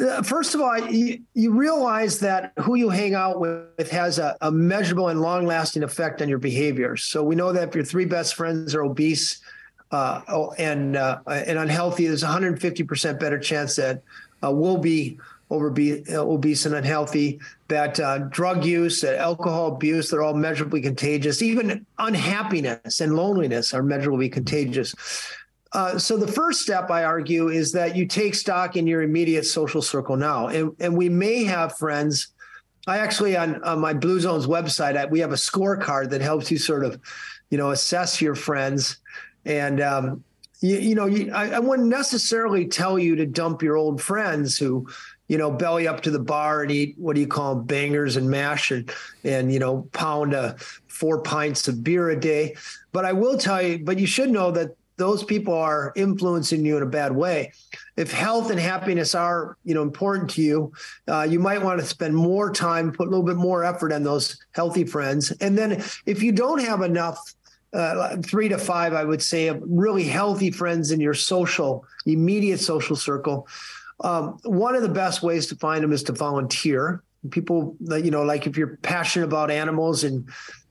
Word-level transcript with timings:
Uh, 0.00 0.22
first 0.22 0.54
of 0.54 0.60
all, 0.60 0.78
you, 0.90 1.20
you, 1.34 1.52
realize 1.52 2.20
that 2.20 2.52
who 2.60 2.74
you 2.74 2.88
hang 2.88 3.14
out 3.14 3.38
with 3.38 3.90
has 3.90 4.18
a, 4.18 4.36
a 4.40 4.50
measurable 4.50 5.08
and 5.08 5.20
long 5.20 5.46
lasting 5.46 5.82
effect 5.82 6.22
on 6.22 6.28
your 6.28 6.38
behavior. 6.38 6.96
So 6.96 7.22
we 7.22 7.34
know 7.34 7.52
that 7.52 7.68
if 7.68 7.74
your 7.74 7.84
three 7.84 8.06
best 8.06 8.34
friends 8.34 8.74
are 8.74 8.82
obese 8.82 9.40
uh, 9.90 10.22
oh, 10.28 10.52
and 10.52 10.96
uh, 10.96 11.18
and 11.26 11.58
unhealthy, 11.58 12.06
there's 12.06 12.22
150% 12.22 13.20
better 13.20 13.38
chance 13.38 13.76
that 13.76 14.02
uh, 14.42 14.50
we'll 14.50 14.78
be 14.78 15.18
obese, 15.50 16.08
obese 16.10 16.64
and 16.66 16.74
unhealthy. 16.74 17.40
That 17.68 17.98
uh, 18.00 18.18
drug 18.18 18.64
use, 18.64 19.00
that 19.00 19.18
alcohol 19.18 19.74
abuse, 19.74 20.10
they're 20.10 20.22
all 20.22 20.34
measurably 20.34 20.80
contagious. 20.80 21.42
Even 21.42 21.84
unhappiness 21.98 23.00
and 23.00 23.14
loneliness 23.14 23.74
are 23.74 23.82
measurably 23.82 24.28
contagious. 24.28 24.94
Uh, 25.72 25.98
so 25.98 26.16
the 26.16 26.26
first 26.26 26.60
step, 26.60 26.90
I 26.90 27.04
argue, 27.04 27.48
is 27.48 27.72
that 27.72 27.94
you 27.94 28.06
take 28.06 28.34
stock 28.34 28.76
in 28.76 28.86
your 28.86 29.02
immediate 29.02 29.44
social 29.44 29.82
circle 29.82 30.16
now, 30.16 30.48
and 30.48 30.74
and 30.80 30.96
we 30.96 31.08
may 31.08 31.44
have 31.44 31.78
friends. 31.78 32.28
I 32.86 32.98
actually 32.98 33.36
on, 33.36 33.62
on 33.62 33.78
my 33.78 33.92
Blue 33.92 34.18
Zones 34.18 34.46
website, 34.46 34.96
I, 34.96 35.06
we 35.06 35.20
have 35.20 35.32
a 35.32 35.36
scorecard 35.36 36.10
that 36.10 36.22
helps 36.22 36.50
you 36.50 36.58
sort 36.58 36.84
of, 36.84 36.98
you 37.50 37.58
know, 37.58 37.70
assess 37.70 38.20
your 38.20 38.34
friends, 38.34 38.96
and 39.44 39.80
um, 39.80 40.24
you, 40.60 40.76
you, 40.78 40.94
know, 40.94 41.06
you, 41.06 41.30
I, 41.32 41.50
I 41.50 41.58
wouldn't 41.60 41.88
necessarily 41.88 42.66
tell 42.66 42.98
you 42.98 43.14
to 43.16 43.26
dump 43.26 43.62
your 43.62 43.76
old 43.76 44.02
friends 44.02 44.58
who, 44.58 44.88
you 45.28 45.38
know, 45.38 45.50
belly 45.50 45.86
up 45.86 46.00
to 46.02 46.10
the 46.10 46.18
bar 46.18 46.62
and 46.62 46.70
eat 46.72 46.96
what 46.98 47.14
do 47.14 47.20
you 47.20 47.28
call 47.28 47.54
them, 47.54 47.64
bangers 47.64 48.16
and 48.16 48.28
mash 48.28 48.72
and 48.72 48.90
and 49.22 49.52
you 49.52 49.60
know 49.60 49.88
pound 49.92 50.34
a 50.34 50.56
four 50.88 51.22
pints 51.22 51.68
of 51.68 51.84
beer 51.84 52.10
a 52.10 52.18
day. 52.18 52.56
But 52.90 53.04
I 53.04 53.12
will 53.12 53.38
tell 53.38 53.62
you, 53.62 53.78
but 53.78 54.00
you 54.00 54.06
should 54.06 54.30
know 54.30 54.50
that 54.50 54.74
those 55.00 55.24
people 55.24 55.54
are 55.54 55.92
influencing 55.96 56.64
you 56.64 56.76
in 56.76 56.82
a 56.82 56.86
bad 56.86 57.10
way. 57.10 57.52
If 57.96 58.12
health 58.12 58.50
and 58.50 58.60
happiness 58.60 59.14
are, 59.14 59.56
you 59.64 59.74
know, 59.74 59.80
important 59.82 60.28
to 60.30 60.42
you, 60.42 60.72
uh, 61.08 61.26
you 61.28 61.40
might 61.40 61.62
want 61.62 61.80
to 61.80 61.86
spend 61.86 62.14
more 62.14 62.52
time, 62.52 62.92
put 62.92 63.08
a 63.08 63.10
little 63.10 63.24
bit 63.24 63.36
more 63.36 63.64
effort 63.64 63.92
on 63.92 64.02
those 64.02 64.36
healthy 64.52 64.84
friends. 64.84 65.30
And 65.40 65.56
then 65.56 65.82
if 66.04 66.22
you 66.22 66.32
don't 66.32 66.62
have 66.62 66.82
enough, 66.82 67.18
uh, 67.72 68.18
three 68.18 68.48
to 68.50 68.58
five, 68.58 68.92
I 68.92 69.04
would 69.04 69.22
say, 69.22 69.48
of 69.48 69.62
really 69.66 70.04
healthy 70.04 70.50
friends 70.50 70.90
in 70.90 71.00
your 71.00 71.14
social, 71.14 71.84
immediate 72.04 72.60
social 72.60 72.96
circle. 72.96 73.48
Um, 74.00 74.38
one 74.44 74.74
of 74.74 74.82
the 74.82 74.88
best 74.88 75.22
ways 75.22 75.46
to 75.46 75.56
find 75.56 75.82
them 75.82 75.92
is 75.92 76.02
to 76.04 76.12
volunteer. 76.12 77.02
People, 77.30 77.76
that, 77.88 78.04
you 78.04 78.10
know, 78.10 78.22
like 78.22 78.46
if 78.46 78.56
you're 78.58 78.76
passionate 78.82 79.26
about 79.26 79.50
animals 79.50 80.04
and 80.04 80.28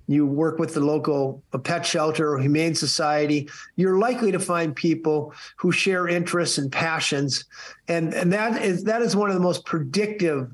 you 0.10 0.26
work 0.26 0.58
with 0.58 0.74
the 0.74 0.80
local 0.80 1.44
pet 1.64 1.86
shelter 1.86 2.34
or 2.34 2.40
humane 2.40 2.74
society, 2.74 3.48
you're 3.76 4.00
likely 4.00 4.32
to 4.32 4.40
find 4.40 4.76
people 4.76 5.32
who 5.56 5.72
share 5.72 6.08
interests 6.08 6.58
and 6.58 6.72
passions, 6.72 7.46
and 7.88 8.14
and 8.16 8.34
that 8.34 8.60
is 8.60 8.84
that 8.86 9.04
is 9.04 9.16
one 9.16 9.30
of 9.30 9.36
the 9.36 9.42
most 9.42 9.66
predictive 9.66 10.50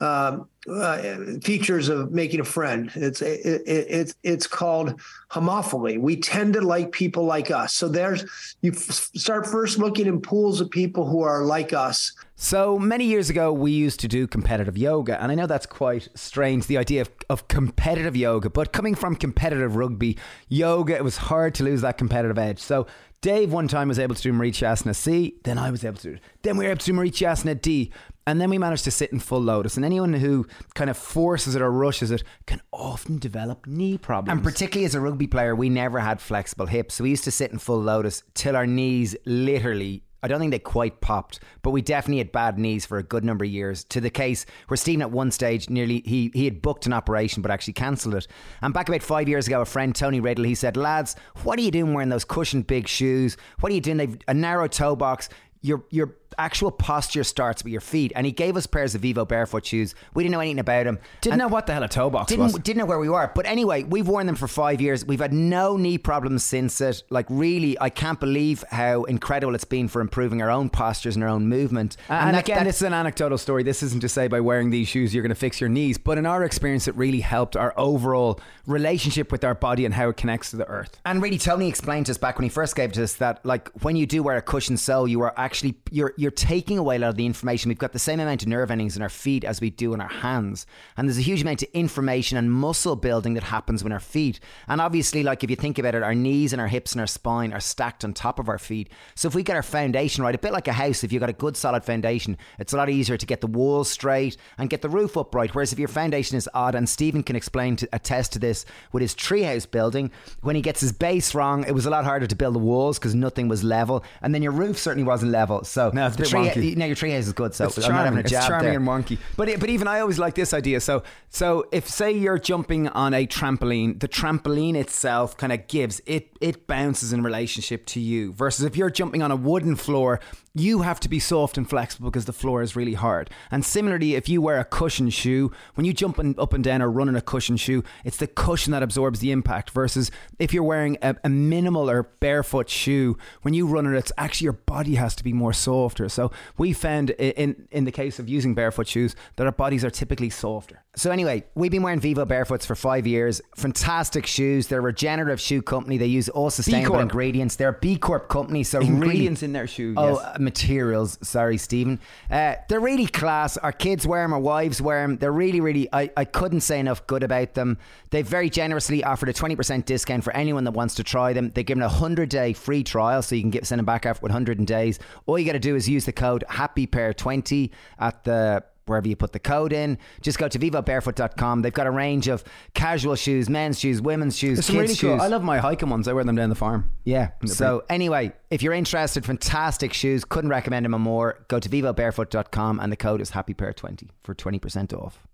um, 0.00 0.48
uh, 0.68 1.16
features 1.42 1.90
of 1.90 2.12
making 2.12 2.40
a 2.40 2.44
friend. 2.44 2.90
It's 2.94 3.20
it, 3.20 3.44
it, 3.44 3.62
it's 3.66 4.14
it's 4.22 4.46
called 4.46 4.98
homophily. 5.30 6.00
We 6.00 6.16
tend 6.16 6.54
to 6.54 6.62
like 6.62 6.90
people 6.90 7.24
like 7.24 7.50
us. 7.50 7.74
So 7.74 7.88
there's 7.88 8.24
you 8.62 8.72
f- 8.72 9.10
start 9.14 9.46
first 9.46 9.78
looking 9.78 10.06
in 10.06 10.22
pools 10.22 10.62
of 10.62 10.70
people 10.70 11.06
who 11.06 11.20
are 11.20 11.44
like 11.44 11.74
us. 11.74 12.12
So 12.44 12.78
many 12.78 13.06
years 13.06 13.30
ago, 13.30 13.54
we 13.54 13.70
used 13.70 14.00
to 14.00 14.06
do 14.06 14.26
competitive 14.26 14.76
yoga, 14.76 15.18
and 15.18 15.32
I 15.32 15.34
know 15.34 15.46
that's 15.46 15.64
quite 15.64 16.10
strange, 16.14 16.66
the 16.66 16.76
idea 16.76 17.00
of, 17.00 17.10
of 17.30 17.48
competitive 17.48 18.14
yoga, 18.14 18.50
but 18.50 18.70
coming 18.70 18.94
from 18.94 19.16
competitive 19.16 19.76
rugby, 19.76 20.18
yoga, 20.50 20.94
it 20.94 21.02
was 21.02 21.16
hard 21.16 21.54
to 21.54 21.64
lose 21.64 21.80
that 21.80 21.96
competitive 21.96 22.36
edge. 22.36 22.58
So 22.58 22.86
Dave 23.22 23.50
one 23.50 23.66
time 23.66 23.88
was 23.88 23.98
able 23.98 24.14
to 24.14 24.20
do 24.20 24.30
Marichyasana 24.30 24.94
C, 24.94 25.36
then 25.44 25.56
I 25.56 25.70
was 25.70 25.86
able 25.86 25.96
to 25.96 26.10
do 26.10 26.14
it. 26.16 26.20
Then 26.42 26.58
we 26.58 26.66
were 26.66 26.72
able 26.72 26.80
to 26.80 26.84
do 26.84 26.92
Marichyasana 26.92 27.62
D, 27.62 27.90
and 28.26 28.38
then 28.38 28.50
we 28.50 28.58
managed 28.58 28.84
to 28.84 28.90
sit 28.90 29.10
in 29.10 29.20
full 29.20 29.40
lotus. 29.40 29.76
And 29.76 29.84
anyone 29.86 30.12
who 30.12 30.46
kind 30.74 30.90
of 30.90 30.98
forces 30.98 31.54
it 31.54 31.62
or 31.62 31.70
rushes 31.70 32.10
it 32.10 32.24
can 32.46 32.60
often 32.72 33.16
develop 33.16 33.66
knee 33.66 33.96
problems. 33.96 34.36
And 34.36 34.44
particularly 34.44 34.84
as 34.84 34.94
a 34.94 35.00
rugby 35.00 35.28
player, 35.28 35.56
we 35.56 35.70
never 35.70 35.98
had 35.98 36.20
flexible 36.20 36.66
hips. 36.66 36.96
So 36.96 37.04
we 37.04 37.10
used 37.10 37.24
to 37.24 37.30
sit 37.30 37.52
in 37.52 37.58
full 37.58 37.80
lotus 37.80 38.22
till 38.34 38.54
our 38.54 38.66
knees 38.66 39.16
literally 39.24 40.02
I 40.24 40.26
don't 40.26 40.40
think 40.40 40.52
they 40.52 40.58
quite 40.58 41.02
popped, 41.02 41.40
but 41.60 41.72
we 41.72 41.82
definitely 41.82 42.16
had 42.16 42.32
bad 42.32 42.58
knees 42.58 42.86
for 42.86 42.96
a 42.96 43.02
good 43.02 43.26
number 43.26 43.44
of 43.44 43.50
years. 43.50 43.84
To 43.84 44.00
the 44.00 44.08
case 44.08 44.46
where 44.68 44.78
Stephen 44.78 45.02
at 45.02 45.10
one 45.10 45.30
stage 45.30 45.68
nearly 45.68 46.02
he 46.06 46.30
he 46.32 46.46
had 46.46 46.62
booked 46.62 46.86
an 46.86 46.94
operation 46.94 47.42
but 47.42 47.50
actually 47.50 47.74
cancelled 47.74 48.14
it. 48.14 48.26
And 48.62 48.72
back 48.72 48.88
about 48.88 49.02
five 49.02 49.28
years 49.28 49.46
ago, 49.46 49.60
a 49.60 49.66
friend 49.66 49.94
Tony 49.94 50.20
Riddle 50.20 50.46
he 50.46 50.54
said, 50.54 50.78
"Lads, 50.78 51.14
what 51.42 51.58
are 51.58 51.62
you 51.62 51.70
doing 51.70 51.92
wearing 51.92 52.08
those 52.08 52.24
cushioned 52.24 52.66
big 52.66 52.88
shoes? 52.88 53.36
What 53.60 53.70
are 53.70 53.74
you 53.74 53.82
doing? 53.82 53.98
They've 53.98 54.18
a 54.26 54.32
narrow 54.32 54.66
toe 54.66 54.96
box. 54.96 55.28
You're 55.64 55.82
you're 55.88 56.14
actual 56.38 56.70
posture 56.70 57.24
starts 57.24 57.62
with 57.64 57.72
your 57.72 57.80
feet. 57.80 58.12
And 58.14 58.26
he 58.26 58.32
gave 58.32 58.56
us 58.56 58.66
pairs 58.66 58.94
of 58.94 59.02
Vivo 59.02 59.24
barefoot 59.24 59.66
shoes. 59.66 59.94
We 60.14 60.22
didn't 60.22 60.32
know 60.32 60.40
anything 60.40 60.58
about 60.58 60.84
them. 60.84 60.98
Didn't 61.20 61.38
know 61.38 61.48
what 61.48 61.66
the 61.66 61.72
hell 61.72 61.82
a 61.82 61.88
toe 61.88 62.10
box 62.10 62.28
didn't, 62.28 62.44
was. 62.44 62.54
Didn't 62.54 62.78
know 62.78 62.86
where 62.86 62.98
we 62.98 63.08
were. 63.08 63.30
But 63.34 63.46
anyway, 63.46 63.82
we've 63.84 64.06
worn 64.06 64.26
them 64.26 64.36
for 64.36 64.48
five 64.48 64.80
years. 64.80 65.04
We've 65.04 65.20
had 65.20 65.32
no 65.32 65.76
knee 65.76 65.98
problems 65.98 66.44
since 66.44 66.80
it. 66.80 67.02
Like 67.10 67.26
really, 67.28 67.78
I 67.80 67.90
can't 67.90 68.20
believe 68.20 68.64
how 68.70 69.04
incredible 69.04 69.54
it's 69.54 69.64
been 69.64 69.88
for 69.88 70.00
improving 70.00 70.42
our 70.42 70.50
own 70.50 70.70
postures 70.70 71.16
and 71.16 71.24
our 71.24 71.30
own 71.30 71.48
movement. 71.48 71.96
Uh, 72.08 72.14
and, 72.14 72.28
and 72.28 72.36
that, 72.36 72.44
again, 72.44 72.58
that, 72.58 72.64
this 72.64 72.76
is 72.76 72.82
an 72.82 72.94
anecdotal 72.94 73.38
story. 73.38 73.62
This 73.62 73.82
isn't 73.82 74.00
to 74.00 74.08
say 74.08 74.28
by 74.28 74.40
wearing 74.40 74.70
these 74.70 74.88
shoes 74.88 75.14
you're 75.14 75.22
going 75.22 75.30
to 75.30 75.34
fix 75.34 75.60
your 75.60 75.70
knees, 75.70 75.98
but 75.98 76.18
in 76.18 76.26
our 76.26 76.44
experience, 76.44 76.88
it 76.88 76.96
really 76.96 77.20
helped 77.20 77.56
our 77.56 77.74
overall 77.76 78.40
relationship 78.66 79.30
with 79.30 79.44
our 79.44 79.54
body 79.54 79.84
and 79.84 79.94
how 79.94 80.08
it 80.08 80.16
connects 80.16 80.50
to 80.50 80.56
the 80.56 80.66
earth. 80.68 80.98
And 81.04 81.22
really, 81.22 81.38
Tony 81.38 81.68
explained 81.68 82.06
to 82.06 82.12
us 82.12 82.18
back 82.18 82.38
when 82.38 82.44
he 82.44 82.48
first 82.48 82.76
gave 82.76 82.92
to 82.92 83.02
us 83.02 83.14
that 83.14 83.44
like 83.44 83.68
when 83.82 83.96
you 83.96 84.06
do 84.06 84.22
wear 84.22 84.36
a 84.36 84.42
cushioned 84.42 84.80
sole, 84.80 85.06
you 85.06 85.20
are 85.22 85.34
actually 85.36 85.74
you're 85.90 86.14
you're 86.16 86.30
taking 86.30 86.78
away 86.78 86.96
a 86.96 86.98
lot 86.98 87.10
of 87.10 87.16
the 87.16 87.26
information. 87.26 87.68
We've 87.68 87.78
got 87.78 87.92
the 87.92 87.98
same 87.98 88.20
amount 88.20 88.42
of 88.42 88.48
nerve 88.48 88.70
endings 88.70 88.96
in 88.96 89.02
our 89.02 89.08
feet 89.08 89.44
as 89.44 89.60
we 89.60 89.70
do 89.70 89.94
in 89.94 90.00
our 90.00 90.08
hands. 90.08 90.66
And 90.96 91.08
there's 91.08 91.18
a 91.18 91.22
huge 91.22 91.42
amount 91.42 91.62
of 91.62 91.68
information 91.72 92.38
and 92.38 92.52
muscle 92.52 92.96
building 92.96 93.34
that 93.34 93.44
happens 93.44 93.82
when 93.82 93.92
our 93.92 94.00
feet. 94.00 94.40
And 94.68 94.80
obviously, 94.80 95.22
like 95.22 95.44
if 95.44 95.50
you 95.50 95.56
think 95.56 95.78
about 95.78 95.94
it, 95.94 96.02
our 96.02 96.14
knees 96.14 96.52
and 96.52 96.60
our 96.60 96.68
hips 96.68 96.92
and 96.92 97.00
our 97.00 97.06
spine 97.06 97.52
are 97.52 97.60
stacked 97.60 98.04
on 98.04 98.14
top 98.14 98.38
of 98.38 98.48
our 98.48 98.58
feet. 98.58 98.90
So 99.14 99.28
if 99.28 99.34
we 99.34 99.42
get 99.42 99.56
our 99.56 99.62
foundation 99.62 100.24
right, 100.24 100.34
a 100.34 100.38
bit 100.38 100.52
like 100.52 100.68
a 100.68 100.72
house, 100.72 101.04
if 101.04 101.12
you've 101.12 101.20
got 101.20 101.28
a 101.28 101.34
good 101.34 101.56
solid 101.56 101.84
foundation, 101.84 102.38
it's 102.58 102.72
a 102.72 102.76
lot 102.76 102.88
easier 102.88 103.16
to 103.16 103.26
get 103.26 103.40
the 103.40 103.46
walls 103.46 103.90
straight 103.90 104.36
and 104.58 104.70
get 104.70 104.82
the 104.82 104.88
roof 104.88 105.16
upright. 105.16 105.54
Whereas 105.54 105.72
if 105.72 105.78
your 105.78 105.88
foundation 105.88 106.36
is 106.36 106.48
odd, 106.54 106.74
and 106.74 106.88
Stephen 106.88 107.22
can 107.22 107.36
explain 107.36 107.76
to 107.76 107.88
attest 107.92 108.32
to 108.32 108.38
this 108.38 108.53
with 108.92 109.00
his 109.00 109.14
treehouse 109.14 109.70
building, 109.70 110.10
when 110.42 110.56
he 110.56 110.62
gets 110.62 110.80
his 110.80 110.92
base 110.92 111.34
wrong, 111.34 111.64
it 111.64 111.72
was 111.72 111.86
a 111.86 111.90
lot 111.90 112.04
harder 112.04 112.26
to 112.26 112.36
build 112.36 112.54
the 112.54 112.60
walls 112.60 112.98
because 112.98 113.14
nothing 113.14 113.48
was 113.48 113.64
level. 113.64 114.04
And 114.22 114.34
then 114.34 114.42
your 114.42 114.52
roof 114.52 114.78
certainly 114.78 115.06
wasn't 115.06 115.32
level. 115.32 115.64
So 115.64 115.90
no, 115.92 116.06
it's 116.06 116.16
the 116.16 116.26
tree, 116.26 116.74
now 116.74 116.86
your 116.86 116.96
treehouse 116.96 117.20
is 117.20 117.32
good. 117.32 117.54
So 117.54 117.66
it's 117.66 117.84
charming. 117.84 118.20
it's 118.20 118.30
charming 118.30 118.66
there. 118.66 118.78
and 118.78 118.86
wonky. 118.86 119.18
But 119.36 119.60
but 119.60 119.70
even 119.70 119.88
I 119.88 120.00
always 120.00 120.18
like 120.18 120.34
this 120.34 120.52
idea. 120.52 120.80
So 120.80 121.02
so 121.30 121.66
if 121.72 121.88
say 121.88 122.12
you're 122.12 122.38
jumping 122.38 122.88
on 122.88 123.14
a 123.14 123.26
trampoline, 123.26 124.00
the 124.00 124.08
trampoline 124.08 124.76
itself 124.76 125.36
kind 125.36 125.52
of 125.52 125.66
gives 125.66 126.00
it 126.06 126.30
it 126.40 126.66
bounces 126.66 127.12
in 127.12 127.22
relationship 127.22 127.86
to 127.86 128.00
you. 128.00 128.32
Versus 128.32 128.64
if 128.64 128.76
you're 128.76 128.90
jumping 128.90 129.22
on 129.22 129.30
a 129.30 129.36
wooden 129.36 129.76
floor, 129.76 130.20
you 130.54 130.82
have 130.82 131.00
to 131.00 131.08
be 131.08 131.18
soft 131.18 131.58
and 131.58 131.68
flexible 131.68 132.10
because 132.10 132.26
the 132.26 132.32
floor 132.32 132.62
is 132.62 132.76
really 132.76 132.94
hard. 132.94 133.28
And 133.50 133.64
similarly, 133.64 134.14
if 134.14 134.28
you 134.28 134.40
wear 134.40 134.60
a 134.60 134.64
cushion 134.64 135.10
shoe, 135.10 135.50
when 135.74 135.84
you 135.84 135.92
jump 135.92 136.18
up 136.38 136.52
and 136.52 136.62
down 136.62 136.80
or 136.80 136.90
run 136.90 137.08
in 137.08 137.16
a 137.16 137.20
cushion 137.20 137.56
shoe, 137.56 137.82
it's 138.04 138.18
the 138.18 138.28
cushion 138.28 138.70
that 138.70 138.82
absorbs 138.82 139.18
the 139.18 139.32
impact. 139.32 139.70
Versus 139.70 140.12
if 140.38 140.54
you're 140.54 140.62
wearing 140.62 140.96
a, 141.02 141.16
a 141.24 141.28
minimal 141.28 141.90
or 141.90 142.04
barefoot 142.20 142.70
shoe, 142.70 143.18
when 143.42 143.52
you 143.52 143.66
run 143.66 143.92
it, 143.92 143.98
it's 143.98 144.12
actually 144.16 144.44
your 144.44 144.52
body 144.52 144.94
has 144.94 145.16
to 145.16 145.24
be 145.24 145.32
more 145.32 145.52
softer. 145.52 146.08
So 146.08 146.30
we 146.56 146.72
found 146.72 147.10
in 147.10 147.66
in 147.72 147.84
the 147.84 147.92
case 147.92 148.20
of 148.20 148.28
using 148.28 148.54
barefoot 148.54 148.86
shoes 148.86 149.16
that 149.36 149.46
our 149.46 149.52
bodies 149.52 149.84
are 149.84 149.90
typically 149.90 150.30
softer. 150.30 150.83
So 150.96 151.10
anyway, 151.10 151.44
we've 151.54 151.72
been 151.72 151.82
wearing 151.82 152.00
Vivo 152.00 152.24
barefoots 152.24 152.64
for 152.64 152.76
five 152.76 153.06
years. 153.06 153.42
Fantastic 153.56 154.26
shoes. 154.26 154.68
They're 154.68 154.78
a 154.78 154.82
regenerative 154.82 155.40
shoe 155.40 155.60
company. 155.60 155.98
They 155.98 156.06
use 156.06 156.28
all 156.28 156.50
sustainable 156.50 157.00
ingredients. 157.00 157.56
They're 157.56 157.70
a 157.70 157.78
B 157.78 157.96
Corp 157.96 158.28
company. 158.28 158.62
So 158.62 158.80
ingredients 158.80 159.42
really, 159.42 159.48
in 159.48 159.52
their 159.52 159.66
shoes. 159.66 159.96
Oh, 159.98 160.20
yes. 160.20 160.38
materials. 160.38 161.18
Sorry, 161.22 161.58
Stephen. 161.58 161.98
Uh, 162.30 162.54
they're 162.68 162.80
really 162.80 163.06
class. 163.06 163.56
Our 163.56 163.72
kids 163.72 164.06
wear 164.06 164.22
them. 164.22 164.32
Our 164.32 164.40
wives 164.40 164.80
wear 164.80 165.02
them. 165.02 165.18
They're 165.18 165.32
really, 165.32 165.60
really. 165.60 165.88
I, 165.92 166.10
I 166.16 166.24
couldn't 166.24 166.60
say 166.60 166.78
enough 166.78 167.06
good 167.06 167.24
about 167.24 167.54
them. 167.54 167.78
They've 168.10 168.26
very 168.26 168.48
generously 168.48 169.02
offered 169.02 169.28
a 169.28 169.32
twenty 169.32 169.56
percent 169.56 169.86
discount 169.86 170.22
for 170.22 170.34
anyone 170.34 170.64
that 170.64 170.72
wants 170.72 170.94
to 170.96 171.04
try 171.04 171.32
them. 171.32 171.50
They 171.54 171.64
give 171.64 171.76
them 171.76 171.84
a 171.84 171.88
hundred 171.88 172.28
day 172.28 172.52
free 172.52 172.84
trial, 172.84 173.20
so 173.22 173.34
you 173.34 173.40
can 173.40 173.50
get 173.50 173.66
send 173.66 173.78
them 173.78 173.86
back 173.86 174.06
after 174.06 174.22
100 174.22 174.64
days. 174.66 174.98
All 175.26 175.38
you 175.38 175.46
got 175.46 175.52
to 175.52 175.58
do 175.58 175.74
is 175.74 175.88
use 175.88 176.04
the 176.04 176.12
code 176.12 176.44
Happy 176.48 176.86
Pair 176.86 177.12
20 177.12 177.70
at 177.98 178.24
the 178.24 178.64
wherever 178.86 179.08
you 179.08 179.16
put 179.16 179.32
the 179.32 179.38
code 179.38 179.72
in. 179.72 179.98
Just 180.20 180.38
go 180.38 180.48
to 180.48 180.58
vivobarefoot.com. 180.58 181.62
They've 181.62 181.72
got 181.72 181.86
a 181.86 181.90
range 181.90 182.28
of 182.28 182.44
casual 182.74 183.16
shoes, 183.16 183.48
men's 183.48 183.78
shoes, 183.78 184.00
women's 184.00 184.36
shoes, 184.36 184.58
There's 184.58 184.66
kids' 184.66 184.76
really 184.78 184.94
shoes. 184.94 185.18
Cool. 185.18 185.20
I 185.20 185.28
love 185.28 185.42
my 185.42 185.58
hiking 185.58 185.90
ones. 185.90 186.08
I 186.08 186.12
wear 186.12 186.24
them 186.24 186.36
down 186.36 186.48
the 186.48 186.54
farm. 186.54 186.90
Yeah. 187.04 187.30
So 187.46 187.84
anyway, 187.88 188.32
if 188.50 188.62
you're 188.62 188.72
interested, 188.72 189.24
fantastic 189.24 189.92
shoes. 189.92 190.24
Couldn't 190.24 190.50
recommend 190.50 190.84
them 190.84 191.00
more. 191.00 191.44
Go 191.48 191.58
to 191.58 191.68
vivobarefoot.com 191.68 192.80
and 192.80 192.92
the 192.92 192.96
code 192.96 193.20
is 193.20 193.30
happypair20 193.32 194.08
for 194.22 194.34
20% 194.34 194.92
off. 194.92 195.26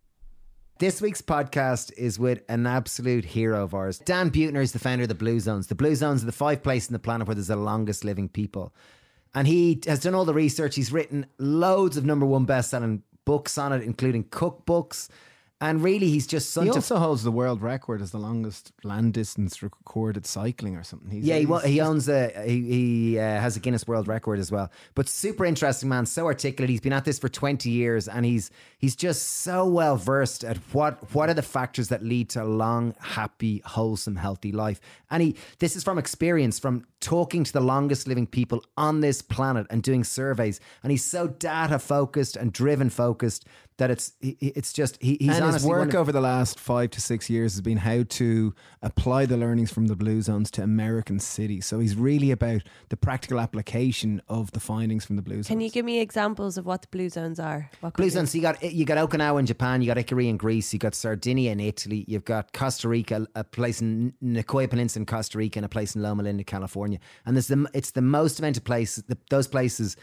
This 0.78 1.02
week's 1.02 1.20
podcast 1.20 1.92
is 1.98 2.18
with 2.18 2.40
an 2.48 2.66
absolute 2.66 3.26
hero 3.26 3.64
of 3.64 3.74
ours. 3.74 3.98
Dan 3.98 4.30
Buettner 4.30 4.62
is 4.62 4.72
the 4.72 4.78
founder 4.78 5.02
of 5.02 5.10
the 5.10 5.14
Blue 5.14 5.38
Zones. 5.38 5.66
The 5.66 5.74
Blue 5.74 5.94
Zones 5.94 6.22
are 6.22 6.26
the 6.26 6.32
five 6.32 6.62
places 6.62 6.88
in 6.88 6.94
the 6.94 6.98
planet 6.98 7.28
where 7.28 7.34
there's 7.34 7.48
the 7.48 7.56
longest 7.56 8.02
living 8.02 8.30
people. 8.30 8.74
And 9.34 9.46
he 9.46 9.82
has 9.86 10.00
done 10.00 10.14
all 10.14 10.24
the 10.24 10.32
research. 10.32 10.76
He's 10.76 10.90
written 10.90 11.26
loads 11.38 11.98
of 11.98 12.06
number 12.06 12.24
one 12.24 12.46
best 12.46 12.70
selling 12.70 13.02
books 13.24 13.58
on 13.58 13.72
it, 13.72 13.82
including 13.82 14.24
cookbooks. 14.24 15.08
And 15.62 15.82
really, 15.84 16.08
he's 16.08 16.26
just 16.26 16.52
such 16.54 16.64
He 16.64 16.70
a 16.70 16.74
also 16.74 16.96
holds 16.96 17.22
the 17.22 17.30
world 17.30 17.60
record 17.60 18.00
as 18.00 18.12
the 18.12 18.18
longest 18.18 18.72
land 18.82 19.12
distance 19.12 19.62
recorded 19.62 20.24
cycling 20.24 20.74
or 20.74 20.82
something. 20.82 21.10
He's, 21.10 21.24
Yeah, 21.24 21.36
he, 21.36 21.44
he's- 21.44 21.64
he 21.64 21.80
owns 21.82 22.08
a 22.08 22.30
he, 22.46 22.62
he 22.62 23.18
uh, 23.18 23.22
has 23.22 23.56
a 23.58 23.60
Guinness 23.60 23.86
World 23.86 24.08
Record 24.08 24.38
as 24.38 24.50
well. 24.50 24.70
But 24.94 25.06
super 25.06 25.44
interesting 25.44 25.90
man, 25.90 26.06
so 26.06 26.24
articulate. 26.24 26.70
He's 26.70 26.80
been 26.80 26.94
at 26.94 27.04
this 27.04 27.18
for 27.18 27.28
twenty 27.28 27.68
years, 27.70 28.08
and 28.08 28.24
he's 28.24 28.50
he's 28.78 28.96
just 28.96 29.22
so 29.42 29.66
well 29.66 29.96
versed 29.96 30.44
at 30.44 30.56
what 30.72 31.14
what 31.14 31.28
are 31.28 31.34
the 31.34 31.42
factors 31.42 31.88
that 31.88 32.02
lead 32.02 32.30
to 32.30 32.42
a 32.42 32.44
long, 32.44 32.94
happy, 32.98 33.60
wholesome, 33.66 34.16
healthy 34.16 34.52
life. 34.52 34.80
And 35.10 35.22
he 35.22 35.36
this 35.58 35.76
is 35.76 35.84
from 35.84 35.98
experience, 35.98 36.58
from 36.58 36.86
talking 37.00 37.44
to 37.44 37.52
the 37.52 37.60
longest 37.60 38.06
living 38.06 38.26
people 38.26 38.64
on 38.78 39.00
this 39.00 39.20
planet 39.20 39.66
and 39.70 39.82
doing 39.82 40.04
surveys. 40.04 40.58
And 40.82 40.90
he's 40.90 41.04
so 41.04 41.26
data 41.28 41.78
focused 41.78 42.36
and 42.36 42.50
driven 42.52 42.88
focused 42.90 43.46
that 43.80 43.90
it's 43.90 44.12
he- 44.20 44.36
he- 44.38 44.48
it's 44.54 44.72
just 44.72 44.96
he, 45.02 45.16
he's 45.18 45.28
and 45.28 45.36
his 45.36 45.40
honestly 45.42 45.68
one 45.68 45.78
work 45.80 45.94
over 45.94 46.12
the 46.12 46.20
last 46.20 46.60
five 46.60 46.90
to 46.90 47.00
six 47.00 47.28
years 47.28 47.54
has 47.54 47.60
been 47.60 47.78
how 47.78 48.04
to 48.08 48.54
apply 48.82 49.26
the 49.26 49.36
learnings 49.36 49.72
from 49.72 49.86
the 49.88 49.96
blue 49.96 50.22
zones 50.22 50.50
to 50.52 50.62
American 50.62 51.18
cities. 51.18 51.66
So 51.66 51.80
he's 51.80 51.96
really 51.96 52.30
about 52.30 52.62
the 52.90 52.96
practical 52.96 53.40
application 53.40 54.22
of 54.28 54.50
the 54.52 54.60
findings 54.60 55.04
from 55.04 55.16
the 55.16 55.22
blue 55.22 55.36
zones. 55.36 55.48
Can 55.48 55.60
you 55.60 55.70
give 55.70 55.84
me 55.84 56.00
examples 56.00 56.56
of 56.58 56.66
what 56.66 56.82
the 56.82 56.88
blue 56.88 57.08
zones 57.08 57.40
are? 57.40 57.70
What 57.80 57.94
Blue 57.94 58.10
zones. 58.10 58.30
So 58.30 58.36
you 58.38 58.42
got 58.42 58.62
you 58.62 58.84
got 58.84 58.98
Okinawa 58.98 59.40
in 59.40 59.46
Japan, 59.46 59.82
you 59.82 59.86
got 59.86 59.96
Ikaria 59.96 60.28
in 60.28 60.36
Greece, 60.36 60.72
you 60.72 60.78
got 60.78 60.94
Sardinia 60.94 61.50
in 61.52 61.60
Italy, 61.60 62.04
you've 62.06 62.24
got 62.24 62.52
Costa 62.52 62.88
Rica, 62.88 63.26
a 63.34 63.42
place 63.44 63.80
in 63.80 64.12
Nicoya 64.22 64.68
Peninsula 64.68 65.00
in 65.02 65.06
Costa 65.06 65.38
Rica, 65.38 65.58
and 65.58 65.66
a 65.66 65.68
place 65.68 65.96
in 65.96 66.02
Loma 66.02 66.22
Linda, 66.22 66.44
California. 66.44 66.98
And 67.24 67.34
there's 67.34 67.48
the 67.48 67.66
it's 67.74 67.92
the 67.92 68.02
most 68.02 68.38
amount 68.38 68.56
of 68.58 68.64
places. 68.64 69.04
The, 69.08 69.16
those 69.30 69.48
places 69.48 69.96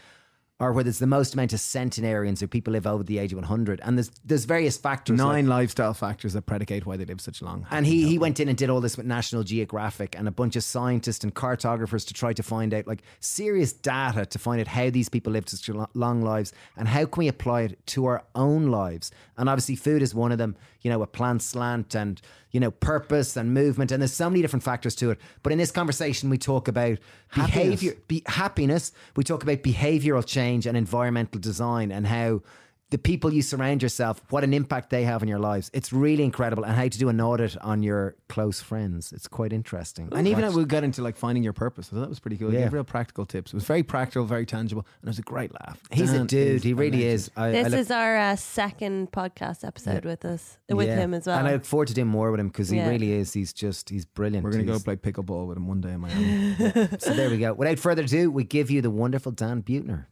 are 0.60 0.72
where 0.72 0.82
there's 0.82 0.98
the 0.98 1.06
most 1.06 1.34
amount 1.34 1.52
of 1.52 1.60
centenarians, 1.60 2.42
or 2.42 2.48
people 2.48 2.72
live 2.72 2.84
over 2.86 3.04
the 3.04 3.18
age 3.18 3.32
of 3.32 3.36
100. 3.38 3.80
And 3.84 3.96
there's 3.96 4.10
there's 4.24 4.44
various 4.44 4.76
factors. 4.76 5.16
like- 5.18 5.26
Nine 5.28 5.46
lifestyle 5.46 5.94
factors 5.94 6.32
that 6.32 6.46
predicate 6.46 6.84
why 6.84 6.96
they 6.96 7.04
live 7.04 7.20
such 7.20 7.40
long. 7.42 7.64
and 7.70 7.86
he, 7.86 8.08
he 8.08 8.18
went 8.18 8.40
in 8.40 8.48
and 8.48 8.58
did 8.58 8.68
all 8.68 8.80
this 8.80 8.96
with 8.96 9.06
National 9.06 9.44
Geographic 9.44 10.16
and 10.18 10.26
a 10.26 10.32
bunch 10.32 10.56
of 10.56 10.64
scientists 10.64 11.22
and 11.22 11.32
cartographers 11.32 12.04
to 12.06 12.14
try 12.14 12.32
to 12.32 12.42
find 12.42 12.74
out 12.74 12.88
like 12.88 13.02
serious 13.20 13.72
data 13.72 14.26
to 14.26 14.38
find 14.38 14.60
out 14.60 14.66
how 14.66 14.90
these 14.90 15.08
people 15.08 15.32
lived 15.32 15.48
such 15.48 15.70
long 15.94 16.22
lives 16.22 16.52
and 16.76 16.88
how 16.88 17.04
can 17.06 17.20
we 17.20 17.28
apply 17.28 17.62
it 17.62 17.86
to 17.86 18.06
our 18.06 18.24
own 18.34 18.66
lives. 18.66 19.12
And 19.36 19.48
obviously, 19.48 19.76
food 19.76 20.02
is 20.02 20.12
one 20.14 20.32
of 20.32 20.38
them. 20.38 20.56
You 20.82 20.90
know, 20.90 21.02
a 21.02 21.06
plant 21.06 21.42
slant 21.42 21.94
and 21.94 22.20
you 22.52 22.60
know 22.60 22.70
purpose 22.70 23.36
and 23.36 23.52
movement, 23.52 23.92
and 23.92 24.00
there's 24.00 24.12
so 24.12 24.30
many 24.30 24.42
different 24.42 24.62
factors 24.62 24.94
to 24.96 25.10
it. 25.10 25.18
But 25.42 25.52
in 25.52 25.58
this 25.58 25.70
conversation, 25.70 26.30
we 26.30 26.38
talk 26.38 26.68
about 26.68 26.98
behavior, 27.34 27.94
be, 28.06 28.22
happiness. 28.26 28.92
We 29.16 29.24
talk 29.24 29.42
about 29.42 29.58
behavioral 29.58 30.24
change 30.24 30.66
and 30.66 30.76
environmental 30.76 31.40
design 31.40 31.90
and 31.90 32.06
how 32.06 32.42
the 32.90 32.96
people 32.98 33.30
you 33.34 33.42
surround 33.42 33.82
yourself, 33.82 34.22
what 34.30 34.44
an 34.44 34.54
impact 34.54 34.88
they 34.88 35.02
have 35.04 35.20
on 35.20 35.28
your 35.28 35.38
lives. 35.38 35.70
It's 35.74 35.92
really 35.92 36.24
incredible. 36.24 36.64
And 36.64 36.74
how 36.74 36.84
to 36.88 36.98
do 36.98 37.10
an 37.10 37.20
audit 37.20 37.54
on 37.58 37.82
your 37.82 38.16
close 38.30 38.62
friends. 38.62 39.12
It's 39.12 39.28
quite 39.28 39.52
interesting. 39.52 40.08
And 40.12 40.26
even 40.26 40.54
we 40.54 40.64
got 40.64 40.84
into 40.84 41.02
like 41.02 41.16
finding 41.16 41.42
your 41.44 41.52
purpose. 41.52 41.88
I 41.92 41.96
thought 41.96 42.00
that 42.00 42.08
was 42.08 42.18
pretty 42.18 42.38
cool. 42.38 42.48
He 42.48 42.56
Yeah. 42.56 42.62
gave 42.64 42.72
real 42.72 42.84
practical 42.84 43.26
tips. 43.26 43.52
It 43.52 43.56
was 43.56 43.64
very 43.64 43.82
practical, 43.82 44.24
very 44.24 44.46
tangible, 44.46 44.86
and 45.02 45.08
it 45.08 45.10
was 45.10 45.18
a 45.18 45.22
great 45.22 45.52
laugh. 45.52 45.78
He's 45.90 46.12
a 46.12 46.24
dude. 46.24 46.64
He 46.64 46.72
really 46.72 46.92
legend. 46.92 47.12
is. 47.12 47.30
I, 47.36 47.46
I 47.48 47.50
This 47.52 47.68
look- 47.72 47.80
is 47.80 47.90
our 47.90 48.16
uh, 48.16 48.36
second 48.36 49.12
podcast 49.12 49.66
episode 49.66 50.06
with 50.06 50.24
us, 50.24 50.56
with 50.70 50.88
yeah. 50.88 50.96
him 50.96 51.12
as 51.12 51.26
well. 51.26 51.38
And 51.38 51.46
I 51.46 51.52
look 51.52 51.66
forward 51.66 51.88
to 51.88 51.94
doing 51.94 52.08
more 52.08 52.30
with 52.30 52.40
him 52.40 52.48
because 52.48 52.70
he 52.70 52.78
Yeah. 52.78 52.88
really 52.88 53.12
is. 53.12 53.34
He's 53.34 53.52
just, 53.52 53.90
he's 53.90 54.06
brilliant. 54.06 54.44
We're 54.44 54.52
gonna 54.52 54.64
go 54.64 54.78
play 54.78 54.96
pickleball 54.96 55.46
with 55.46 55.58
him 55.58 55.66
one 55.68 55.82
day 55.82 55.90
in 55.92 56.00
Miami. 56.00 56.54
So 57.00 57.12
there 57.12 57.28
we 57.28 57.36
go. 57.38 57.52
Without 57.52 57.78
further 57.78 58.02
ado, 58.02 58.30
we 58.30 58.44
give 58.44 58.70
you 58.70 58.80
the 58.80 58.90
wonderful 58.90 59.30
Dan 59.32 59.62
Buettner. 59.62 60.06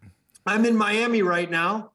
I'm 0.46 0.64
in 0.64 0.76
Miami 0.76 1.22
right 1.22 1.50
now, 1.50 1.92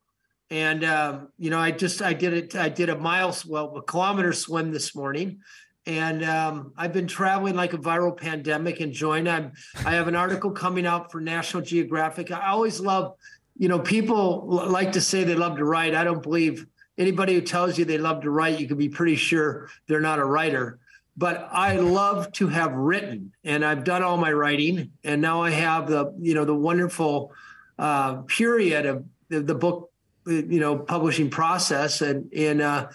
and 0.51 0.83
um, 0.83 1.29
you 1.39 1.49
know, 1.49 1.57
I 1.57 1.71
just 1.71 2.01
I 2.01 2.13
did 2.13 2.33
it. 2.33 2.55
I 2.55 2.67
did 2.67 2.89
a 2.89 2.97
mile, 2.97 3.35
well, 3.47 3.75
a 3.77 3.81
kilometer 3.81 4.33
swim 4.33 4.71
this 4.71 4.93
morning, 4.93 5.39
and 5.85 6.25
um, 6.25 6.73
I've 6.75 6.91
been 6.91 7.07
traveling 7.07 7.55
like 7.55 7.71
a 7.73 7.77
viral 7.77 8.15
pandemic, 8.15 8.81
enjoying. 8.81 9.29
I'm 9.29 9.53
I 9.85 9.91
have 9.91 10.09
an 10.09 10.15
article 10.15 10.51
coming 10.51 10.85
out 10.85 11.09
for 11.09 11.21
National 11.21 11.63
Geographic. 11.63 12.31
I 12.31 12.49
always 12.49 12.81
love, 12.81 13.15
you 13.57 13.69
know, 13.69 13.79
people 13.79 14.45
like 14.67 14.91
to 14.91 15.01
say 15.01 15.23
they 15.23 15.35
love 15.35 15.55
to 15.55 15.63
write. 15.63 15.95
I 15.95 16.03
don't 16.03 16.21
believe 16.21 16.67
anybody 16.97 17.33
who 17.33 17.41
tells 17.41 17.77
you 17.77 17.85
they 17.85 17.97
love 17.97 18.21
to 18.23 18.29
write. 18.29 18.59
You 18.59 18.67
can 18.67 18.77
be 18.77 18.89
pretty 18.89 19.15
sure 19.15 19.69
they're 19.87 20.01
not 20.01 20.19
a 20.19 20.25
writer. 20.25 20.79
But 21.15 21.47
I 21.51 21.77
love 21.77 22.31
to 22.33 22.47
have 22.47 22.73
written, 22.73 23.31
and 23.45 23.63
I've 23.63 23.85
done 23.85 24.03
all 24.03 24.17
my 24.17 24.33
writing, 24.33 24.91
and 25.05 25.21
now 25.21 25.43
I 25.43 25.51
have 25.51 25.87
the 25.87 26.13
you 26.19 26.33
know 26.33 26.43
the 26.43 26.55
wonderful 26.55 27.31
uh, 27.79 28.15
period 28.23 28.85
of 28.85 29.05
the, 29.29 29.39
the 29.39 29.55
book, 29.55 29.90
you 30.25 30.59
know, 30.59 30.77
publishing 30.77 31.29
process 31.29 32.01
and 32.01 32.31
and 32.33 32.61
uh, 32.61 32.87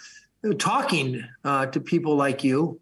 talking 0.58 1.24
uh, 1.44 1.66
to 1.66 1.80
people 1.80 2.16
like 2.16 2.44
you, 2.44 2.80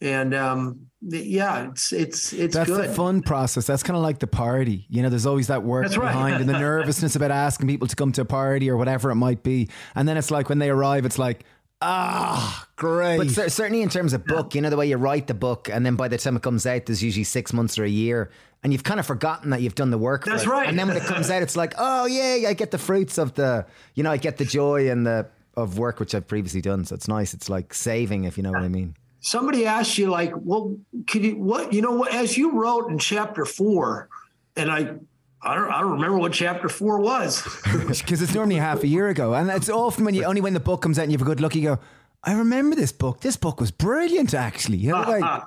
and 0.00 0.34
um, 0.34 0.86
yeah, 1.06 1.68
it's 1.70 1.92
it's 1.92 2.32
it's 2.32 2.54
That's 2.54 2.70
good. 2.70 2.88
the 2.90 2.94
fun 2.94 3.22
process. 3.22 3.66
That's 3.66 3.82
kind 3.82 3.96
of 3.96 4.02
like 4.02 4.18
the 4.18 4.26
party. 4.26 4.86
You 4.88 5.02
know, 5.02 5.08
there's 5.08 5.26
always 5.26 5.48
that 5.48 5.62
work 5.62 5.84
That's 5.84 5.96
right. 5.96 6.12
behind 6.12 6.40
and 6.40 6.48
the 6.48 6.58
nervousness 6.58 7.16
about 7.16 7.30
asking 7.30 7.68
people 7.68 7.88
to 7.88 7.96
come 7.96 8.12
to 8.12 8.22
a 8.22 8.24
party 8.24 8.70
or 8.70 8.76
whatever 8.76 9.10
it 9.10 9.16
might 9.16 9.42
be. 9.42 9.68
And 9.94 10.08
then 10.08 10.16
it's 10.16 10.30
like 10.30 10.48
when 10.48 10.58
they 10.58 10.70
arrive, 10.70 11.04
it's 11.04 11.18
like, 11.18 11.44
ah, 11.82 12.66
great. 12.76 13.18
But 13.18 13.30
cer- 13.30 13.48
certainly 13.50 13.82
in 13.82 13.90
terms 13.90 14.12
of 14.12 14.24
book, 14.24 14.54
you 14.54 14.62
know, 14.62 14.70
the 14.70 14.76
way 14.76 14.88
you 14.88 14.96
write 14.96 15.26
the 15.26 15.34
book, 15.34 15.68
and 15.68 15.84
then 15.84 15.96
by 15.96 16.08
the 16.08 16.16
time 16.16 16.36
it 16.36 16.42
comes 16.42 16.64
out, 16.66 16.86
there's 16.86 17.02
usually 17.02 17.24
six 17.24 17.52
months 17.52 17.78
or 17.78 17.84
a 17.84 17.88
year, 17.88 18.30
and 18.64 18.72
you've 18.72 18.82
kind 18.82 18.98
of 18.98 19.06
forgotten 19.06 19.50
that 19.50 19.60
you've 19.60 19.74
done 19.74 19.90
the 19.90 19.98
work. 19.98 20.24
That's 20.24 20.46
right. 20.46 20.66
And 20.66 20.78
then 20.78 20.88
when 20.88 20.96
it 20.96 21.04
comes 21.04 21.30
out, 21.30 21.42
it's 21.42 21.54
like, 21.54 21.74
oh 21.76 22.06
yeah, 22.06 22.48
I 22.48 22.54
get 22.54 22.70
the 22.70 22.78
fruits 22.78 23.18
of 23.18 23.34
the, 23.34 23.66
you 23.94 24.02
know, 24.02 24.10
I 24.10 24.16
get 24.16 24.38
the 24.38 24.46
joy 24.46 24.90
and 24.90 25.06
the 25.06 25.28
of 25.56 25.78
work 25.78 26.00
which 26.00 26.14
I've 26.14 26.26
previously 26.26 26.62
done. 26.62 26.84
So 26.86 26.94
it's 26.94 27.06
nice. 27.06 27.34
It's 27.34 27.48
like 27.48 27.74
saving, 27.74 28.24
if 28.24 28.38
you 28.38 28.42
know 28.42 28.50
what 28.50 28.62
I 28.62 28.68
mean. 28.68 28.96
Somebody 29.20 29.66
asked 29.66 29.98
you 29.98 30.10
like, 30.10 30.32
well, 30.34 30.76
could 31.06 31.24
you 31.24 31.36
what 31.36 31.72
you 31.72 31.82
know 31.82 31.92
what 31.92 32.12
as 32.12 32.36
you 32.36 32.52
wrote 32.52 32.90
in 32.90 32.98
chapter 32.98 33.44
four, 33.44 34.08
and 34.56 34.70
I. 34.70 34.96
I 35.46 35.54
don't, 35.56 35.70
I 35.70 35.80
don't 35.82 35.92
remember 35.92 36.16
what 36.16 36.32
chapter 36.32 36.70
four 36.70 37.00
was. 37.00 37.42
because 37.86 38.22
it's 38.22 38.32
normally 38.32 38.56
half 38.56 38.82
a 38.82 38.86
year 38.86 39.08
ago, 39.08 39.34
and 39.34 39.50
it's 39.50 39.68
often 39.68 40.06
when 40.06 40.14
you 40.14 40.24
only 40.24 40.40
when 40.40 40.54
the 40.54 40.60
book 40.60 40.80
comes 40.80 40.98
out 40.98 41.02
and 41.02 41.12
you 41.12 41.18
have 41.18 41.26
a 41.26 41.28
good 41.28 41.38
look, 41.38 41.54
you 41.54 41.60
go, 41.60 41.78
I 42.22 42.32
remember 42.32 42.74
this 42.74 42.92
book. 42.92 43.20
This 43.20 43.36
book 43.36 43.60
was 43.60 43.70
brilliant, 43.70 44.32
actually. 44.32 44.78
You 44.78 44.92
know, 44.92 45.02
like, 45.02 45.42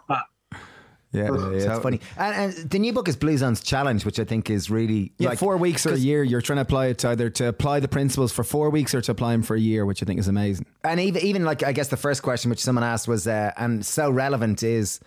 yeah, 1.12 1.30
yeah, 1.32 1.74
It's 1.74 1.84
funny. 1.84 2.02
And, 2.18 2.36
and 2.36 2.70
the 2.70 2.80
new 2.80 2.92
book 2.92 3.08
is 3.08 3.16
Blue 3.16 3.38
Zones 3.38 3.62
Challenge, 3.62 4.06
which 4.06 4.20
I 4.20 4.26
think 4.26 4.50
is 4.50 4.70
really 4.70 5.14
Yeah, 5.18 5.30
like, 5.30 5.40
four 5.40 5.58
weeks 5.58 5.86
or 5.86 5.94
a 5.94 5.98
year, 5.98 6.24
you're 6.24 6.42
trying 6.42 6.58
to 6.58 6.62
apply 6.62 6.88
it 6.88 6.98
to 7.00 7.10
either 7.10 7.30
to 7.30 7.48
apply 7.48 7.80
the 7.80 7.88
principles 7.88 8.32
for 8.32 8.44
four 8.44 8.70
weeks 8.70 8.94
or 8.94 9.02
to 9.02 9.12
apply 9.12 9.32
them 9.32 9.44
for 9.44 9.56
a 9.56 9.60
year, 9.60 9.86
which 9.86 10.04
I 10.04 10.06
think 10.06 10.20
is 10.20 10.28
amazing. 10.28 10.66
And 10.84 11.00
even 11.00 11.22
even 11.22 11.46
like 11.46 11.64
I 11.64 11.72
guess 11.72 11.88
the 11.88 11.98
first 11.98 12.24
question 12.24 12.50
which 12.50 12.62
someone 12.62 12.84
asked 12.84 13.08
was 13.08 13.28
uh, 13.28 13.52
and 13.58 13.86
so 13.86 14.10
relevant 14.10 14.64
is 14.64 15.00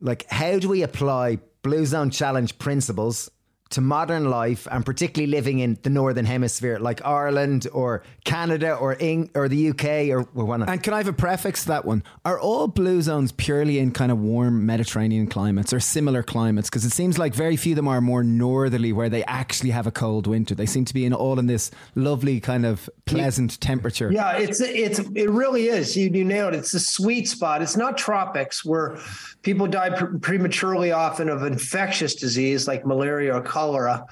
like 0.00 0.26
how 0.30 0.58
do 0.58 0.68
we 0.68 0.82
apply 0.82 1.38
Blue 1.62 1.86
Zone 1.86 2.10
Challenge 2.10 2.58
principles 2.58 3.30
to 3.70 3.80
modern 3.80 4.30
life 4.30 4.66
and 4.70 4.84
particularly 4.84 5.30
living 5.30 5.58
in 5.58 5.78
the 5.82 5.90
northern 5.90 6.24
hemisphere 6.24 6.78
like 6.78 7.04
Ireland 7.04 7.66
or 7.72 8.02
Canada 8.24 8.74
or 8.74 8.96
Eng- 8.98 9.30
or 9.34 9.48
the 9.48 9.70
UK 9.70 10.08
or, 10.10 10.20
or 10.34 10.44
whatnot. 10.44 10.68
And 10.68 10.82
can 10.82 10.94
I 10.94 10.98
have 10.98 11.08
a 11.08 11.12
prefix 11.12 11.62
to 11.62 11.68
that 11.68 11.84
one? 11.84 12.02
Are 12.24 12.38
all 12.40 12.68
blue 12.68 13.02
zones 13.02 13.32
purely 13.32 13.78
in 13.78 13.92
kind 13.92 14.10
of 14.10 14.18
warm 14.18 14.64
Mediterranean 14.64 15.26
climates 15.26 15.72
or 15.72 15.80
similar 15.80 16.22
climates? 16.22 16.70
Because 16.70 16.84
it 16.84 16.92
seems 16.92 17.18
like 17.18 17.34
very 17.34 17.56
few 17.56 17.72
of 17.72 17.76
them 17.76 17.88
are 17.88 18.00
more 18.00 18.24
northerly 18.24 18.92
where 18.92 19.08
they 19.08 19.24
actually 19.24 19.70
have 19.70 19.86
a 19.86 19.90
cold 19.90 20.26
winter. 20.26 20.54
They 20.54 20.66
seem 20.66 20.84
to 20.86 20.94
be 20.94 21.04
in 21.04 21.12
all 21.12 21.38
in 21.38 21.46
this 21.46 21.70
lovely 21.94 22.40
kind 22.40 22.64
of 22.64 22.88
pleasant 23.04 23.60
temperature. 23.60 24.10
Yeah, 24.12 24.36
it's 24.36 24.60
it's 24.60 24.98
it 24.98 25.30
really 25.30 25.66
is. 25.66 25.96
You 25.96 26.10
you 26.10 26.24
nailed 26.24 26.54
it. 26.54 26.58
It's 26.58 26.72
the 26.72 26.80
sweet 26.80 27.28
spot. 27.28 27.62
It's 27.62 27.76
not 27.76 27.98
tropics 27.98 28.64
where 28.64 28.98
people 29.42 29.66
die 29.66 29.90
pre- 29.90 30.18
prematurely 30.18 30.92
often 30.92 31.28
of 31.28 31.42
infectious 31.42 32.14
disease 32.14 32.66
like 32.66 32.86
malaria 32.86 33.34
or 33.34 33.42
cholera. 33.58 34.06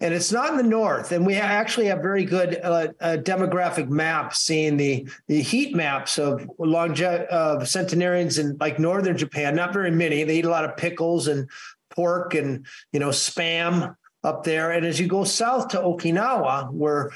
And 0.00 0.12
it's 0.12 0.32
not 0.32 0.50
in 0.50 0.56
the 0.56 0.62
north. 0.62 1.12
And 1.12 1.24
we 1.24 1.34
actually 1.36 1.86
have 1.86 2.02
very 2.02 2.24
good 2.24 2.60
uh, 2.62 2.88
uh, 3.00 3.16
demographic 3.22 3.88
maps, 3.88 4.40
seeing 4.40 4.76
the 4.76 5.08
the 5.28 5.40
heat 5.40 5.74
maps 5.74 6.18
of 6.18 6.46
longe- 6.58 7.02
of 7.02 7.68
centenarians 7.68 8.38
in 8.38 8.56
like 8.58 8.78
northern 8.78 9.16
Japan. 9.16 9.54
Not 9.54 9.72
very 9.72 9.90
many. 9.90 10.24
They 10.24 10.38
eat 10.38 10.44
a 10.44 10.50
lot 10.50 10.64
of 10.64 10.76
pickles 10.76 11.28
and 11.28 11.48
pork 11.90 12.34
and 12.34 12.66
you 12.92 13.00
know 13.00 13.10
spam 13.10 13.94
up 14.24 14.42
there. 14.44 14.72
And 14.72 14.84
as 14.84 14.98
you 15.00 15.06
go 15.06 15.24
south 15.24 15.68
to 15.68 15.78
Okinawa, 15.78 16.70
where 16.72 17.12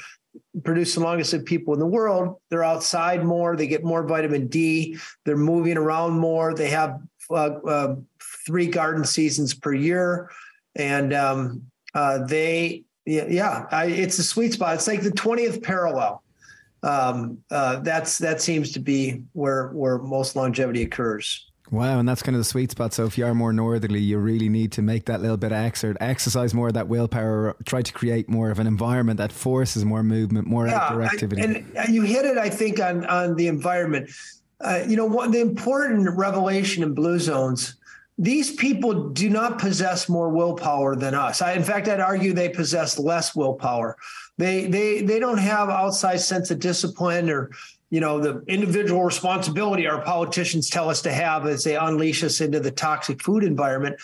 produce 0.63 0.95
the 0.95 1.01
longest 1.01 1.33
lived 1.33 1.45
people 1.45 1.73
in 1.73 1.79
the 1.79 1.85
world. 1.85 2.37
They're 2.49 2.63
outside 2.63 3.23
more. 3.23 3.55
They 3.55 3.67
get 3.67 3.83
more 3.83 4.03
vitamin 4.03 4.47
D. 4.47 4.97
They're 5.25 5.37
moving 5.37 5.77
around 5.77 6.19
more. 6.19 6.53
They 6.53 6.69
have 6.69 7.01
uh, 7.29 7.33
uh, 7.33 7.95
three 8.45 8.67
garden 8.67 9.03
seasons 9.03 9.53
per 9.53 9.73
year, 9.73 10.31
and 10.75 11.13
um, 11.13 11.68
uh, 11.93 12.25
they 12.25 12.83
yeah, 13.05 13.25
yeah 13.27 13.65
I, 13.71 13.85
it's 13.87 14.19
a 14.19 14.23
sweet 14.23 14.53
spot. 14.53 14.75
It's 14.75 14.87
like 14.87 15.01
the 15.01 15.11
twentieth 15.11 15.61
parallel. 15.61 16.23
Um, 16.81 17.39
uh, 17.51 17.79
that's 17.79 18.17
that 18.19 18.41
seems 18.41 18.71
to 18.73 18.79
be 18.79 19.23
where 19.33 19.69
where 19.69 19.97
most 19.97 20.35
longevity 20.35 20.83
occurs. 20.83 21.45
Wow, 21.71 21.99
and 21.99 22.09
that's 22.09 22.23
kind 22.23 22.35
of 22.35 22.39
the 22.39 22.45
sweet 22.45 22.71
spot. 22.71 22.93
So 22.93 23.05
if 23.05 23.17
you 23.17 23.25
are 23.25 23.35
more 23.35 23.53
northerly, 23.53 23.99
you 23.99 24.17
really 24.17 24.49
need 24.49 24.71
to 24.73 24.81
make 24.81 25.05
that 25.05 25.21
little 25.21 25.37
bit 25.37 25.51
of 25.51 25.57
exert, 25.63 25.97
exercise 25.99 26.53
more 26.53 26.69
of 26.69 26.73
that 26.73 26.87
willpower, 26.87 27.55
try 27.65 27.83
to 27.83 27.93
create 27.93 28.27
more 28.27 28.49
of 28.49 28.57
an 28.57 28.65
environment 28.65 29.17
that 29.17 29.31
forces 29.31 29.85
more 29.85 30.01
movement, 30.01 30.47
more 30.47 30.67
yeah, 30.67 30.79
outdoor 30.79 31.03
activity. 31.03 31.41
and 31.43 31.65
you 31.93 32.01
hit 32.01 32.25
it, 32.25 32.37
I 32.37 32.49
think, 32.49 32.79
on 32.79 33.05
on 33.05 33.35
the 33.35 33.47
environment. 33.47 34.09
Uh, 34.61 34.83
you 34.87 34.97
know, 34.97 35.05
what 35.05 35.31
the 35.31 35.39
important 35.39 36.09
revelation 36.17 36.83
in 36.83 36.93
blue 36.93 37.19
zones 37.19 37.75
these 38.21 38.53
people 38.53 39.09
do 39.11 39.29
not 39.29 39.59
possess 39.59 40.09
more 40.09 40.29
willpower 40.29 40.97
than 40.97 41.15
us. 41.15 41.41
I, 41.41 41.53
in 41.53 41.63
fact, 41.63 41.87
I'd 41.87 42.01
argue 42.01 42.33
they 42.33 42.49
possess 42.49 42.99
less 42.99 43.33
willpower. 43.33 43.95
They 44.37 44.65
they 44.65 45.01
they 45.01 45.19
don't 45.19 45.37
have 45.37 45.69
outside 45.69 46.17
sense 46.17 46.51
of 46.51 46.59
discipline 46.59 47.29
or 47.29 47.49
you 47.89 48.01
know 48.01 48.19
the 48.19 48.43
individual 48.47 49.05
responsibility 49.05 49.87
our 49.87 50.01
politicians 50.01 50.69
tell 50.69 50.89
us 50.89 51.01
to 51.03 51.13
have 51.13 51.45
as 51.45 51.63
they 51.63 51.77
unleash 51.77 52.21
us 52.21 52.41
into 52.41 52.59
the 52.59 52.71
toxic 52.71 53.23
food 53.23 53.45
environment. 53.45 53.95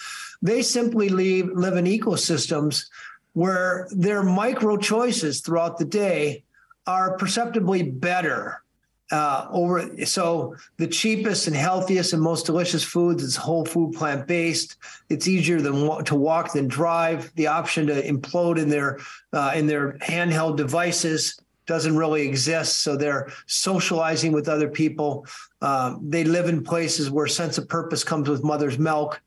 They 0.41 0.62
simply 0.62 1.10
leave, 1.10 1.50
live 1.53 1.75
in 1.75 1.84
ecosystems 1.84 2.86
where 3.34 3.89
their 3.91 4.24
micro 4.24 4.77
choices 4.77 5.41
throughout 5.41 5.77
the 5.77 5.86
day 5.86 6.45
are 6.88 7.17
perceptibly 7.17 7.84
better 7.84 8.63
uh, 9.12 9.47
over 9.51 10.05
so 10.05 10.55
the 10.77 10.88
cheapest 10.88 11.47
and 11.47 11.55
healthiest 11.55 12.13
and 12.13 12.21
most 12.21 12.45
delicious 12.45 12.83
foods 12.83 13.21
is 13.21 13.35
whole 13.35 13.63
food 13.63 13.93
plant 13.93 14.27
based 14.27 14.77
it's 15.09 15.27
easier 15.27 15.62
than 15.62 16.03
to 16.05 16.15
walk 16.15 16.53
than 16.53 16.67
drive. 16.67 17.31
The 17.35 17.47
option 17.47 17.85
to 17.88 18.01
implode 18.01 18.57
in 18.57 18.69
their 18.69 19.00
uh, 19.31 19.51
in 19.55 19.67
their 19.67 19.93
handheld 20.00 20.57
devices 20.57 21.39
doesn't 21.65 21.97
really 21.97 22.21
exist 22.21 22.83
so 22.83 22.95
they're 22.95 23.31
socializing 23.47 24.31
with 24.31 24.47
other 24.47 24.69
people. 24.69 25.25
Um, 25.62 26.00
they 26.03 26.24
live 26.24 26.47
in 26.47 26.63
places 26.63 27.09
where 27.09 27.27
sense 27.27 27.57
of 27.57 27.67
purpose 27.67 28.03
comes 28.03 28.29
with 28.29 28.43
mother's 28.43 28.77
milk. 28.77 29.21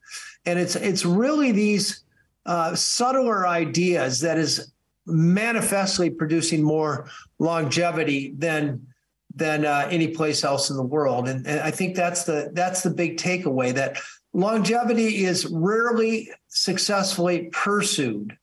And 0.45 0.59
it's 0.59 0.77
it's 0.77 1.05
really 1.05 1.53
these 1.53 2.05
uh, 2.47 2.75
subtler 2.75 3.47
ideas 3.47 4.21
that 4.21 4.39
is 4.39 4.73
manifestly 5.07 6.11
producing 6.11 6.63
more 6.63 7.09
longevity 7.39 8.35
than 8.37 8.87
than 9.39 9.65
uh, 9.65 9.89
any 9.91 10.09
place 10.09 10.45
else 10.45 10.69
in 10.71 10.77
the 10.77 10.83
world. 10.83 11.29
And, 11.29 11.47
and 11.47 11.61
I 11.61 11.71
think 11.71 11.97
that's 11.97 12.25
the 12.25 12.51
that's 12.53 12.83
the 12.83 12.91
big 12.91 13.17
takeaway 13.17 13.73
that 13.75 13.99
longevity 14.33 15.25
is 15.25 15.47
rarely 15.47 16.31
successfully 16.49 17.49
pursued. 17.53 18.37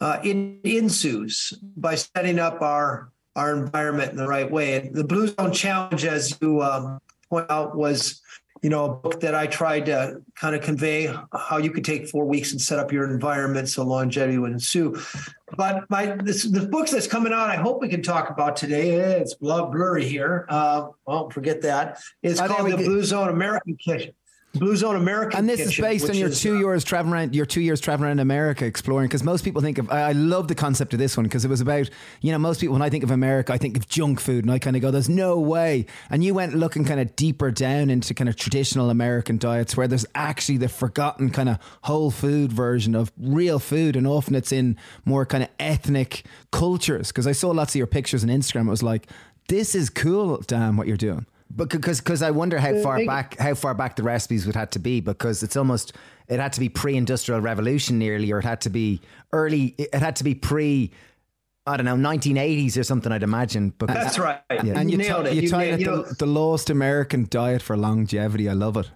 Uh, 0.00 0.20
it 0.22 0.36
ensues 0.64 1.52
by 1.76 1.94
setting 1.94 2.38
up 2.38 2.60
our 2.62 3.10
our 3.36 3.56
environment 3.56 4.10
in 4.10 4.16
the 4.16 4.26
right 4.26 4.50
way. 4.50 4.74
And 4.74 4.94
the 4.94 5.04
Blue 5.04 5.28
Zone 5.28 5.52
Challenge, 5.52 6.04
as 6.04 6.36
you 6.40 6.60
um, 6.60 6.98
point 7.30 7.46
out, 7.50 7.76
was 7.76 8.20
you 8.62 8.70
know, 8.70 8.84
a 8.86 8.88
book 8.88 9.20
that 9.20 9.34
I 9.34 9.46
tried 9.46 9.86
to 9.86 10.20
kind 10.34 10.56
of 10.56 10.62
convey 10.62 11.14
how 11.32 11.58
you 11.58 11.70
could 11.70 11.84
take 11.84 12.08
four 12.08 12.24
weeks 12.24 12.50
and 12.50 12.60
set 12.60 12.78
up 12.78 12.92
your 12.92 13.08
environment 13.08 13.68
so 13.68 13.84
longevity 13.84 14.38
would 14.38 14.50
ensue. 14.50 15.00
But 15.56 15.88
my 15.90 16.16
this 16.22 16.44
the 16.44 16.66
books 16.66 16.90
that's 16.90 17.06
coming 17.06 17.32
out, 17.32 17.48
I 17.48 17.56
hope 17.56 17.80
we 17.80 17.88
can 17.88 18.02
talk 18.02 18.30
about 18.30 18.56
today. 18.56 18.90
It's 18.94 19.34
blurry 19.34 20.04
here. 20.04 20.46
Uh, 20.48 20.88
well, 21.06 21.30
forget 21.30 21.62
that. 21.62 22.00
It's 22.22 22.40
called 22.40 22.70
the 22.70 22.76
Blue 22.76 23.02
Zone 23.02 23.28
American 23.28 23.76
Kitchen. 23.76 24.12
Blue 24.54 24.76
Zone 24.76 24.96
America. 24.96 25.36
And 25.36 25.48
this 25.48 25.58
Kitchen, 25.58 25.72
is 25.72 25.90
based 25.90 26.10
on 26.10 26.16
your 26.16 26.30
is, 26.30 26.40
two 26.40 26.56
uh, 26.56 26.60
years 26.60 26.82
traveling 26.82 27.12
around 27.12 27.34
your 27.34 27.44
two 27.44 27.60
years 27.60 27.80
traveling 27.80 28.08
around 28.08 28.20
America 28.20 28.64
exploring 28.64 29.06
because 29.06 29.22
most 29.22 29.44
people 29.44 29.60
think 29.60 29.76
of 29.76 29.90
I, 29.90 30.08
I 30.08 30.12
love 30.12 30.48
the 30.48 30.54
concept 30.54 30.94
of 30.94 30.98
this 30.98 31.16
one 31.16 31.24
because 31.24 31.44
it 31.44 31.48
was 31.48 31.60
about 31.60 31.90
you 32.22 32.32
know 32.32 32.38
most 32.38 32.60
people 32.60 32.72
when 32.72 32.82
I 32.82 32.88
think 32.88 33.04
of 33.04 33.10
America 33.10 33.52
I 33.52 33.58
think 33.58 33.76
of 33.76 33.88
junk 33.88 34.20
food 34.20 34.44
and 34.44 34.52
I 34.52 34.58
kind 34.58 34.74
of 34.74 34.80
go 34.80 34.90
there's 34.90 35.08
no 35.08 35.38
way 35.38 35.84
and 36.08 36.24
you 36.24 36.32
went 36.32 36.54
looking 36.54 36.86
kind 36.86 36.98
of 36.98 37.14
deeper 37.14 37.50
down 37.50 37.90
into 37.90 38.14
kind 38.14 38.28
of 38.28 38.36
traditional 38.36 38.88
American 38.88 39.36
diets 39.36 39.76
where 39.76 39.86
there's 39.86 40.06
actually 40.14 40.56
the 40.56 40.68
forgotten 40.68 41.28
kind 41.28 41.50
of 41.50 41.58
whole 41.82 42.10
food 42.10 42.50
version 42.50 42.94
of 42.94 43.12
real 43.18 43.58
food 43.58 43.96
and 43.96 44.06
often 44.06 44.34
it's 44.34 44.50
in 44.50 44.78
more 45.04 45.26
kind 45.26 45.44
of 45.44 45.50
ethnic 45.60 46.24
cultures 46.52 47.08
because 47.08 47.26
I 47.26 47.32
saw 47.32 47.50
lots 47.50 47.72
of 47.72 47.76
your 47.76 47.86
pictures 47.86 48.24
on 48.24 48.30
Instagram 48.30 48.66
it 48.66 48.70
was 48.70 48.82
like 48.82 49.08
this 49.48 49.74
is 49.74 49.90
cool 49.90 50.38
damn 50.46 50.78
what 50.78 50.86
you're 50.86 50.96
doing 50.96 51.26
but 51.50 51.68
because 51.68 52.00
because 52.00 52.22
I 52.22 52.30
wonder 52.30 52.58
how 52.58 52.74
far 52.82 53.04
back 53.04 53.38
how 53.38 53.54
far 53.54 53.74
back 53.74 53.96
the 53.96 54.02
recipes 54.02 54.46
would 54.46 54.56
have 54.56 54.70
to 54.70 54.78
be 54.78 55.00
because 55.00 55.42
it's 55.42 55.56
almost 55.56 55.92
it 56.28 56.40
had 56.40 56.52
to 56.54 56.60
be 56.60 56.68
pre-industrial 56.68 57.40
revolution 57.40 57.98
nearly 57.98 58.30
or 58.32 58.38
it 58.38 58.44
had 58.44 58.60
to 58.62 58.70
be 58.70 59.00
early 59.32 59.74
it 59.78 59.94
had 59.94 60.16
to 60.16 60.24
be 60.24 60.34
pre 60.34 60.90
I 61.66 61.76
don't 61.76 61.84
know 61.84 61.96
1980s 61.96 62.78
or 62.78 62.82
something 62.82 63.12
I'd 63.12 63.22
imagine 63.22 63.70
because 63.78 63.94
that's 63.94 64.18
right. 64.18 64.40
Yeah. 64.50 64.78
and 64.78 64.90
you, 64.90 64.96
nailed 64.96 65.26
t- 65.26 65.32
it. 65.32 65.42
you, 65.44 65.50
tied 65.50 65.80
it 65.80 65.84
the, 65.84 66.14
the 66.18 66.26
lost 66.26 66.70
American 66.70 67.26
diet 67.28 67.60
for 67.60 67.76
longevity. 67.76 68.48
I 68.48 68.54
love 68.54 68.78
it. 68.78 68.90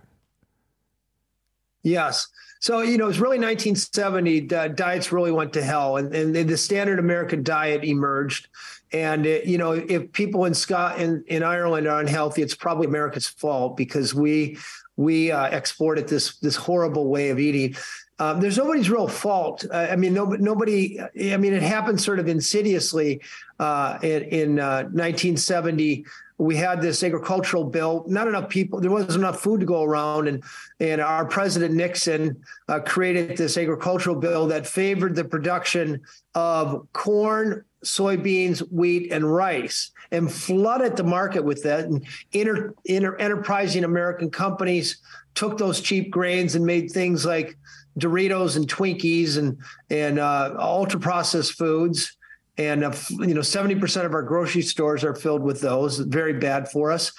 Yes. 1.83 2.29
So, 2.61 2.81
you 2.81 2.97
know, 2.97 3.09
it's 3.09 3.19
really 3.19 3.39
1970, 3.39 4.55
uh, 4.55 4.69
diets 4.69 5.13
really 5.13 5.33
went 5.33 5.53
to 5.55 5.63
hell 5.63 5.97
and, 5.97 6.15
and 6.15 6.49
the 6.49 6.57
standard 6.57 6.99
American 6.99 7.43
diet 7.43 7.85
emerged. 7.85 8.49
And, 8.93 9.27
it, 9.27 9.47
you 9.47 9.59
know, 9.59 9.73
if 9.73 10.13
people 10.13 10.45
in 10.45 10.55
Scott 10.55 11.01
in, 11.01 11.25
in 11.27 11.43
Ireland 11.43 11.87
are 11.87 12.01
unhealthy, 12.01 12.43
it's 12.43 12.55
probably 12.55 12.87
America's 12.87 13.27
fault 13.27 13.77
because 13.77 14.15
we 14.15 14.59
we 14.97 15.33
uh, 15.33 15.47
exported 15.47 16.07
this 16.07 16.37
this 16.39 16.57
horrible 16.57 17.09
way 17.09 17.31
of 17.31 17.39
eating. 17.39 17.75
Um, 18.19 18.41
there's 18.41 18.59
nobody's 18.59 18.91
real 18.91 19.09
fault. 19.09 19.65
Uh, 19.71 19.89
I 19.91 19.97
mean, 19.97 20.15
nobody, 20.15 20.43
nobody. 20.43 21.01
I 21.01 21.37
mean, 21.39 21.55
it 21.55 21.63
happened 21.63 22.01
sort 22.01 22.19
of 22.19 22.29
insidiously 22.29 23.21
uh, 23.59 23.99
in, 24.03 24.23
in 24.25 24.57
1970 24.57 26.05
uh, 26.05 26.11
we 26.39 26.57
had 26.57 26.83
this 26.83 27.03
agricultural 27.03 27.65
bill. 27.65 28.05
Not 28.09 28.27
enough 28.27 28.49
people. 28.49 28.81
There 28.81 28.91
wasn't 28.91 29.15
enough 29.15 29.41
food 29.41 29.61
to 29.61 29.67
go 29.67 29.83
around, 29.83 30.29
and 30.29 30.43
and 30.81 31.01
our 31.01 31.25
president 31.25 31.75
Nixon 31.75 32.43
uh, 32.69 32.81
created 32.81 33.37
this 33.37 33.57
agricultural 33.57 34.17
bill 34.17 34.47
that 34.49 34.67
favored 34.67 35.15
the 35.15 35.25
production 35.25 36.01
of 36.35 36.87
corn, 36.93 37.65
soybeans, 37.85 38.61
wheat, 38.71 39.12
and 39.12 39.33
rice, 39.33 39.91
and 40.11 40.31
flooded 40.31 40.97
the 40.97 41.05
market 41.05 41.45
with 41.45 41.62
that. 41.65 41.85
And 41.85 42.07
inter, 42.33 42.75
inter, 42.85 43.17
enterprising 43.17 43.85
American 43.85 44.31
companies 44.31 44.99
took 45.35 45.59
those 45.59 45.81
cheap 45.81 46.11
grains 46.11 46.55
and 46.55 46.65
made 46.65 46.91
things 46.91 47.25
like 47.25 47.57
Doritos 47.99 48.57
and 48.57 48.69
Twinkies 48.69 49.39
and 49.39 49.59
and 49.91 50.19
uh, 50.19 50.55
ultra 50.59 51.01
processed 51.01 51.53
foods. 51.53 52.17
And 52.59 52.85
uh, 52.85 52.93
you 53.11 53.35
know 53.35 53.41
70% 53.41 54.05
of 54.05 54.12
our 54.12 54.23
grocery 54.23 54.62
stores 54.62 55.05
are 55.05 55.15
filled 55.15 55.43
with 55.43 55.61
those. 55.61 55.99
Very 55.99 56.35
bad 56.35 56.69
for 56.71 56.93
us. 56.93 57.12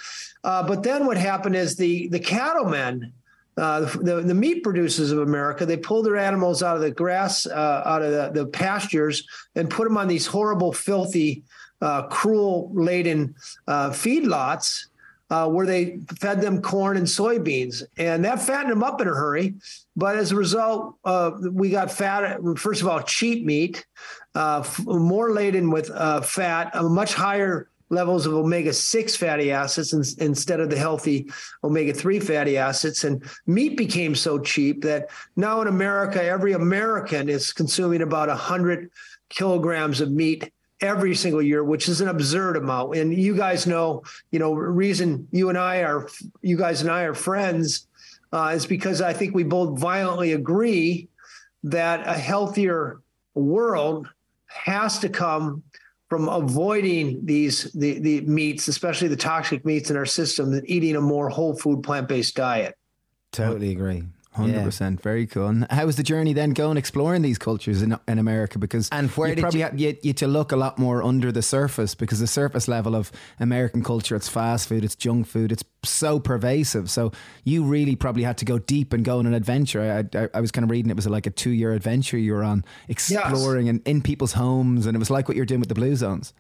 Uh, 0.44 0.66
but 0.66 0.84
then 0.84 1.06
what 1.06 1.18
happened 1.18 1.56
is 1.56 1.76
the 1.76 2.08
the 2.10 2.20
cattlemen 2.20 3.14
uh, 3.58 3.82
the, 3.82 4.22
the 4.22 4.34
meat 4.34 4.64
producers 4.64 5.12
of 5.12 5.20
America, 5.20 5.66
they 5.66 5.78
pull 5.78 6.02
their 6.02 6.18
animals 6.18 6.64
out 6.64 6.76
of 6.76 6.82
the 6.82 6.92
grass, 6.92 7.46
uh, 7.46 7.84
out 7.86 8.02
of 8.02 8.12
the, 8.12 8.42
the, 8.42 8.48
pastures, 8.48 9.28
and 9.56 9.70
put 9.70 9.84
them 9.84 9.98
on 9.98 10.08
these 10.08 10.26
horrible, 10.26 10.74
filthy, 10.74 11.44
uh, 11.82 12.04
cruel 12.04 12.72
laden 12.74 13.36
uh, 13.68 13.90
feedlots 13.90 14.88
uh, 15.30 15.48
where 15.48 15.66
they 15.66 16.00
fed 16.20 16.42
them 16.42 16.62
corn 16.62 16.98
and 16.98 17.06
soybeans. 17.06 17.84
And 17.98 18.26
that 18.26 18.42
fattened 18.42 18.72
them 18.72 18.84
up 18.84 19.02
in 19.02 19.08
a 19.08 19.14
hurry. 19.14 19.56
But 19.96 20.16
as 20.16 20.32
a 20.32 20.36
result, 20.36 20.96
we 21.52 21.70
got 21.70 21.92
fat, 21.92 22.40
first 22.58 22.82
of 22.82 22.88
all, 22.88 23.02
cheap 23.02 23.46
meat 23.46 23.86
f- 24.36 24.84
more 24.86 25.32
laden 25.32 25.70
with 25.70 25.90
fat, 26.26 26.72
a 26.74 26.84
much 26.84 27.14
higher 27.14 27.70
levels 27.90 28.26
of 28.26 28.34
omega 28.34 28.74
6 28.74 29.16
fatty 29.16 29.52
acids 29.52 29.94
in, 29.94 30.04
instead 30.26 30.60
of 30.60 30.70
the 30.70 30.78
healthy 30.78 31.30
omega 31.64 31.94
3 31.94 32.20
fatty 32.20 32.58
acids. 32.58 33.04
And 33.04 33.24
meat 33.46 33.78
became 33.78 34.16
so 34.16 34.40
cheap 34.40 34.82
that 34.84 35.10
now 35.36 35.62
in 35.62 35.68
America, 35.68 36.24
every 36.24 36.54
American 36.54 37.30
is 37.30 37.54
consuming 37.54 38.02
about 38.02 38.30
100 38.30 38.90
kilograms 39.30 40.02
of 40.02 40.12
meat 40.12 40.52
every 40.82 41.16
single 41.16 41.42
year, 41.42 41.64
which 41.64 41.88
is 41.88 42.02
an 42.02 42.10
absurd 42.10 42.58
amount. 42.58 42.96
And 42.96 43.14
you 43.14 43.36
guys 43.36 43.66
know, 43.66 44.04
you 44.32 44.40
know, 44.40 44.54
reason 44.54 45.28
you 45.32 45.50
and 45.50 45.58
I 45.58 45.84
are, 45.84 46.10
you 46.42 46.58
guys 46.58 46.82
and 46.82 46.92
I 46.92 47.04
are 47.04 47.14
friends 47.14 47.88
uh, 48.34 48.52
is 48.56 48.66
because 48.66 49.02
I 49.02 49.14
think 49.14 49.34
we 49.34 49.44
both 49.44 49.80
violently 49.80 50.34
agree 50.34 51.08
that 51.64 52.06
a 52.08 52.14
healthier 52.14 53.00
world 53.34 54.10
has 54.48 55.00
to 55.00 55.10
come 55.10 55.64
from 56.14 56.30
avoiding 56.30 57.26
these 57.26 57.72
the, 57.74 57.98
the 57.98 58.22
meats, 58.22 58.68
especially 58.68 59.08
the 59.08 59.16
toxic 59.16 59.66
meats 59.66 59.90
in 59.90 59.98
our 59.98 60.06
system, 60.06 60.54
and 60.54 60.62
eating 60.70 60.96
a 60.96 61.02
more 61.02 61.28
whole 61.28 61.56
food 61.56 61.82
plant 61.82 62.08
based 62.08 62.36
diet. 62.36 62.76
Totally 63.32 63.72
agree. 63.72 64.04
Hundred 64.34 64.56
yeah. 64.56 64.64
percent, 64.64 65.00
very 65.00 65.28
cool. 65.28 65.48
And 65.48 65.68
how 65.70 65.86
was 65.86 65.96
the 65.96 66.02
journey 66.02 66.34
then 66.34 66.52
going 66.52 66.76
exploring 66.76 67.22
these 67.22 67.38
cultures 67.38 67.84
in, 67.84 67.96
in 68.08 68.18
America? 68.18 68.58
Because 68.58 68.90
and 68.90 69.12
where 69.12 69.30
you 69.30 69.36
did 69.36 69.42
probably 69.42 69.60
you, 69.60 69.66
had, 69.66 69.80
you, 69.80 69.98
you 70.02 70.14
to 70.14 70.28
look 70.28 70.52
a 70.52 70.56
lot 70.56 70.80
more 70.80 71.04
under 71.04 71.32
the 71.32 71.44
surface 71.44 71.94
because 71.94 72.20
the 72.20 72.26
surface 72.26 72.68
level 72.68 72.96
of 72.96 73.12
American 73.40 73.84
culture, 73.84 74.16
it's 74.16 74.28
fast 74.28 74.68
food, 74.68 74.84
it's 74.84 74.96
junk 74.96 75.28
food, 75.28 75.52
it's 75.52 75.64
so 75.84 76.20
pervasive. 76.20 76.90
So 76.90 77.12
you 77.44 77.64
really 77.64 77.96
probably 77.96 78.24
had 78.24 78.40
to 78.40 78.46
go 78.46 78.58
deep 78.58 78.92
and 78.92 79.06
go 79.06 79.20
on 79.20 79.28
an 79.28 79.36
adventure. 79.36 79.82
I, 79.82 80.18
I, 80.18 80.30
I 80.34 80.42
was 80.42 80.52
kind 80.52 80.64
of 80.64 80.72
reading 80.72 80.90
it 80.90 80.96
was 80.96 81.06
like 81.06 81.28
a 81.28 81.32
two 81.32 81.52
year 81.52 81.72
adventure 81.74 82.18
you 82.18 82.34
were 82.34 82.44
on, 82.44 82.66
exploring 82.88 83.68
yes. 83.68 83.72
and 83.76 83.88
in 83.88 84.02
people's 84.02 84.34
homes, 84.34 84.88
and 84.88 84.96
it 84.96 85.00
was 85.00 85.12
like 85.12 85.28
what 85.28 85.38
you're 85.38 85.46
doing 85.46 85.60
with 85.60 85.70
the 85.70 85.76
Blue 85.76 85.96
Zones. 85.96 86.34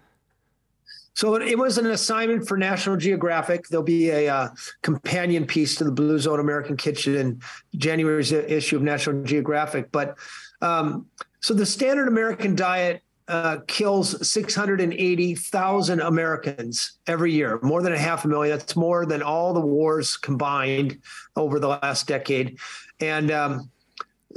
So 1.15 1.35
it 1.35 1.57
was 1.57 1.77
an 1.77 1.87
assignment 1.87 2.47
for 2.47 2.57
National 2.57 2.97
Geographic. 2.97 3.67
There'll 3.67 3.83
be 3.83 4.09
a 4.09 4.27
uh, 4.29 4.49
companion 4.81 5.45
piece 5.45 5.75
to 5.75 5.83
the 5.83 5.91
Blue 5.91 6.17
Zone 6.17 6.39
American 6.39 6.75
Kitchen 6.75 7.15
in 7.15 7.41
January's 7.75 8.31
issue 8.31 8.77
of 8.77 8.81
National 8.81 9.23
Geographic. 9.23 9.91
But 9.91 10.17
um, 10.61 11.05
so 11.39 11.53
the 11.53 11.65
standard 11.65 12.07
American 12.07 12.55
diet 12.55 13.03
uh, 13.27 13.57
kills 13.67 14.27
680,000 14.27 16.01
Americans 16.01 16.93
every 17.07 17.31
year, 17.31 17.59
more 17.61 17.81
than 17.81 17.93
a 17.93 17.97
half 17.97 18.25
a 18.25 18.27
million. 18.27 18.57
That's 18.57 18.75
more 18.75 19.05
than 19.05 19.21
all 19.21 19.53
the 19.53 19.61
wars 19.61 20.17
combined 20.17 20.97
over 21.35 21.59
the 21.59 21.67
last 21.67 22.07
decade. 22.07 22.57
And 22.99 23.31
um, 23.31 23.69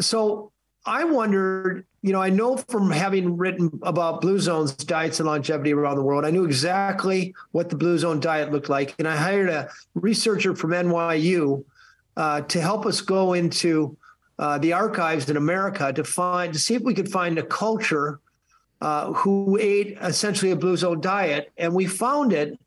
so 0.00 0.52
I 0.86 1.04
wondered, 1.04 1.84
you 2.02 2.12
know, 2.12 2.22
I 2.22 2.30
know 2.30 2.56
from 2.56 2.90
having 2.90 3.36
written 3.36 3.78
about 3.82 4.20
Blue 4.20 4.38
Zone's 4.38 4.72
diets 4.72 5.18
and 5.18 5.26
longevity 5.26 5.72
around 5.74 5.96
the 5.96 6.02
world, 6.02 6.24
I 6.24 6.30
knew 6.30 6.44
exactly 6.44 7.34
what 7.50 7.68
the 7.68 7.76
Blue 7.76 7.98
Zone 7.98 8.20
diet 8.20 8.52
looked 8.52 8.68
like. 8.68 8.94
And 8.98 9.08
I 9.08 9.16
hired 9.16 9.48
a 9.48 9.68
researcher 9.94 10.54
from 10.54 10.70
NYU 10.70 11.64
uh, 12.16 12.42
to 12.42 12.60
help 12.60 12.86
us 12.86 13.00
go 13.00 13.32
into 13.32 13.96
uh, 14.38 14.58
the 14.58 14.72
archives 14.72 15.28
in 15.28 15.36
America 15.36 15.92
to 15.92 16.04
find, 16.04 16.52
to 16.52 16.58
see 16.58 16.74
if 16.74 16.82
we 16.82 16.94
could 16.94 17.10
find 17.10 17.38
a 17.38 17.42
culture 17.42 18.20
uh, 18.80 19.12
who 19.12 19.58
ate 19.60 19.96
essentially 20.02 20.50
a 20.50 20.56
blue 20.56 20.76
zone 20.76 21.00
diet, 21.00 21.50
and 21.56 21.74
we 21.74 21.86
found 21.86 22.32
it 22.32 22.58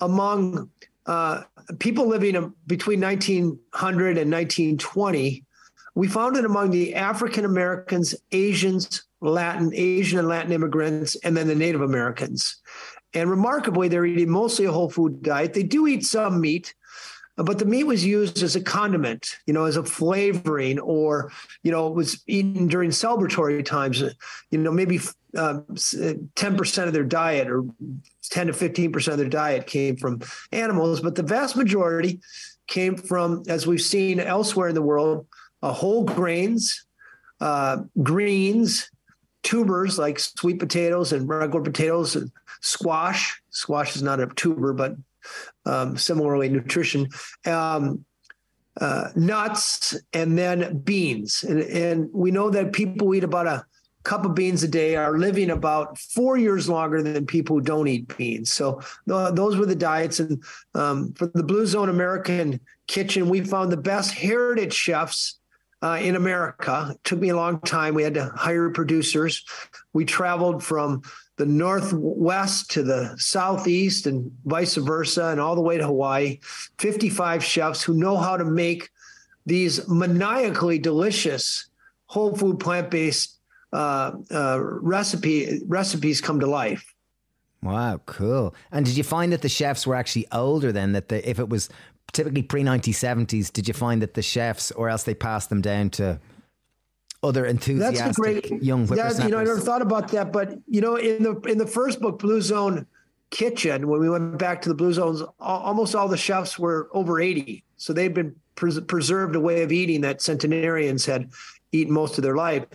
among 0.00 0.68
uh, 1.06 1.42
people 1.78 2.06
living 2.06 2.52
between 2.66 3.00
1900 3.00 4.18
and 4.18 4.30
1920. 4.30 5.44
We 5.94 6.08
found 6.08 6.36
it 6.36 6.44
among 6.44 6.70
the 6.70 6.94
African 6.94 7.44
Americans, 7.44 8.14
Asians, 8.32 9.04
Latin, 9.20 9.72
Asian 9.74 10.18
and 10.18 10.28
Latin 10.28 10.52
immigrants, 10.52 11.16
and 11.16 11.36
then 11.36 11.46
the 11.48 11.54
Native 11.54 11.82
Americans. 11.82 12.60
And 13.14 13.30
remarkably, 13.30 13.88
they're 13.88 14.06
eating 14.06 14.30
mostly 14.30 14.64
a 14.64 14.72
whole 14.72 14.90
food 14.90 15.22
diet. 15.22 15.52
They 15.52 15.62
do 15.62 15.86
eat 15.86 16.04
some 16.04 16.40
meat, 16.40 16.74
but 17.36 17.58
the 17.58 17.66
meat 17.66 17.84
was 17.84 18.04
used 18.04 18.42
as 18.42 18.56
a 18.56 18.60
condiment, 18.62 19.36
you 19.46 19.52
know, 19.52 19.66
as 19.66 19.76
a 19.76 19.84
flavoring, 19.84 20.78
or 20.80 21.30
you 21.62 21.70
know, 21.70 21.88
it 21.88 21.94
was 21.94 22.22
eaten 22.26 22.68
during 22.68 22.90
celebratory 22.90 23.64
times. 23.64 24.02
You 24.50 24.58
know, 24.58 24.72
maybe 24.72 24.98
um, 25.36 25.66
ten 26.34 26.56
percent 26.56 26.88
of 26.88 26.94
their 26.94 27.04
diet, 27.04 27.48
or 27.48 27.64
ten 28.30 28.46
to 28.46 28.52
fifteen 28.52 28.92
percent 28.92 29.12
of 29.12 29.18
their 29.18 29.28
diet, 29.28 29.66
came 29.66 29.96
from 29.96 30.20
animals, 30.52 31.00
but 31.00 31.14
the 31.14 31.22
vast 31.22 31.54
majority 31.54 32.20
came 32.66 32.96
from, 32.96 33.42
as 33.48 33.66
we've 33.66 33.82
seen 33.82 34.20
elsewhere 34.20 34.68
in 34.68 34.74
the 34.74 34.82
world, 34.82 35.26
uh, 35.62 35.72
whole 35.72 36.04
grains, 36.04 36.86
uh, 37.40 37.78
greens, 38.02 38.90
tubers 39.42 39.98
like 39.98 40.18
sweet 40.18 40.58
potatoes 40.58 41.12
and 41.12 41.28
regular 41.28 41.62
potatoes, 41.62 42.16
and 42.16 42.30
squash. 42.60 43.40
Squash 43.50 43.96
is 43.96 44.02
not 44.02 44.20
a 44.20 44.26
tuber, 44.26 44.72
but 44.72 44.96
um, 45.66 45.96
similarly 45.96 46.48
nutrition, 46.48 47.08
um, 47.46 48.04
uh, 48.80 49.08
nuts, 49.14 49.96
and 50.12 50.38
then 50.38 50.78
beans. 50.78 51.42
And, 51.42 51.60
and 51.60 52.10
we 52.12 52.30
know 52.30 52.50
that 52.50 52.72
people 52.72 53.14
eat 53.14 53.24
about 53.24 53.46
a 53.46 53.64
cup 54.04 54.24
of 54.24 54.34
beans 54.34 54.62
a 54.62 54.68
day 54.68 54.96
are 54.96 55.16
living 55.16 55.50
about 55.50 55.98
four 55.98 56.36
years 56.36 56.68
longer 56.68 57.02
than 57.02 57.26
people 57.26 57.56
who 57.56 57.62
don't 57.62 57.86
eat 57.86 58.16
beans. 58.16 58.52
So 58.52 58.80
those 59.06 59.56
were 59.56 59.66
the 59.66 59.76
diets. 59.76 60.18
And 60.20 60.42
um, 60.74 61.12
for 61.12 61.26
the 61.26 61.44
Blue 61.44 61.66
Zone 61.66 61.88
American 61.88 62.60
Kitchen, 62.88 63.28
we 63.28 63.42
found 63.42 63.70
the 63.70 63.76
best 63.76 64.12
heritage 64.12 64.74
chefs 64.74 65.38
uh, 65.82 65.98
in 66.00 66.16
America. 66.16 66.88
It 66.92 67.04
took 67.04 67.18
me 67.18 67.30
a 67.30 67.36
long 67.36 67.60
time. 67.60 67.94
We 67.94 68.02
had 68.02 68.14
to 68.14 68.30
hire 68.34 68.70
producers. 68.70 69.44
We 69.92 70.04
traveled 70.04 70.62
from 70.62 71.02
the 71.36 71.46
northwest 71.46 72.70
to 72.72 72.82
the 72.82 73.14
southeast 73.18 74.06
and 74.06 74.30
vice 74.44 74.76
versa, 74.76 75.26
and 75.26 75.40
all 75.40 75.54
the 75.54 75.60
way 75.60 75.78
to 75.78 75.86
Hawaii. 75.86 76.38
55 76.78 77.42
chefs 77.42 77.82
who 77.82 77.94
know 77.94 78.16
how 78.16 78.36
to 78.36 78.44
make 78.44 78.90
these 79.44 79.88
maniacally 79.88 80.78
delicious 80.78 81.68
whole 82.06 82.36
food 82.36 82.60
plant 82.60 82.90
based 82.90 83.38
uh, 83.72 84.12
uh, 84.30 84.58
recipe 84.60 85.60
recipes 85.66 86.20
come 86.20 86.38
to 86.40 86.46
life. 86.46 86.94
Wow, 87.62 88.00
cool. 88.06 88.54
And 88.72 88.84
did 88.84 88.96
you 88.96 89.04
find 89.04 89.32
that 89.32 89.42
the 89.42 89.48
chefs 89.48 89.86
were 89.86 89.94
actually 89.94 90.26
older 90.32 90.72
then? 90.72 90.92
That 90.92 91.08
the, 91.08 91.28
if 91.28 91.38
it 91.38 91.48
was 91.48 91.68
typically 92.12 92.42
pre 92.42 92.62
1970s, 92.62 93.52
did 93.52 93.68
you 93.68 93.74
find 93.74 94.02
that 94.02 94.14
the 94.14 94.22
chefs, 94.22 94.70
or 94.72 94.88
else 94.88 95.02
they 95.02 95.14
passed 95.14 95.48
them 95.48 95.60
down 95.60 95.90
to 95.90 96.20
other 97.22 97.46
enthusiastic 97.46 97.98
That's 97.98 98.16
the 98.16 98.22
great, 98.22 98.62
young 98.62 98.86
whippersnappers. 98.86 99.16
That, 99.18 99.24
you 99.24 99.30
know, 99.30 99.38
I 99.38 99.44
never 99.44 99.60
thought 99.60 99.82
about 99.82 100.08
that, 100.08 100.32
but 100.32 100.58
you 100.66 100.80
know, 100.80 100.96
in 100.96 101.22
the 101.22 101.36
in 101.42 101.58
the 101.58 101.66
first 101.66 102.00
book, 102.00 102.18
Blue 102.18 102.40
Zone 102.40 102.86
Kitchen, 103.30 103.88
when 103.88 104.00
we 104.00 104.10
went 104.10 104.38
back 104.38 104.62
to 104.62 104.68
the 104.68 104.74
Blue 104.74 104.92
Zones, 104.92 105.22
almost 105.38 105.94
all 105.94 106.08
the 106.08 106.16
chefs 106.16 106.58
were 106.58 106.88
over 106.92 107.20
eighty, 107.20 107.64
so 107.76 107.92
they've 107.92 108.12
been 108.12 108.34
pres- 108.56 108.80
preserved 108.80 109.36
a 109.36 109.40
way 109.40 109.62
of 109.62 109.72
eating 109.72 110.00
that 110.00 110.20
centenarians 110.20 111.06
had 111.06 111.30
eaten 111.70 111.94
most 111.94 112.18
of 112.18 112.24
their 112.24 112.36
life. 112.36 112.66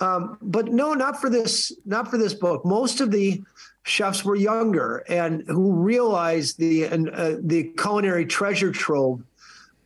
Um, 0.00 0.36
but 0.42 0.68
no, 0.68 0.92
not 0.92 1.20
for 1.20 1.30
this, 1.30 1.72
not 1.84 2.10
for 2.10 2.18
this 2.18 2.34
book. 2.34 2.64
Most 2.64 3.00
of 3.00 3.10
the 3.10 3.42
chefs 3.84 4.24
were 4.24 4.36
younger 4.36 5.04
and 5.08 5.44
who 5.46 5.72
realized 5.72 6.58
the 6.58 6.86
uh, 6.86 7.36
the 7.40 7.72
culinary 7.78 8.26
treasure 8.26 8.72
trove 8.72 9.22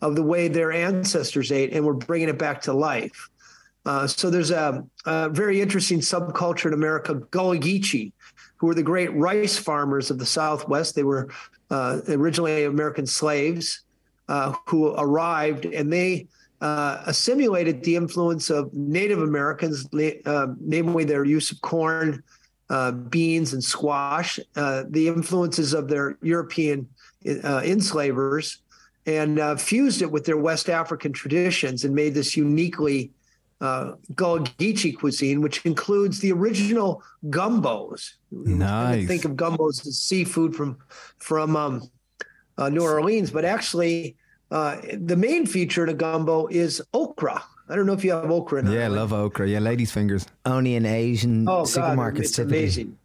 of 0.00 0.16
the 0.16 0.22
way 0.22 0.48
their 0.48 0.72
ancestors 0.72 1.52
ate 1.52 1.72
and 1.72 1.84
were 1.84 1.94
bringing 1.94 2.28
it 2.28 2.38
back 2.38 2.62
to 2.62 2.72
life. 2.72 3.28
Uh, 3.86 4.06
so 4.06 4.30
there's 4.30 4.50
a, 4.50 4.84
a, 5.06 5.28
very 5.30 5.60
interesting 5.60 6.00
subculture 6.00 6.66
in 6.66 6.74
America, 6.74 7.14
Gullah 7.30 7.58
Geechee, 7.58 8.12
who 8.56 8.66
were 8.66 8.74
the 8.74 8.82
great 8.82 9.12
rice 9.14 9.56
farmers 9.56 10.10
of 10.10 10.18
the 10.18 10.26
Southwest. 10.26 10.94
They 10.94 11.02
were 11.02 11.30
uh, 11.70 12.00
originally 12.08 12.64
American 12.64 13.06
slaves 13.06 13.80
uh, 14.28 14.54
who 14.66 14.94
arrived, 14.94 15.64
and 15.64 15.92
they 15.92 16.26
uh, 16.60 17.02
assimilated 17.06 17.82
the 17.82 17.96
influence 17.96 18.50
of 18.50 18.72
Native 18.74 19.22
Americans, 19.22 19.86
uh, 20.26 20.48
namely 20.60 21.04
their 21.04 21.24
use 21.24 21.50
of 21.50 21.60
corn, 21.60 22.22
beans, 23.08 23.52
and 23.52 23.64
squash, 23.64 24.38
the 24.54 25.08
influences 25.08 25.72
of 25.72 25.88
their 25.88 26.18
European 26.22 26.88
enslavers, 27.24 28.58
and 29.06 29.60
fused 29.60 30.02
it 30.02 30.10
with 30.10 30.24
their 30.24 30.36
West 30.36 30.68
African 30.68 31.12
traditions 31.12 31.84
and 31.84 31.94
made 31.94 32.14
this 32.14 32.36
uniquely 32.36 33.10
uh, 33.60 33.92
Gullah 34.14 34.40
Geechee 34.58 34.96
cuisine, 34.96 35.40
which 35.40 35.64
includes 35.66 36.20
the 36.20 36.32
original 36.32 37.02
gumbos. 37.26 38.14
Nice. 38.30 39.06
Think 39.06 39.24
of 39.24 39.32
gumbos 39.32 39.86
as 39.86 39.98
seafood 39.98 40.54
from 40.54 40.78
from 41.18 41.56
um, 41.56 41.90
uh, 42.56 42.68
New 42.68 42.82
Orleans, 42.82 43.30
but 43.30 43.44
actually, 43.44 44.16
uh, 44.50 44.80
the 44.92 45.16
main 45.16 45.46
feature 45.46 45.84
in 45.84 45.90
a 45.90 45.94
gumbo 45.94 46.46
is 46.48 46.82
okra. 46.92 47.42
I 47.68 47.76
don't 47.76 47.86
know 47.86 47.92
if 47.92 48.04
you 48.04 48.10
have 48.12 48.30
okra. 48.30 48.60
In. 48.60 48.72
Yeah, 48.72 48.86
I 48.86 48.88
love 48.88 49.12
okra. 49.12 49.48
Yeah, 49.48 49.60
ladies' 49.60 49.92
fingers. 49.92 50.26
Only 50.44 50.74
in 50.74 50.84
Asian 50.86 51.48
oh, 51.48 51.62
supermarkets. 51.62 51.96
God, 51.96 52.18
it's 52.18 52.32
typically. 52.32 52.58
amazing. 52.58 52.98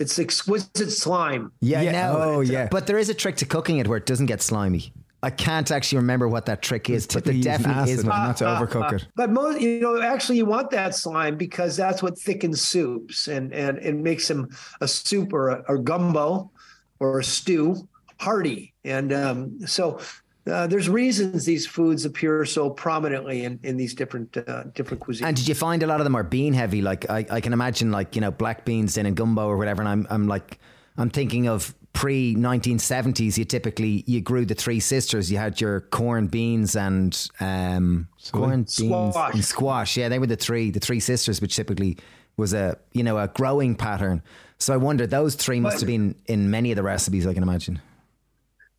It's 0.00 0.18
exquisite 0.18 0.90
slime. 0.90 1.52
Yeah, 1.60 1.82
yeah. 1.82 2.12
Oh, 2.12 2.40
yeah. 2.40 2.68
But 2.68 2.88
there 2.88 2.98
is 2.98 3.08
a 3.08 3.14
trick 3.14 3.36
to 3.36 3.46
cooking 3.46 3.78
it 3.78 3.86
where 3.86 3.98
it 3.98 4.06
doesn't 4.06 4.26
get 4.26 4.42
slimy. 4.42 4.92
I 5.22 5.30
can't 5.30 5.70
actually 5.70 5.98
remember 5.98 6.28
what 6.28 6.44
that 6.46 6.60
trick 6.60 6.90
is, 6.90 7.06
but 7.06 7.24
there 7.24 7.32
definitely 7.32 7.82
acid, 7.82 7.98
is. 8.00 8.04
Not 8.04 8.36
to 8.38 8.44
overcook 8.44 8.92
it. 8.92 9.06
But 9.14 9.30
most, 9.30 9.60
you 9.60 9.80
know, 9.80 10.02
actually, 10.02 10.36
you 10.36 10.44
want 10.44 10.70
that 10.72 10.94
slime 10.94 11.38
because 11.38 11.76
that's 11.76 12.02
what 12.02 12.18
thickens 12.18 12.60
soups 12.60 13.26
and 13.28 13.54
and 13.54 13.78
it 13.78 13.94
makes 13.94 14.28
them 14.28 14.50
a 14.82 14.88
soup 14.88 15.32
or 15.32 15.48
a, 15.48 15.64
or 15.66 15.78
gumbo 15.78 16.50
or 16.98 17.20
a 17.20 17.24
stew 17.24 17.88
hearty. 18.20 18.74
And 18.84 19.14
um, 19.14 19.66
so 19.66 19.98
uh, 20.46 20.66
there's 20.66 20.88
reasons 20.88 21.44
these 21.44 21.66
foods 21.66 22.04
appear 22.04 22.44
so 22.44 22.68
prominently 22.68 23.44
in, 23.44 23.58
in 23.62 23.76
these 23.76 23.94
different 23.94 24.36
uh, 24.36 24.64
different 24.74 25.02
cuisines. 25.02 25.26
And 25.26 25.36
did 25.36 25.48
you 25.48 25.54
find 25.54 25.82
a 25.82 25.86
lot 25.86 26.00
of 26.00 26.04
them 26.04 26.14
are 26.14 26.22
bean 26.22 26.52
heavy? 26.52 26.82
Like 26.82 27.08
I, 27.10 27.26
I 27.30 27.40
can 27.40 27.52
imagine, 27.52 27.90
like 27.90 28.14
you 28.14 28.20
know, 28.20 28.30
black 28.30 28.64
beans 28.64 28.98
in 28.98 29.06
a 29.06 29.10
gumbo 29.10 29.46
or 29.46 29.56
whatever. 29.56 29.80
And 29.80 29.88
I'm 29.88 30.06
I'm 30.10 30.28
like 30.28 30.58
I'm 30.96 31.10
thinking 31.10 31.48
of 31.48 31.74
pre 31.94 32.34
1970s, 32.34 33.38
you 33.38 33.46
typically 33.46 34.04
you 34.06 34.20
grew 34.20 34.44
the 34.44 34.54
three 34.54 34.80
sisters. 34.80 35.32
You 35.32 35.38
had 35.38 35.58
your 35.60 35.80
corn, 35.80 36.26
beans, 36.26 36.76
and 36.76 37.30
um, 37.40 38.08
corn, 38.30 38.66
beans, 38.76 39.16
and 39.16 39.44
squash. 39.44 39.96
Yeah, 39.96 40.10
they 40.10 40.18
were 40.18 40.26
the 40.26 40.36
three 40.36 40.70
the 40.70 40.80
three 40.80 41.00
sisters, 41.00 41.40
which 41.40 41.56
typically 41.56 41.96
was 42.36 42.52
a 42.52 42.76
you 42.92 43.02
know 43.02 43.16
a 43.16 43.28
growing 43.28 43.74
pattern. 43.74 44.22
So 44.58 44.74
I 44.74 44.76
wonder 44.76 45.06
those 45.06 45.34
three 45.34 45.60
must 45.60 45.80
have 45.80 45.86
been 45.86 46.14
in 46.26 46.50
many 46.50 46.70
of 46.70 46.76
the 46.76 46.82
recipes. 46.82 47.26
I 47.26 47.32
can 47.32 47.42
imagine. 47.42 47.80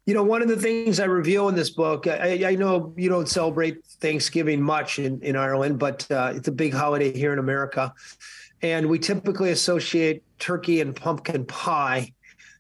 You 0.06 0.14
know, 0.14 0.24
one 0.24 0.44
of 0.44 0.48
the 0.48 0.56
things 0.56 1.00
I 1.00 1.06
reveal 1.06 1.50
in 1.50 1.56
this 1.56 1.72
book, 1.72 2.06
I, 2.06 2.52
I 2.52 2.56
know 2.56 2.94
you 2.96 3.10
don't 3.10 3.28
celebrate 3.28 3.84
Thanksgiving 4.02 4.62
much 4.62 5.00
in, 5.00 5.20
in 5.22 5.36
Ireland, 5.36 5.80
but 5.80 6.10
uh, 6.12 6.34
it's 6.36 6.48
a 6.48 6.52
big 6.52 6.74
holiday 6.74 7.12
here 7.12 7.34
in 7.34 7.40
America. 7.40 7.92
And 8.62 8.88
we 8.88 9.00
typically 9.00 9.50
associate 9.50 10.24
turkey 10.38 10.82
and 10.82 10.96
pumpkin 10.96 11.46
pie 11.46 12.14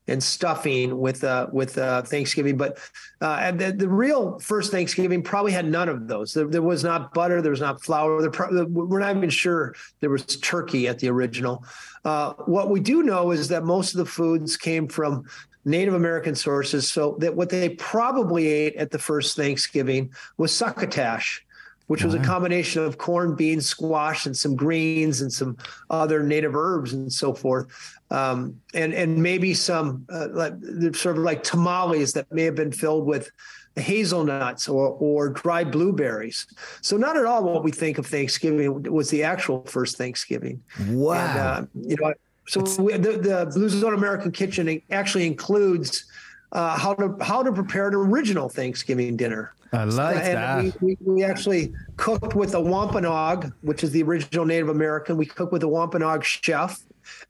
and 0.08 0.22
stuffing 0.22 0.98
with 0.98 1.24
uh, 1.24 1.48
with 1.52 1.78
uh, 1.78 2.02
Thanksgiving. 2.04 2.58
But 2.58 2.78
uh, 3.22 3.52
the, 3.52 3.72
the, 3.72 3.90
real 3.90 4.40
first 4.40 4.72
Thanksgiving 4.72 5.24
probably 5.24 5.52
had 5.52 5.66
none 5.66 5.90
of 5.90 6.08
those. 6.08 6.34
There, 6.34 6.48
there 6.48 6.62
was 6.62 6.84
not 6.84 7.14
butter. 7.14 7.42
There 7.42 7.52
was 7.52 7.62
not 7.62 7.84
flour. 7.84 8.30
Pro- 8.30 8.66
we're 8.66 9.00
not 9.00 9.16
even 9.16 9.30
sure 9.30 9.76
there 10.02 10.10
was 10.10 10.26
turkey 10.26 10.88
at 10.88 11.00
the 11.00 11.10
original. 11.10 11.66
Uh, 12.04 12.34
what 12.46 12.70
we 12.70 12.80
do 12.80 13.04
know 13.04 13.32
is 13.32 13.48
that 13.48 13.64
most 13.64 13.94
of 13.94 13.98
the 13.98 14.06
foods 14.06 14.58
came 14.58 14.88
from 14.88 15.26
Native 15.66 15.94
American 15.94 16.36
sources. 16.36 16.92
So 16.92 17.18
that 17.20 17.36
what 17.36 17.50
they 17.50 17.70
probably 17.70 18.48
ate 18.48 18.76
at 18.76 18.92
the 18.92 19.00
first 19.00 19.36
Thanksgiving 19.36 20.12
was 20.38 20.54
succotash 20.54 21.46
which 21.88 22.04
was 22.04 22.14
a 22.16 22.20
combination 22.20 22.84
of 22.84 22.98
corn, 22.98 23.36
beans, 23.36 23.68
squash, 23.68 24.26
and 24.26 24.36
some 24.36 24.56
greens 24.56 25.22
and 25.22 25.32
some 25.32 25.56
other 25.90 26.24
native 26.24 26.56
herbs 26.56 26.94
and 26.94 27.12
so 27.12 27.34
forth, 27.34 27.68
um, 28.10 28.60
and 28.74 28.94
and 28.94 29.22
maybe 29.22 29.54
some 29.54 30.06
uh, 30.10 30.28
like, 30.32 30.54
sort 30.96 31.18
of 31.18 31.24
like 31.24 31.44
tamales 31.44 32.14
that 32.14 32.32
may 32.32 32.44
have 32.44 32.56
been 32.56 32.72
filled 32.72 33.06
with 33.06 33.30
hazelnuts 33.76 34.68
or 34.68 34.98
or 35.00 35.30
dried 35.30 35.72
blueberries. 35.72 36.48
So 36.82 36.98
not 36.98 37.18
at 37.18 37.26
all 37.26 37.44
what 37.44 37.64
we 37.64 37.72
think 37.72 37.98
of 37.98 38.08
Thanksgiving 38.08 38.92
was 38.92 39.10
the 39.10 39.24
actual 39.24 39.64
first 39.66 39.98
Thanksgiving. 39.98 40.64
Wow, 40.90 41.16
and, 41.16 41.40
uh, 41.40 41.66
you 41.88 41.98
know. 42.00 42.14
So 42.48 42.62
we, 42.80 42.94
the, 42.94 43.14
the 43.14 43.52
Blue 43.54 43.70
Zone 43.70 43.94
American 43.94 44.32
Kitchen 44.32 44.82
actually 44.92 45.26
includes 45.26 46.06
uh, 46.52 46.78
how 46.78 46.94
to 46.94 47.16
how 47.22 47.44
to 47.44 47.52
prepare 47.52 47.88
an 47.88 47.96
original 47.96 48.50
Thanksgiving 48.50 49.18
dinner. 49.18 49.54
I 49.74 49.84
like 49.84 50.18
and 50.18 50.38
that. 50.38 50.82
We, 50.82 50.96
we, 51.02 51.14
we, 51.14 51.24
actually 51.24 51.74
cooked 51.98 52.36
with 52.36 52.54
a 52.54 52.62
Wampanoag, 52.62 53.52
which 53.62 53.84
is 53.84 53.92
the 53.92 54.04
original 54.04 54.46
Native 54.46 54.70
American. 54.70 55.18
We 55.18 55.26
cooked 55.26 55.52
with 55.52 55.64
a 55.64 55.68
Wampanoag 55.68 56.24
chef, 56.24 56.82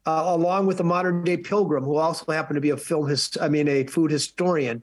uh, 0.06 0.22
along 0.26 0.66
with 0.66 0.78
a 0.80 0.84
modern 0.84 1.24
day 1.24 1.38
pilgrim 1.38 1.82
who 1.82 1.96
also 1.96 2.30
happened 2.30 2.56
to 2.56 2.60
be 2.60 2.70
a 2.70 2.76
film 2.76 3.08
his, 3.08 3.36
I 3.40 3.48
mean, 3.48 3.66
a 3.68 3.84
food 3.84 4.10
historian. 4.10 4.82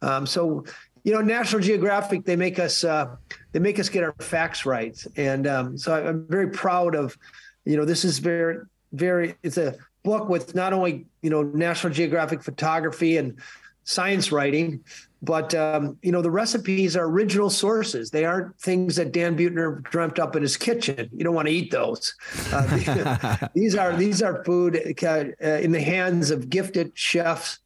Um, 0.00 0.26
so, 0.26 0.64
you 1.02 1.12
know, 1.12 1.20
National 1.20 1.60
Geographic 1.60 2.24
they 2.24 2.36
make 2.36 2.58
us 2.58 2.84
uh, 2.84 3.16
they 3.52 3.58
make 3.58 3.78
us 3.78 3.88
get 3.88 4.02
our 4.02 4.14
facts 4.20 4.64
right, 4.64 4.96
and 5.16 5.46
um, 5.46 5.76
so 5.76 5.94
I'm 5.94 6.26
very 6.28 6.48
proud 6.48 6.94
of, 6.94 7.18
you 7.66 7.76
know, 7.76 7.84
this 7.84 8.04
is 8.04 8.18
very 8.18 8.60
very 8.94 9.34
it's 9.42 9.58
a 9.58 9.76
book 10.02 10.28
with 10.28 10.54
not 10.54 10.72
only 10.72 11.06
you 11.22 11.30
know 11.30 11.42
National 11.42 11.92
Geographic 11.92 12.42
photography 12.42 13.16
and 13.16 13.38
science 13.84 14.32
writing, 14.32 14.82
but 15.22 15.54
um, 15.54 15.98
you 16.02 16.12
know 16.12 16.22
the 16.22 16.30
recipes 16.30 16.96
are 16.96 17.06
original 17.06 17.50
sources. 17.50 18.10
They 18.10 18.24
aren't 18.24 18.58
things 18.60 18.96
that 18.96 19.12
Dan 19.12 19.36
Buettner 19.36 19.82
dreamt 19.84 20.18
up 20.18 20.36
in 20.36 20.42
his 20.42 20.56
kitchen. 20.56 21.08
You 21.12 21.24
don't 21.24 21.34
want 21.34 21.48
to 21.48 21.54
eat 21.54 21.70
those. 21.70 22.14
Uh, 22.52 23.46
these 23.54 23.74
are 23.74 23.96
these 23.96 24.22
are 24.22 24.44
food 24.44 24.76
uh, 25.02 25.24
in 25.44 25.72
the 25.72 25.82
hands 25.82 26.30
of 26.30 26.50
gifted 26.50 26.92
chefs 26.94 27.58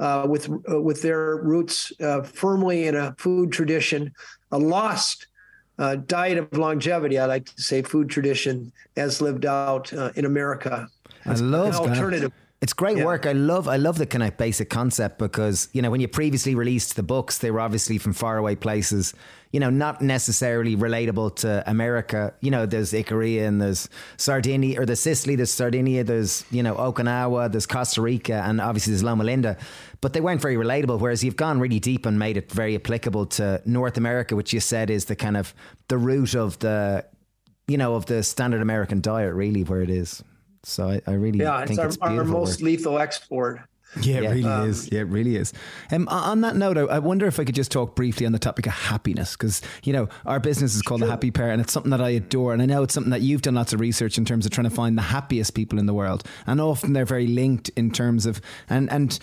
uh, 0.00 0.26
with 0.28 0.50
uh, 0.70 0.80
with 0.80 1.02
their 1.02 1.36
roots 1.36 1.92
uh, 2.00 2.22
firmly 2.22 2.86
in 2.86 2.94
a 2.94 3.14
food 3.18 3.52
tradition, 3.52 4.12
a 4.52 4.58
lost. 4.58 5.26
Uh, 5.78 5.96
diet 5.96 6.38
of 6.38 6.52
longevity, 6.56 7.18
I 7.18 7.26
like 7.26 7.46
to 7.46 7.62
say, 7.62 7.82
food 7.82 8.08
tradition 8.08 8.72
as 8.96 9.20
lived 9.20 9.44
out 9.44 9.92
in 9.92 10.24
America. 10.24 10.88
I 11.26 11.34
love 11.34 11.74
alternative. 11.76 12.30
That 12.30 12.45
it's 12.66 12.72
great 12.72 12.96
yeah. 12.96 13.04
work. 13.04 13.26
I 13.26 13.32
love 13.32 13.68
I 13.68 13.76
love 13.76 13.96
the 13.96 14.06
kind 14.06 14.24
of 14.24 14.36
basic 14.36 14.68
concept 14.68 15.18
because, 15.18 15.68
you 15.72 15.80
know, 15.82 15.88
when 15.92 16.00
you 16.00 16.08
previously 16.08 16.56
released 16.56 16.96
the 16.96 17.04
books, 17.04 17.38
they 17.38 17.52
were 17.52 17.60
obviously 17.60 17.96
from 17.96 18.12
faraway 18.12 18.56
places, 18.56 19.14
you 19.52 19.60
know, 19.60 19.70
not 19.70 20.02
necessarily 20.02 20.74
relatable 20.74 21.36
to 21.36 21.62
America. 21.70 22.34
You 22.40 22.50
know, 22.50 22.66
there's 22.66 22.92
Icaria 22.92 23.46
and 23.46 23.62
there's 23.62 23.88
Sardinia 24.16 24.80
or 24.80 24.84
there's 24.84 24.98
Sicily, 24.98 25.36
there's 25.36 25.52
Sardinia, 25.52 26.02
there's, 26.02 26.44
you 26.50 26.60
know, 26.60 26.74
Okinawa, 26.74 27.52
there's 27.52 27.66
Costa 27.66 28.02
Rica 28.02 28.42
and 28.44 28.60
obviously 28.60 28.94
there's 28.94 29.04
Loma 29.04 29.22
Linda. 29.22 29.56
But 30.00 30.12
they 30.12 30.20
weren't 30.20 30.42
very 30.42 30.56
relatable, 30.56 30.98
whereas 30.98 31.22
you've 31.22 31.36
gone 31.36 31.60
really 31.60 31.78
deep 31.78 32.04
and 32.04 32.18
made 32.18 32.36
it 32.36 32.50
very 32.50 32.74
applicable 32.74 33.26
to 33.26 33.62
North 33.64 33.96
America, 33.96 34.34
which 34.34 34.52
you 34.52 34.58
said 34.58 34.90
is 34.90 35.04
the 35.04 35.14
kind 35.14 35.36
of 35.36 35.54
the 35.86 35.98
root 35.98 36.34
of 36.34 36.58
the 36.58 37.06
you 37.68 37.78
know, 37.78 37.94
of 37.94 38.06
the 38.06 38.24
standard 38.24 38.60
American 38.60 39.00
diet, 39.00 39.34
really, 39.34 39.62
where 39.62 39.82
it 39.82 39.90
is. 39.90 40.22
So 40.66 40.88
I, 40.90 41.00
I 41.06 41.12
really 41.12 41.38
yeah, 41.38 41.64
think 41.64 41.78
it's 41.78 41.96
our, 41.98 42.10
our 42.10 42.24
most 42.24 42.60
work. 42.60 42.66
lethal 42.66 42.98
export. 42.98 43.60
Yeah, 44.00 44.16
it 44.16 44.22
yeah. 44.22 44.30
really 44.30 44.44
um, 44.44 44.68
is. 44.68 44.90
Yeah, 44.90 45.00
it 45.00 45.04
really 45.04 45.36
is. 45.36 45.52
Um, 45.92 46.08
on 46.08 46.40
that 46.40 46.56
note, 46.56 46.76
I, 46.76 46.82
I, 46.82 46.98
wonder 46.98 47.24
if 47.26 47.38
I 47.38 47.44
could 47.44 47.54
just 47.54 47.70
talk 47.70 47.94
briefly 47.94 48.26
on 48.26 48.32
the 48.32 48.40
topic 48.40 48.66
of 48.66 48.72
happiness, 48.72 49.36
because 49.36 49.62
you 49.84 49.92
know 49.92 50.08
our 50.26 50.40
business 50.40 50.74
is 50.74 50.82
called 50.82 51.00
sure. 51.00 51.06
the 51.06 51.12
Happy 51.12 51.30
Pair, 51.30 51.52
and 51.52 51.60
it's 51.60 51.72
something 51.72 51.90
that 51.92 52.00
I 52.00 52.10
adore, 52.10 52.52
and 52.52 52.60
I 52.60 52.66
know 52.66 52.82
it's 52.82 52.92
something 52.92 53.12
that 53.12 53.22
you've 53.22 53.42
done 53.42 53.54
lots 53.54 53.72
of 53.72 53.78
research 53.78 54.18
in 54.18 54.24
terms 54.24 54.44
of 54.44 54.50
trying 54.50 54.68
to 54.68 54.74
find 54.74 54.98
the 54.98 55.02
happiest 55.02 55.54
people 55.54 55.78
in 55.78 55.86
the 55.86 55.94
world, 55.94 56.24
and 56.48 56.60
often 56.60 56.94
they're 56.94 57.06
very 57.06 57.28
linked 57.28 57.68
in 57.70 57.92
terms 57.92 58.26
of 58.26 58.40
and 58.68 58.90
and 58.90 59.20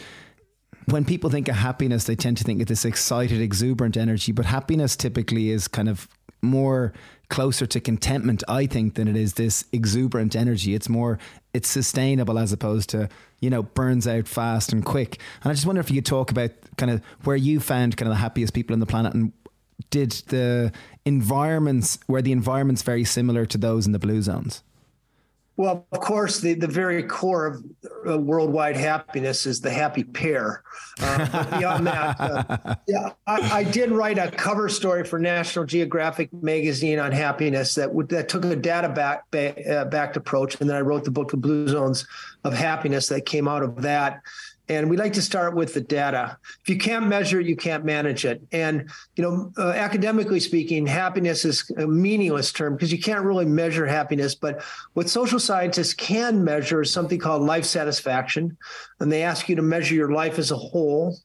when 0.86 1.04
people 1.04 1.30
think 1.30 1.50
of 1.50 1.56
happiness, 1.56 2.06
they 2.06 2.16
tend 2.16 2.38
to 2.38 2.46
think 2.46 2.62
of 2.62 2.68
this 2.68 2.86
excited, 2.86 3.42
exuberant 3.42 3.98
energy, 3.98 4.32
but 4.32 4.46
happiness 4.46 4.96
typically 4.96 5.50
is 5.50 5.68
kind 5.68 5.90
of 5.90 6.08
more 6.42 6.94
closer 7.30 7.66
to 7.66 7.80
contentment, 7.80 8.44
I 8.48 8.68
think, 8.68 8.96
than 8.96 9.08
it 9.08 9.16
is 9.16 9.34
this 9.34 9.66
exuberant 9.72 10.36
energy. 10.36 10.76
It's 10.76 10.90
more, 10.90 11.20
it's 11.54 11.70
sustainable 11.70 12.38
as 12.38 12.52
opposed 12.52 12.90
to, 12.92 13.10
you 13.40 13.50
know, 13.50 13.64
burns 13.64 14.08
out 14.08 14.28
fast 14.28 14.72
and 14.72 14.86
quick. 14.86 15.20
And 15.44 15.52
I 15.52 15.54
just 15.54 15.66
wonder 15.66 15.82
if 15.82 15.90
you 15.90 15.98
could 15.98 16.06
talk 16.06 16.32
about 16.32 16.52
kind 16.78 16.92
of 16.92 17.02
where 17.24 17.36
you 17.36 17.60
found 17.60 17.98
kind 17.98 18.08
of 18.08 18.14
the 18.16 18.22
happiest 18.22 18.54
people 18.54 18.74
on 18.74 18.80
the 18.80 18.86
planet 18.86 19.14
and 19.14 19.32
did 19.90 20.12
the 20.28 20.72
environments, 21.06 22.00
where 22.08 22.22
the 22.22 22.32
environment's 22.32 22.84
very 22.84 23.04
similar 23.04 23.46
to 23.48 23.58
those 23.58 23.86
in 23.86 23.92
the 23.92 24.00
blue 24.00 24.22
zones? 24.22 24.64
Well, 25.56 25.86
of 25.92 26.00
course, 26.00 26.40
the, 26.40 26.56
the 26.56 26.68
very 26.68 27.04
core 27.04 27.46
of 27.46 27.64
uh, 28.10 28.18
worldwide 28.18 28.76
happiness 28.76 29.46
is 29.46 29.62
the 29.62 29.70
happy 29.70 30.04
pair. 30.04 30.64
Uh, 31.00 31.60
beyond 31.60 31.86
that, 31.86 32.20
uh, 32.20 32.76
yeah, 32.88 33.12
I, 33.28 33.60
I, 33.60 33.64
did 33.64 33.92
write 33.92 34.18
a 34.18 34.32
cover 34.32 34.68
story 34.68 35.04
for 35.04 35.20
National 35.20 35.66
Geographic 35.66 36.34
magazine 36.34 36.98
on 36.98 37.12
happiness 37.12 37.76
that 37.76 37.92
that 38.10 38.30
took 38.30 38.46
a 38.46 38.56
data 38.56 38.90
back 38.90 39.26
uh, 39.36 39.86
backed 39.86 40.18
approach, 40.18 40.60
and 40.60 40.68
then 40.68 40.76
I 40.76 40.82
wrote 40.82 41.04
the 41.04 41.12
book, 41.12 41.30
The 41.30 41.38
Blue 41.38 41.68
Zones 41.68 42.08
of 42.44 42.54
Happiness, 42.54 43.08
that 43.10 43.28
came 43.28 43.48
out 43.48 43.62
of 43.62 43.84
that. 43.84 44.22
And 44.74 44.90
we 44.90 44.98
like 44.98 45.14
to 45.14 45.22
start 45.22 45.56
with 45.56 45.74
the 45.74 45.82
data. 45.82 46.38
If 46.62 46.70
you 46.70 46.78
can't 46.78 47.08
measure 47.08 47.40
it, 47.40 47.48
you 47.48 47.56
can't 47.56 47.86
manage 47.86 48.26
it. 48.26 48.42
And 48.52 48.90
you 49.16 49.24
know, 49.24 49.52
uh, 49.58 49.72
academically 49.72 50.40
speaking, 50.40 50.88
happiness 50.88 51.46
is 51.46 51.70
a 51.78 51.88
meaningless 51.88 52.52
term 52.52 52.76
because 52.76 52.92
you 52.92 53.00
can't 53.00 53.24
really 53.24 53.46
measure 53.46 53.86
happiness. 53.86 54.36
But 54.36 54.64
what 54.94 55.10
social 55.10 55.40
scientists 55.40 55.94
can 55.94 56.44
measure 56.44 56.82
is 56.82 56.92
something 56.92 57.20
called 57.20 57.44
life 57.44 57.66
satisfaction, 57.66 58.58
and 59.00 59.12
they 59.12 59.24
ask 59.24 59.50
you 59.50 59.56
to 59.56 59.62
measure 59.62 59.96
your 59.96 60.12
life 60.12 60.40
as 60.40 60.52
a 60.52 60.58
whole. 60.58 61.18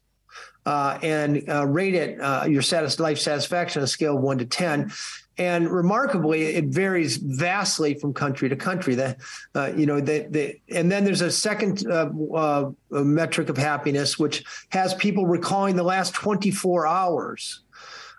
Uh, 0.66 0.98
and 1.02 1.48
uh, 1.48 1.66
rate 1.66 1.94
it 1.94 2.20
uh, 2.20 2.44
your 2.46 2.60
satis- 2.60 3.00
life 3.00 3.18
satisfaction 3.18 3.80
on 3.80 3.84
a 3.84 3.88
scale 3.88 4.16
of 4.16 4.22
one 4.22 4.36
to 4.36 4.44
ten 4.44 4.90
and 5.38 5.70
remarkably, 5.70 6.42
it 6.46 6.66
varies 6.66 7.16
vastly 7.16 7.94
from 7.94 8.12
country 8.12 8.48
to 8.48 8.56
country. 8.56 8.96
That 8.96 9.18
uh, 9.54 9.72
you 9.76 9.86
know, 9.86 10.00
the, 10.00 10.26
the, 10.28 10.60
and 10.68 10.90
then 10.90 11.04
there's 11.04 11.20
a 11.20 11.30
second 11.30 11.86
uh, 11.86 12.10
uh, 12.34 12.70
metric 12.90 13.48
of 13.48 13.56
happiness, 13.56 14.18
which 14.18 14.44
has 14.70 14.94
people 14.94 15.26
recalling 15.26 15.76
the 15.76 15.82
last 15.84 16.14
24 16.14 16.86
hours 16.86 17.60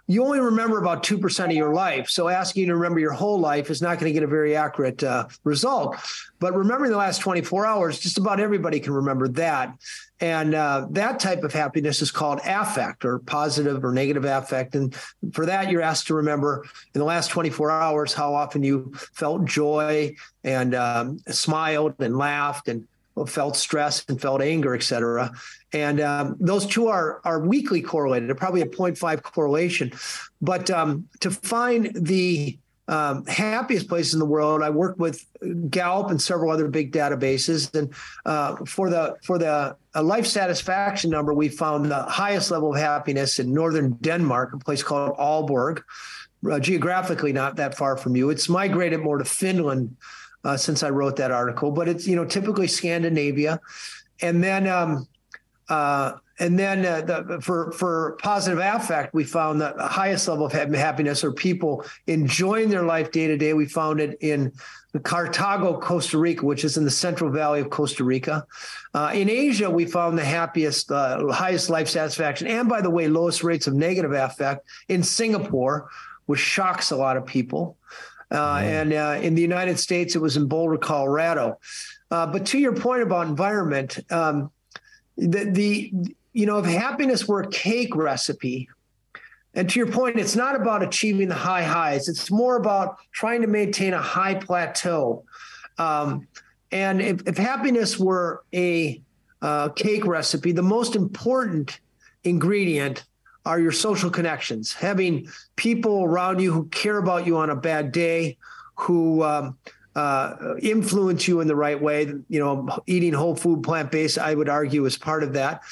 you 0.09 0.23
only 0.23 0.39
remember 0.39 0.79
about 0.79 1.03
2% 1.03 1.45
of 1.45 1.51
your 1.51 1.71
life. 1.71 2.09
So 2.09 2.29
asking 2.29 2.61
you 2.61 2.67
to 2.69 2.75
remember 2.75 2.99
your 2.99 3.11
whole 3.11 3.39
life 3.39 3.69
is 3.69 3.79
not 3.79 3.99
going 3.99 4.11
to 4.11 4.11
get 4.11 4.23
a 4.23 4.27
very 4.27 4.55
accurate 4.55 5.03
uh, 5.03 5.27
result. 5.43 5.97
But 6.39 6.55
remembering 6.55 6.89
the 6.89 6.97
last 6.97 7.21
24 7.21 7.67
hours, 7.67 7.99
just 7.99 8.17
about 8.17 8.39
everybody 8.39 8.79
can 8.79 8.93
remember 8.93 9.27
that. 9.27 9.71
And 10.19 10.55
uh, 10.55 10.87
that 10.91 11.19
type 11.19 11.43
of 11.43 11.53
happiness 11.53 12.01
is 12.01 12.09
called 12.09 12.39
affect 12.43 13.05
or 13.05 13.19
positive 13.19 13.85
or 13.85 13.93
negative 13.93 14.25
affect. 14.25 14.73
And 14.73 14.95
for 15.31 15.45
that, 15.45 15.69
you're 15.69 15.83
asked 15.83 16.07
to 16.07 16.15
remember 16.15 16.65
in 16.95 16.99
the 16.99 17.05
last 17.05 17.27
24 17.27 17.69
hours 17.69 18.11
how 18.11 18.33
often 18.33 18.63
you 18.63 18.91
felt 19.13 19.45
joy 19.45 20.15
and 20.43 20.73
um, 20.73 21.19
smiled 21.27 21.93
and 21.99 22.17
laughed 22.17 22.67
and 22.67 22.87
felt 23.25 23.55
stress 23.55 24.05
and 24.07 24.21
felt 24.21 24.41
anger, 24.41 24.75
et 24.75 24.83
cetera. 24.83 25.31
And 25.73 25.99
um, 25.99 26.35
those 26.39 26.65
two 26.65 26.87
are 26.87 27.21
are 27.23 27.39
weakly 27.39 27.81
correlated, 27.81 28.35
probably 28.37 28.61
a 28.61 28.65
0.5 28.65 29.21
correlation. 29.21 29.91
But 30.41 30.69
um, 30.71 31.07
to 31.19 31.31
find 31.31 31.91
the 31.95 32.57
um, 32.87 33.23
happiest 33.27 33.87
places 33.87 34.13
in 34.13 34.19
the 34.19 34.25
world, 34.25 34.63
I 34.63 34.71
worked 34.71 34.97
with 34.97 35.23
Gallup 35.69 36.09
and 36.09 36.19
several 36.19 36.51
other 36.51 36.67
big 36.67 36.91
databases. 36.91 37.73
And 37.75 37.93
uh, 38.25 38.65
for 38.65 38.89
the 38.89 39.15
for 39.23 39.37
the 39.37 39.75
life 39.95 40.25
satisfaction 40.25 41.11
number, 41.11 41.33
we 41.33 41.49
found 41.49 41.85
the 41.85 42.03
highest 42.03 42.49
level 42.49 42.73
of 42.73 42.79
happiness 42.79 43.37
in 43.37 43.53
northern 43.53 43.91
Denmark, 44.01 44.53
a 44.53 44.57
place 44.57 44.81
called 44.81 45.15
Aalborg. 45.17 45.83
Uh, 46.49 46.57
geographically, 46.57 47.33
not 47.33 47.57
that 47.57 47.77
far 47.77 47.97
from 47.97 48.15
you. 48.15 48.29
It's 48.29 48.47
migrated 48.47 49.01
more 49.01 49.17
to 49.17 49.25
Finland 49.25 49.97
uh, 50.43 50.57
since 50.57 50.83
I 50.83 50.89
wrote 50.89 51.15
that 51.17 51.31
article, 51.31 51.71
but 51.71 51.87
it's 51.87 52.07
you 52.07 52.15
know 52.15 52.25
typically 52.25 52.67
Scandinavia, 52.67 53.59
and 54.21 54.43
then 54.43 54.67
um, 54.67 55.07
uh, 55.67 56.13
and 56.39 56.57
then 56.57 56.85
uh, 56.85 57.01
the, 57.01 57.41
for 57.41 57.71
for 57.73 58.17
positive 58.21 58.59
affect, 58.59 59.13
we 59.13 59.25
found 59.25 59.59
that 59.61 59.77
the 59.77 59.87
highest 59.87 60.27
level 60.27 60.45
of 60.45 60.53
happiness 60.53 61.23
are 61.23 61.33
people 61.33 61.85
enjoying 62.07 62.69
their 62.69 62.83
life 62.83 63.11
day 63.11 63.27
to 63.27 63.37
day. 63.37 63.53
We 63.53 63.65
found 63.65 63.99
it 63.99 64.17
in 64.21 64.53
Cartago, 64.95 65.79
Costa 65.79 66.17
Rica, 66.17 66.45
which 66.45 66.63
is 66.63 66.77
in 66.77 66.85
the 66.85 66.91
Central 66.91 67.29
Valley 67.29 67.59
of 67.59 67.69
Costa 67.69 68.03
Rica. 68.03 68.45
Uh, 68.93 69.11
in 69.13 69.29
Asia, 69.29 69.69
we 69.69 69.85
found 69.85 70.17
the 70.17 70.25
happiest, 70.25 70.91
uh, 70.91 71.27
highest 71.31 71.69
life 71.69 71.89
satisfaction, 71.89 72.47
and 72.47 72.67
by 72.67 72.81
the 72.81 72.89
way, 72.89 73.07
lowest 73.07 73.43
rates 73.43 73.67
of 73.67 73.73
negative 73.73 74.13
affect 74.13 74.65
in 74.87 75.03
Singapore, 75.03 75.89
which 76.25 76.39
shocks 76.39 76.91
a 76.91 76.95
lot 76.95 77.17
of 77.17 77.25
people. 77.25 77.77
Uh, 78.31 78.61
and 78.63 78.93
uh, 78.93 79.19
in 79.21 79.35
the 79.35 79.41
United 79.41 79.79
States, 79.79 80.15
it 80.15 80.21
was 80.21 80.37
in 80.37 80.47
Boulder, 80.47 80.77
Colorado. 80.77 81.59
Uh, 82.11 82.27
but 82.27 82.45
to 82.47 82.59
your 82.59 82.75
point 82.75 83.01
about 83.01 83.27
environment, 83.27 83.99
um, 84.11 84.51
the, 85.17 85.45
the 85.45 85.93
you 86.33 86.45
know, 86.45 86.59
if 86.59 86.65
happiness 86.65 87.27
were 87.27 87.41
a 87.41 87.49
cake 87.49 87.95
recipe, 87.95 88.69
and 89.55 89.69
to 89.69 89.79
your 89.79 89.91
point, 89.91 90.19
it's 90.19 90.35
not 90.35 90.55
about 90.55 90.83
achieving 90.83 91.27
the 91.27 91.35
high 91.35 91.63
highs. 91.63 92.07
It's 92.07 92.29
more 92.29 92.55
about 92.55 92.97
trying 93.11 93.41
to 93.41 93.47
maintain 93.47 93.93
a 93.93 94.01
high 94.01 94.35
plateau. 94.35 95.23
Um, 95.77 96.27
and 96.71 97.01
if, 97.01 97.27
if, 97.27 97.37
happiness 97.37 97.97
were 97.97 98.43
a 98.53 99.01
uh, 99.41 99.69
cake 99.69 100.05
recipe, 100.05 100.51
the 100.51 100.61
most 100.61 100.95
important 100.95 101.79
ingredient 102.23 103.05
are 103.49 103.59
your 103.59 103.71
social 103.71 104.09
connections. 104.09 104.73
Having 104.73 105.27
people 105.55 106.03
around 106.03 106.39
you 106.39 106.53
who 106.53 106.65
care 106.65 106.97
about 106.97 107.25
you 107.25 107.37
on 107.37 107.49
a 107.49 107.55
bad 107.55 107.91
day, 107.91 108.37
who 108.75 109.23
um, 109.23 109.57
uh, 109.95 110.55
influence 110.61 111.27
you 111.27 111.41
in 111.41 111.47
the 111.47 111.55
right 111.55 111.81
way. 111.81 112.13
You 112.29 112.39
know, 112.39 112.79
eating 112.87 113.13
whole 113.13 113.35
food, 113.35 113.63
plant 113.63 113.91
based, 113.91 114.17
I 114.17 114.35
would 114.35 114.49
argue, 114.49 114.85
is 114.85 114.97
part 114.97 115.23
of 115.23 115.33
that 115.33 115.63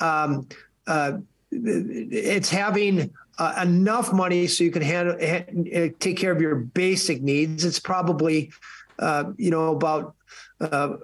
um, 0.00 0.48
uh, 0.86 1.18
it's 1.50 2.50
having 2.50 3.12
uh, 3.38 3.60
enough 3.62 4.12
money 4.12 4.46
so 4.46 4.64
you 4.64 4.70
can 4.70 4.82
handle, 4.82 5.16
ha- 5.20 5.92
take 5.98 6.16
care 6.16 6.32
of 6.32 6.40
your 6.40 6.56
basic 6.56 7.22
needs. 7.22 7.64
It's 7.64 7.78
probably, 7.78 8.50
uh, 8.98 9.32
you 9.36 9.50
know, 9.50 9.72
about 9.72 10.14
uh, 10.60 10.96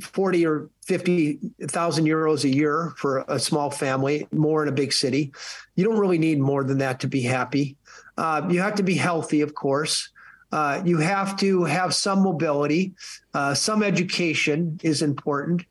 40 0.00 0.46
or 0.46 0.70
50,000 0.86 2.04
euros 2.04 2.44
a 2.44 2.48
year 2.48 2.92
for 2.96 3.24
a 3.28 3.38
small 3.38 3.70
family, 3.70 4.26
more 4.32 4.62
in 4.62 4.68
a 4.68 4.72
big 4.72 4.92
city. 4.92 5.32
You 5.76 5.84
don't 5.84 5.98
really 5.98 6.18
need 6.18 6.40
more 6.40 6.64
than 6.64 6.78
that 6.78 7.00
to 7.00 7.08
be 7.08 7.22
happy. 7.22 7.76
Uh, 8.16 8.46
you 8.50 8.60
have 8.60 8.74
to 8.76 8.82
be 8.82 8.94
healthy, 8.94 9.42
of 9.42 9.54
course. 9.54 10.10
Uh, 10.50 10.82
you 10.84 10.98
have 10.98 11.36
to 11.38 11.64
have 11.64 11.94
some 11.94 12.22
mobility. 12.22 12.92
Uh, 13.32 13.54
some 13.54 13.82
education 13.82 14.78
is 14.82 15.02
important. 15.02 15.64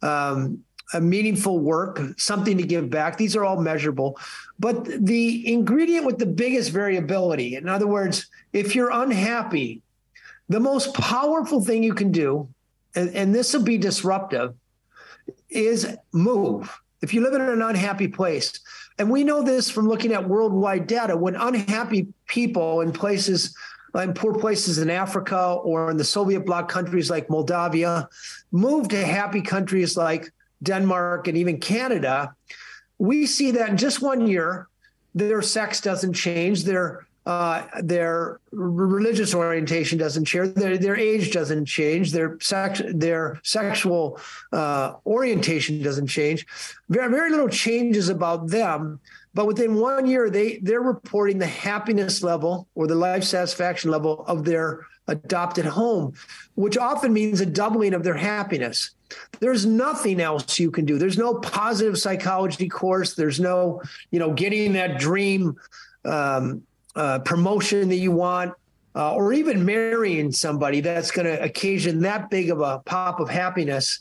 Um, 0.00 0.64
a 0.94 1.00
meaningful 1.00 1.58
work, 1.58 2.00
something 2.18 2.56
to 2.58 2.62
give 2.62 2.90
back. 2.90 3.16
These 3.16 3.34
are 3.36 3.44
all 3.44 3.60
measurable. 3.60 4.18
But 4.58 4.84
the 4.84 5.52
ingredient 5.52 6.06
with 6.06 6.18
the 6.18 6.26
biggest 6.26 6.70
variability, 6.70 7.56
in 7.56 7.68
other 7.68 7.86
words, 7.86 8.26
if 8.52 8.74
you're 8.74 8.90
unhappy, 8.90 9.82
the 10.48 10.60
most 10.60 10.94
powerful 10.94 11.64
thing 11.64 11.82
you 11.82 11.94
can 11.94 12.12
do, 12.12 12.48
and, 12.94 13.14
and 13.14 13.34
this 13.34 13.52
will 13.52 13.62
be 13.62 13.78
disruptive, 13.78 14.54
is 15.48 15.96
move. 16.12 16.80
If 17.00 17.12
you 17.14 17.20
live 17.20 17.34
in 17.34 17.40
an 17.40 17.62
unhappy 17.62 18.08
place, 18.08 18.60
and 18.98 19.10
we 19.10 19.24
know 19.24 19.42
this 19.42 19.70
from 19.70 19.88
looking 19.88 20.12
at 20.12 20.28
worldwide 20.28 20.86
data, 20.86 21.16
when 21.16 21.34
unhappy 21.34 22.08
people 22.26 22.80
in 22.80 22.92
places 22.92 23.54
in 24.00 24.14
poor 24.14 24.34
places 24.34 24.78
in 24.78 24.88
Africa 24.88 25.58
or 25.62 25.90
in 25.90 25.98
the 25.98 26.04
Soviet 26.04 26.46
bloc 26.46 26.68
countries 26.68 27.10
like 27.10 27.28
Moldavia 27.28 28.08
move 28.50 28.88
to 28.88 29.04
happy 29.04 29.42
countries 29.42 29.96
like 29.96 30.32
Denmark, 30.62 31.28
and 31.28 31.36
even 31.36 31.58
Canada, 31.58 32.34
we 32.98 33.26
see 33.26 33.50
that 33.50 33.68
in 33.68 33.76
just 33.76 34.00
one 34.00 34.26
year, 34.26 34.68
their 35.14 35.42
sex 35.42 35.80
doesn't 35.80 36.14
change, 36.14 36.64
their 36.64 37.06
uh, 37.24 37.66
their 37.82 38.40
religious 38.50 39.34
orientation 39.34 39.96
doesn't 39.98 40.24
change, 40.24 40.54
their 40.54 40.76
their 40.76 40.96
age 40.96 41.32
doesn't 41.32 41.66
change, 41.66 42.10
their 42.10 42.38
sex 42.40 42.82
their 42.92 43.40
sexual 43.44 44.18
uh, 44.52 44.94
orientation 45.06 45.82
doesn't 45.82 46.08
change. 46.08 46.46
Very 46.88 47.10
very 47.10 47.30
little 47.30 47.48
changes 47.48 48.08
about 48.08 48.48
them, 48.48 48.98
but 49.34 49.46
within 49.46 49.76
one 49.76 50.06
year, 50.06 50.30
they 50.30 50.58
they're 50.58 50.82
reporting 50.82 51.38
the 51.38 51.46
happiness 51.46 52.22
level 52.22 52.66
or 52.74 52.86
the 52.86 52.96
life 52.96 53.24
satisfaction 53.24 53.90
level 53.90 54.24
of 54.26 54.44
their 54.44 54.86
adopted 55.08 55.64
home, 55.64 56.14
which 56.54 56.76
often 56.76 57.12
means 57.12 57.40
a 57.40 57.46
doubling 57.46 57.94
of 57.94 58.02
their 58.02 58.14
happiness. 58.14 58.92
There's 59.40 59.66
nothing 59.66 60.20
else 60.20 60.58
you 60.58 60.70
can 60.70 60.84
do. 60.84 60.98
There's 60.98 61.18
no 61.18 61.34
positive 61.34 61.98
psychology 61.98 62.68
course. 62.68 63.14
There's 63.14 63.38
no, 63.38 63.82
you 64.10 64.18
know, 64.18 64.32
getting 64.32 64.72
that 64.72 64.98
dream 64.98 65.56
um, 66.04 66.62
uh, 66.94 67.18
promotion 67.20 67.88
that 67.88 67.96
you 67.96 68.12
want, 68.12 68.52
uh, 68.94 69.14
or 69.14 69.32
even 69.32 69.64
marrying 69.64 70.32
somebody 70.32 70.80
that's 70.80 71.10
going 71.10 71.26
to 71.26 71.42
occasion 71.42 72.00
that 72.00 72.30
big 72.30 72.50
of 72.50 72.60
a 72.60 72.80
pop 72.80 73.20
of 73.20 73.30
happiness 73.30 74.00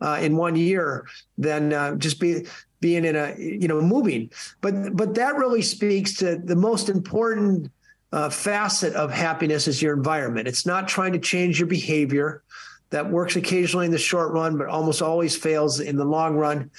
uh, 0.00 0.18
in 0.20 0.36
one 0.36 0.56
year 0.56 1.06
than 1.38 1.72
uh, 1.72 1.94
just 1.94 2.18
be 2.18 2.44
being 2.80 3.04
in 3.04 3.14
a 3.14 3.34
you 3.38 3.68
know 3.68 3.80
moving. 3.80 4.30
But 4.60 4.96
but 4.96 5.14
that 5.14 5.36
really 5.36 5.62
speaks 5.62 6.14
to 6.16 6.36
the 6.36 6.56
most 6.56 6.88
important 6.88 7.70
uh, 8.12 8.28
facet 8.28 8.94
of 8.94 9.12
happiness 9.12 9.68
is 9.68 9.80
your 9.80 9.94
environment. 9.94 10.48
It's 10.48 10.66
not 10.66 10.88
trying 10.88 11.12
to 11.12 11.18
change 11.20 11.60
your 11.60 11.68
behavior. 11.68 12.42
That 12.90 13.10
works 13.10 13.36
occasionally 13.36 13.86
in 13.86 13.92
the 13.92 13.98
short 13.98 14.32
run, 14.32 14.58
but 14.58 14.66
almost 14.66 15.00
always 15.00 15.34
fails 15.34 15.80
in 15.80 15.96
the 15.96 16.04
long 16.04 16.36
run. 16.36 16.70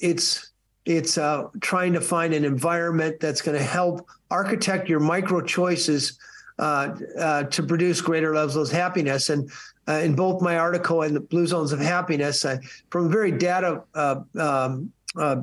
It's 0.00 0.50
it's 0.86 1.18
uh, 1.18 1.48
trying 1.60 1.92
to 1.92 2.00
find 2.00 2.32
an 2.32 2.44
environment 2.44 3.20
that's 3.20 3.42
going 3.42 3.58
to 3.58 3.64
help 3.64 4.08
architect 4.30 4.88
your 4.88 5.00
micro 5.00 5.40
choices 5.40 6.18
uh, 6.58 6.96
uh, 7.18 7.42
to 7.44 7.62
produce 7.62 8.00
greater 8.00 8.34
levels 8.34 8.56
of 8.56 8.70
happiness. 8.70 9.28
And 9.28 9.50
uh, 9.88 9.92
in 9.94 10.14
both 10.14 10.40
my 10.40 10.56
article 10.56 11.02
and 11.02 11.14
the 11.14 11.20
Blue 11.20 11.46
Zones 11.46 11.72
of 11.72 11.80
Happiness, 11.80 12.44
I, 12.44 12.58
from 12.90 13.06
a 13.06 13.08
very 13.08 13.32
data 13.32 13.82
um, 13.94 14.92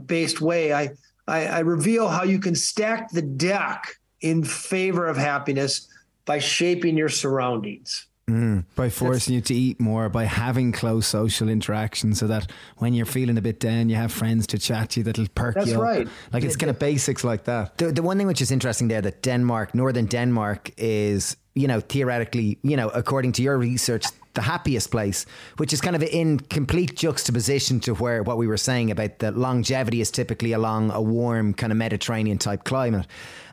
based 0.08 0.42
way, 0.42 0.74
I, 0.74 0.90
I 1.28 1.46
I 1.46 1.60
reveal 1.60 2.08
how 2.08 2.24
you 2.24 2.40
can 2.40 2.56
stack 2.56 3.12
the 3.12 3.22
deck 3.22 3.96
in 4.22 4.44
favor 4.44 5.08
of 5.08 5.18
happiness 5.18 5.88
by 6.26 6.40
shaping 6.40 6.98
your 6.98 7.10
surroundings. 7.10 8.08
Mm, 8.30 8.64
by 8.78 8.90
forcing 8.90 9.36
That's, 9.36 9.50
you 9.50 9.56
to 9.56 9.62
eat 9.62 9.82
more, 9.82 10.08
by 10.08 10.24
having 10.24 10.72
close 10.72 11.08
social 11.08 11.50
interaction, 11.50 12.16
so 12.16 12.26
that 12.28 12.50
when 12.78 12.94
you're 12.94 13.06
feeling 13.06 13.38
a 13.38 13.42
bit 13.42 13.60
down, 13.60 13.90
you 13.90 13.98
have 13.98 14.14
friends 14.14 14.48
to 14.48 14.58
chat 14.58 14.92
to 14.92 15.02
you 15.02 15.04
that'll 15.04 15.28
perk 15.36 15.56
That's 15.56 15.68
you 15.68 15.76
up. 15.76 15.82
right. 15.82 16.08
Like 16.32 16.44
it's 16.46 16.56
kind 16.56 16.70
of 16.70 16.80
basics 16.80 17.26
like 17.26 17.44
that. 17.46 17.78
The, 17.78 17.92
the 17.92 18.02
one 18.02 18.18
thing 18.18 18.28
which 18.28 18.42
is 18.42 18.50
interesting 18.50 18.88
there 18.88 19.02
that 19.02 19.24
Denmark, 19.24 19.76
northern 19.76 20.06
Denmark, 20.06 20.72
is 20.78 21.36
you 21.54 21.68
know 21.68 21.82
theoretically, 21.82 22.60
you 22.64 22.78
know, 22.78 22.88
according 22.90 23.34
to 23.34 23.42
your 23.42 23.58
research, 23.58 24.06
the 24.36 24.42
happiest 24.42 24.90
place, 24.90 25.26
which 25.58 25.74
is 25.74 25.82
kind 25.82 25.96
of 25.96 26.02
in 26.04 26.40
complete 26.40 26.96
juxtaposition 26.96 27.82
to 27.82 27.94
where 27.94 28.24
what 28.24 28.38
we 28.38 28.48
were 28.48 28.58
saying 28.58 28.90
about 28.90 29.20
the 29.20 29.32
longevity 29.32 30.00
is 30.00 30.10
typically 30.10 30.54
along 30.54 30.92
a 30.92 31.02
warm 31.02 31.54
kind 31.54 31.72
of 31.74 31.78
Mediterranean 31.78 32.38
type 32.38 32.64
climate. 32.64 33.06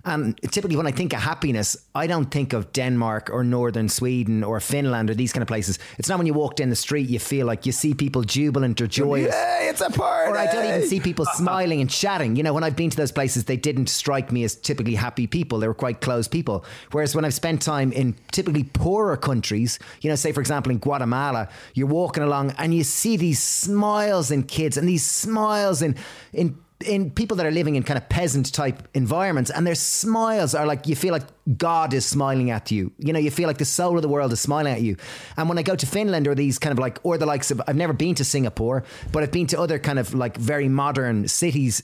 And 0.04 0.40
typically, 0.50 0.76
when 0.76 0.86
I 0.86 0.92
think 0.92 1.12
of 1.12 1.20
happiness, 1.20 1.76
I 1.94 2.06
don't 2.06 2.30
think 2.30 2.52
of 2.52 2.72
Denmark 2.72 3.30
or 3.32 3.44
northern 3.44 3.88
Sweden 3.88 4.42
or 4.42 4.58
Finland 4.60 5.10
or 5.10 5.14
these 5.14 5.32
kind 5.32 5.42
of 5.42 5.48
places. 5.48 5.78
It's 5.98 6.08
not 6.08 6.18
when 6.18 6.26
you 6.26 6.34
walk 6.34 6.56
down 6.56 6.70
the 6.70 6.76
street, 6.76 7.08
you 7.08 7.18
feel 7.18 7.46
like 7.46 7.66
you 7.66 7.72
see 7.72 7.92
people 7.94 8.22
jubilant 8.22 8.80
or 8.80 8.86
joyous. 8.86 9.34
Hey, 9.34 9.68
it's 9.70 9.80
a 9.80 9.90
party. 9.90 10.30
Or 10.30 10.38
I 10.38 10.46
don't 10.46 10.64
even 10.64 10.88
see 10.88 11.00
people 11.00 11.26
smiling 11.34 11.80
and 11.80 11.90
chatting. 11.90 12.36
You 12.36 12.42
know, 12.42 12.54
when 12.54 12.64
I've 12.64 12.76
been 12.76 12.90
to 12.90 12.96
those 12.96 13.12
places, 13.12 13.44
they 13.44 13.56
didn't 13.56 13.88
strike 13.88 14.32
me 14.32 14.44
as 14.44 14.54
typically 14.54 14.94
happy 14.94 15.26
people. 15.26 15.58
They 15.58 15.68
were 15.68 15.74
quite 15.74 16.00
closed 16.00 16.30
people. 16.30 16.64
Whereas 16.92 17.14
when 17.14 17.24
I've 17.24 17.34
spent 17.34 17.60
time 17.60 17.92
in 17.92 18.16
typically 18.32 18.64
poorer 18.64 19.16
countries, 19.16 19.78
you 20.00 20.08
know, 20.08 20.16
say 20.16 20.32
for 20.32 20.40
example 20.40 20.72
in 20.72 20.78
Guatemala, 20.78 21.48
you're 21.74 21.86
walking 21.86 22.22
along 22.22 22.54
and 22.58 22.74
you 22.74 22.84
see 22.84 23.16
these 23.16 23.42
smiles 23.42 24.30
in 24.30 24.44
kids 24.44 24.76
and 24.76 24.88
these 24.88 25.04
smiles 25.04 25.82
in 25.82 25.96
in 26.32 26.56
in 26.84 27.10
people 27.10 27.36
that 27.36 27.44
are 27.44 27.50
living 27.50 27.74
in 27.74 27.82
kind 27.82 27.98
of 27.98 28.08
peasant 28.08 28.52
type 28.54 28.88
environments 28.94 29.50
and 29.50 29.66
their 29.66 29.74
smiles 29.74 30.54
are 30.54 30.66
like 30.66 30.86
you 30.86 30.96
feel 30.96 31.12
like 31.12 31.24
God 31.56 31.92
is 31.92 32.06
smiling 32.06 32.50
at 32.50 32.70
you. 32.70 32.92
You 32.98 33.12
know, 33.12 33.18
you 33.18 33.30
feel 33.30 33.46
like 33.46 33.58
the 33.58 33.64
soul 33.64 33.96
of 33.96 34.02
the 34.02 34.08
world 34.08 34.32
is 34.32 34.40
smiling 34.40 34.72
at 34.72 34.80
you. 34.80 34.96
And 35.36 35.48
when 35.48 35.58
I 35.58 35.62
go 35.62 35.76
to 35.76 35.86
Finland 35.86 36.26
or 36.26 36.34
these 36.34 36.58
kind 36.58 36.72
of 36.72 36.78
like 36.78 36.98
or 37.02 37.18
the 37.18 37.26
likes 37.26 37.50
of 37.50 37.60
I've 37.66 37.76
never 37.76 37.92
been 37.92 38.14
to 38.16 38.24
Singapore, 38.24 38.84
but 39.12 39.22
I've 39.22 39.32
been 39.32 39.46
to 39.48 39.60
other 39.60 39.78
kind 39.78 39.98
of 39.98 40.14
like 40.14 40.36
very 40.36 40.68
modern 40.68 41.28
cities, 41.28 41.82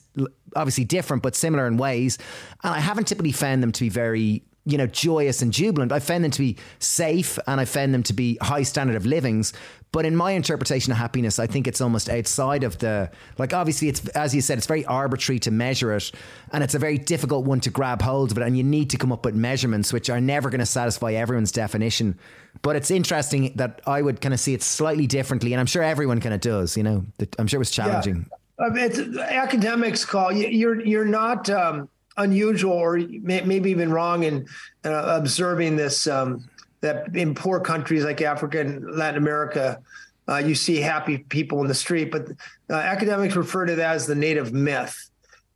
obviously 0.55 0.85
different 0.85 1.23
but 1.23 1.35
similar 1.35 1.67
in 1.67 1.77
ways. 1.77 2.19
And 2.65 2.75
I 2.75 2.81
haven't 2.81 3.07
typically 3.07 3.33
found 3.33 3.63
them 3.63 3.73
to 3.73 3.81
be 3.83 3.89
very 3.91 4.45
you 4.67 4.77
know, 4.77 4.87
joyous 4.89 5.43
and 5.43 5.53
jubilant. 5.53 5.93
I 5.93 6.01
found 6.01 6.25
them 6.25 6.33
to 6.33 6.41
be 6.41 6.57
safe 6.81 7.39
and 7.47 7.61
I 7.61 7.65
found 7.65 7.95
them 7.95 8.03
to 8.03 8.13
be 8.13 8.37
high 8.43 8.65
standard 8.65 8.97
of 8.97 9.07
livings. 9.07 9.53
But 9.93 10.05
in 10.05 10.15
my 10.15 10.33
interpretation 10.33 10.93
of 10.93 10.99
happiness, 10.99 11.39
I 11.39 11.47
think 11.47 11.67
it's 11.67 11.81
almost 11.81 12.11
outside 12.11 12.65
of 12.65 12.77
the, 12.79 13.11
like, 13.39 13.55
obviously, 13.55 13.89
it's, 13.89 14.07
as 14.09 14.35
you 14.35 14.43
said, 14.43 14.59
it's 14.59 14.67
very 14.67 14.85
arbitrary 14.85 15.39
to 15.41 15.51
measure 15.51 15.95
it. 15.95 16.13
And 16.53 16.63
it's 16.63 16.75
a 16.75 16.79
very 16.79 16.99
difficult 16.99 17.47
one 17.47 17.61
to 17.61 17.71
grab 17.71 18.03
hold 18.03 18.31
of 18.31 18.39
it. 18.39 18.43
And 18.43 18.57
you 18.59 18.63
need 18.63 18.91
to 18.91 18.99
come 18.99 19.11
up 19.11 19.25
with 19.25 19.35
measurements 19.35 19.93
which 19.93 20.11
are 20.11 20.21
never 20.21 20.51
going 20.51 20.61
to 20.61 20.67
satisfy 20.67 21.13
everyone's 21.13 21.53
definition. 21.53 22.19
But 22.63 22.77
it's 22.77 22.91
interesting 22.91 23.53
that 23.57 23.81
I 23.87 24.03
would 24.03 24.21
kind 24.21 24.35
of 24.35 24.41
see 24.41 24.55
it 24.55 24.63
slightly 24.63 25.07
differently. 25.07 25.53
And 25.53 25.61
I'm 25.61 25.67
sure 25.67 25.83
everyone 25.83 26.21
kind 26.21 26.35
of 26.35 26.41
does, 26.41 26.77
you 26.77 26.83
know, 26.83 27.07
I'm 27.39 27.47
sure 27.47 27.59
it 27.59 27.61
was 27.61 27.71
challenging. 27.71 28.27
Yeah. 28.59 28.85
it's, 28.87 28.99
academics 29.19 30.05
call 30.05 30.33
you're 30.33 30.81
you're 30.81 31.05
not 31.05 31.51
um, 31.51 31.89
unusual 32.17 32.73
or 32.73 32.99
maybe 33.23 33.71
even 33.71 33.91
wrong 33.93 34.25
in 34.25 34.47
uh, 34.85 35.19
observing 35.19 35.77
this 35.77 36.07
um, 36.07 36.49
that 36.87 37.15
in 37.15 37.35
poor 37.35 37.61
countries 37.61 38.05
like 38.05 38.21
Africa 38.23 38.61
and 38.61 38.97
Latin 38.97 39.19
America, 39.19 39.81
uh, 40.29 40.39
you 40.39 40.55
see 40.55 40.81
happy 40.81 41.19
people 41.19 41.61
in 41.61 41.69
the 41.69 41.75
street. 41.75 42.11
But 42.11 42.29
uh, 42.71 42.75
academics 42.75 43.37
refer 43.37 43.67
to 43.67 43.75
that 43.77 43.95
as 43.97 44.07
the 44.07 44.15
native 44.15 44.53
myth. 44.53 45.11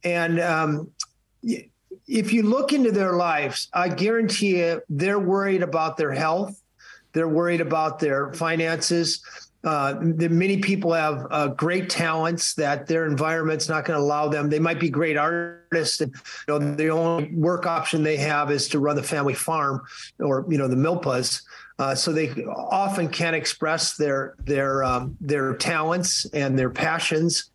And 0.04 0.40
um, 0.40 0.90
if 1.42 2.32
you 2.32 2.42
look 2.42 2.72
into 2.72 2.92
their 2.92 3.14
lives, 3.14 3.68
I 3.72 3.88
guarantee 3.88 4.58
you 4.58 4.82
they're 4.88 5.18
worried 5.18 5.62
about 5.62 5.96
their 5.96 6.12
health, 6.12 6.60
they're 7.12 7.28
worried 7.28 7.60
about 7.60 7.98
their 7.98 8.32
finances 8.32 9.22
uh, 9.62 9.94
many 10.00 10.58
people 10.58 10.92
have 10.92 11.26
uh, 11.30 11.48
great 11.48 11.90
talents 11.90 12.54
that 12.54 12.86
their 12.86 13.06
environment's 13.06 13.68
not 13.68 13.84
going 13.84 13.98
to 13.98 14.02
allow 14.02 14.26
them. 14.26 14.48
They 14.48 14.58
might 14.58 14.80
be 14.80 14.88
great 14.88 15.18
artists, 15.18 16.00
and 16.00 16.14
you 16.48 16.58
know 16.58 16.74
the 16.74 16.88
only 16.88 17.30
work 17.34 17.66
option 17.66 18.02
they 18.02 18.16
have 18.16 18.50
is 18.50 18.68
to 18.68 18.78
run 18.78 18.96
the 18.96 19.02
family 19.02 19.34
farm 19.34 19.82
or 20.18 20.46
you 20.48 20.56
know 20.56 20.66
the 20.66 20.76
milpas. 20.76 21.42
Uh, 21.78 21.94
so 21.94 22.10
they 22.10 22.30
often 22.46 23.08
can't 23.08 23.36
express 23.36 23.96
their 23.96 24.34
their 24.44 24.82
um, 24.82 25.16
their 25.20 25.54
talents 25.56 26.24
and 26.32 26.58
their 26.58 26.70
passions. 26.70 27.50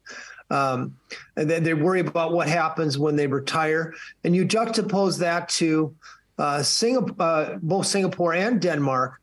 Um, 0.52 0.96
and 1.38 1.50
then 1.50 1.64
they 1.64 1.74
worry 1.74 2.02
about 2.02 2.34
what 2.34 2.48
happens 2.48 3.00
when 3.00 3.16
they 3.16 3.26
retire. 3.26 3.96
And 4.24 4.36
you 4.36 4.46
juxtapose 4.46 5.18
that 5.20 5.50
to 5.50 5.96
uh, 6.38 6.62
Singapore, 6.62 7.16
uh, 7.18 7.58
both 7.64 7.88
Singapore 7.88 8.36
and 8.36 8.62
Denmark, 8.62 9.20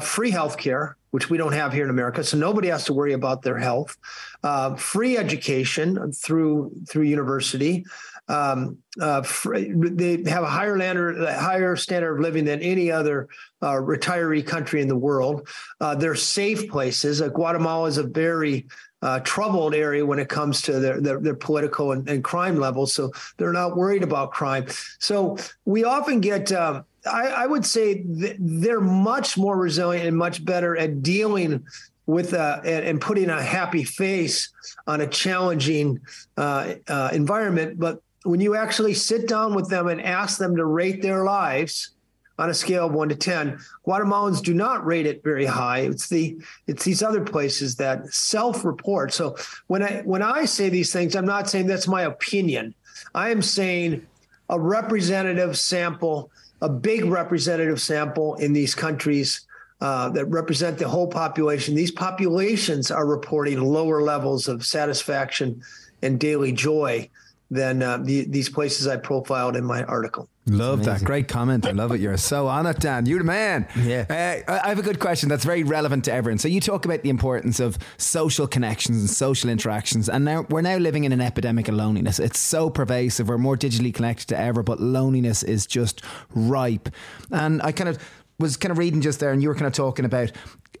free 0.00 0.32
healthcare 0.32 0.94
which 1.14 1.30
we 1.30 1.38
don't 1.38 1.52
have 1.52 1.72
here 1.72 1.84
in 1.84 1.90
America. 1.90 2.24
So 2.24 2.36
nobody 2.36 2.66
has 2.66 2.86
to 2.86 2.92
worry 2.92 3.12
about 3.12 3.42
their 3.42 3.56
health. 3.56 3.96
Uh, 4.42 4.74
free 4.74 5.16
education 5.16 6.10
through 6.10 6.72
through 6.88 7.04
university. 7.04 7.86
Um, 8.26 8.78
uh, 9.00 9.22
free, 9.22 9.72
they 9.72 10.28
have 10.28 10.42
a 10.42 10.48
higher 10.48 10.76
lander, 10.76 11.24
higher 11.32 11.76
standard 11.76 12.16
of 12.16 12.20
living 12.20 12.44
than 12.44 12.60
any 12.62 12.90
other 12.90 13.28
uh, 13.62 13.74
retiree 13.74 14.44
country 14.44 14.82
in 14.82 14.88
the 14.88 14.96
world. 14.96 15.46
Uh, 15.80 15.94
they're 15.94 16.16
safe 16.16 16.68
places. 16.68 17.20
Guatemala 17.20 17.86
is 17.86 17.98
a 17.98 18.02
very 18.02 18.66
uh, 19.00 19.20
troubled 19.20 19.72
area 19.72 20.04
when 20.04 20.18
it 20.18 20.28
comes 20.28 20.62
to 20.62 20.80
their 20.80 21.00
their, 21.00 21.20
their 21.20 21.36
political 21.36 21.92
and, 21.92 22.08
and, 22.08 22.24
crime 22.24 22.56
levels. 22.56 22.92
So 22.92 23.12
they're 23.36 23.52
not 23.52 23.76
worried 23.76 24.02
about 24.02 24.32
crime. 24.32 24.66
So 24.98 25.36
we 25.64 25.84
often 25.84 26.20
get. 26.20 26.50
Um, 26.50 26.84
I, 27.06 27.28
I 27.28 27.46
would 27.46 27.66
say 27.66 28.02
they're 28.06 28.80
much 28.80 29.36
more 29.36 29.56
resilient 29.56 30.06
and 30.06 30.16
much 30.16 30.44
better 30.44 30.76
at 30.76 31.02
dealing 31.02 31.64
with 32.06 32.34
uh, 32.34 32.60
and, 32.64 32.84
and, 32.84 33.00
putting 33.00 33.30
a 33.30 33.42
happy 33.42 33.82
face 33.82 34.50
on 34.86 35.00
a 35.00 35.06
challenging 35.06 36.00
uh, 36.36 36.74
uh, 36.86 37.08
environment. 37.12 37.78
But 37.78 38.02
when 38.24 38.40
you 38.40 38.56
actually 38.56 38.94
sit 38.94 39.26
down 39.26 39.54
with 39.54 39.70
them 39.70 39.88
and 39.88 40.02
ask 40.02 40.38
them 40.38 40.56
to 40.56 40.66
rate 40.66 41.00
their 41.00 41.24
lives 41.24 41.90
on 42.38 42.50
a 42.50 42.54
scale 42.54 42.86
of 42.86 42.92
one 42.92 43.08
to 43.08 43.14
ten, 43.14 43.58
Guatemalans 43.86 44.42
do 44.42 44.52
not 44.52 44.84
rate 44.84 45.06
it 45.06 45.22
very 45.22 45.46
high. 45.46 45.80
It's 45.80 46.08
the 46.08 46.36
it's 46.66 46.84
these 46.84 47.02
other 47.02 47.22
places 47.22 47.76
that 47.76 48.06
self-report. 48.12 49.12
So 49.14 49.36
when 49.68 49.82
I 49.82 50.02
when 50.02 50.22
I 50.22 50.44
say 50.44 50.68
these 50.68 50.92
things, 50.92 51.16
I'm 51.16 51.26
not 51.26 51.48
saying 51.48 51.68
that's 51.68 51.88
my 51.88 52.02
opinion. 52.02 52.74
I 53.14 53.30
am 53.30 53.40
saying 53.40 54.06
a 54.50 54.60
representative 54.60 55.56
sample 55.58 56.30
a 56.60 56.68
big 56.68 57.04
representative 57.04 57.80
sample 57.80 58.34
in 58.36 58.52
these 58.52 58.74
countries 58.74 59.46
uh, 59.80 60.08
that 60.10 60.26
represent 60.26 60.78
the 60.78 60.88
whole 60.88 61.08
population. 61.08 61.74
These 61.74 61.90
populations 61.90 62.90
are 62.90 63.06
reporting 63.06 63.60
lower 63.60 64.02
levels 64.02 64.48
of 64.48 64.64
satisfaction 64.64 65.62
and 66.02 66.18
daily 66.18 66.52
joy 66.52 67.10
than 67.54 67.82
uh, 67.82 67.98
the, 67.98 68.24
these 68.24 68.48
places 68.48 68.86
I 68.86 68.96
profiled 68.96 69.56
in 69.56 69.64
my 69.64 69.84
article. 69.84 70.28
Love 70.46 70.84
that. 70.84 71.02
Great 71.02 71.26
comment. 71.26 71.64
I 71.64 71.70
love 71.70 71.92
it. 71.92 72.00
You're 72.00 72.18
so 72.18 72.48
on 72.48 72.66
it, 72.66 72.78
Dan. 72.78 73.06
You're 73.06 73.20
the 73.20 73.24
man. 73.24 73.66
Yeah. 73.80 74.42
Uh, 74.46 74.58
I 74.62 74.68
have 74.68 74.78
a 74.78 74.82
good 74.82 74.98
question 74.98 75.28
that's 75.28 75.44
very 75.44 75.62
relevant 75.62 76.04
to 76.04 76.12
everyone. 76.12 76.38
So 76.38 76.48
you 76.48 76.60
talk 76.60 76.84
about 76.84 77.02
the 77.02 77.08
importance 77.08 77.60
of 77.60 77.78
social 77.96 78.46
connections 78.46 78.98
and 78.98 79.08
social 79.08 79.48
interactions. 79.48 80.08
And 80.08 80.24
now 80.24 80.44
we're 80.50 80.60
now 80.60 80.76
living 80.76 81.04
in 81.04 81.12
an 81.12 81.20
epidemic 81.22 81.68
of 81.68 81.76
loneliness. 81.76 82.18
It's 82.18 82.38
so 82.38 82.68
pervasive. 82.68 83.28
We're 83.28 83.38
more 83.38 83.56
digitally 83.56 83.94
connected 83.94 84.28
to 84.28 84.38
ever, 84.38 84.62
but 84.62 84.80
loneliness 84.80 85.42
is 85.42 85.66
just 85.66 86.02
ripe. 86.34 86.90
And 87.30 87.62
I 87.62 87.72
kind 87.72 87.88
of 87.88 87.98
was 88.38 88.56
kind 88.56 88.72
of 88.72 88.78
reading 88.78 89.00
just 89.00 89.20
there 89.20 89.30
and 89.30 89.42
you 89.42 89.48
were 89.48 89.54
kind 89.54 89.66
of 89.66 89.72
talking 89.72 90.04
about 90.04 90.32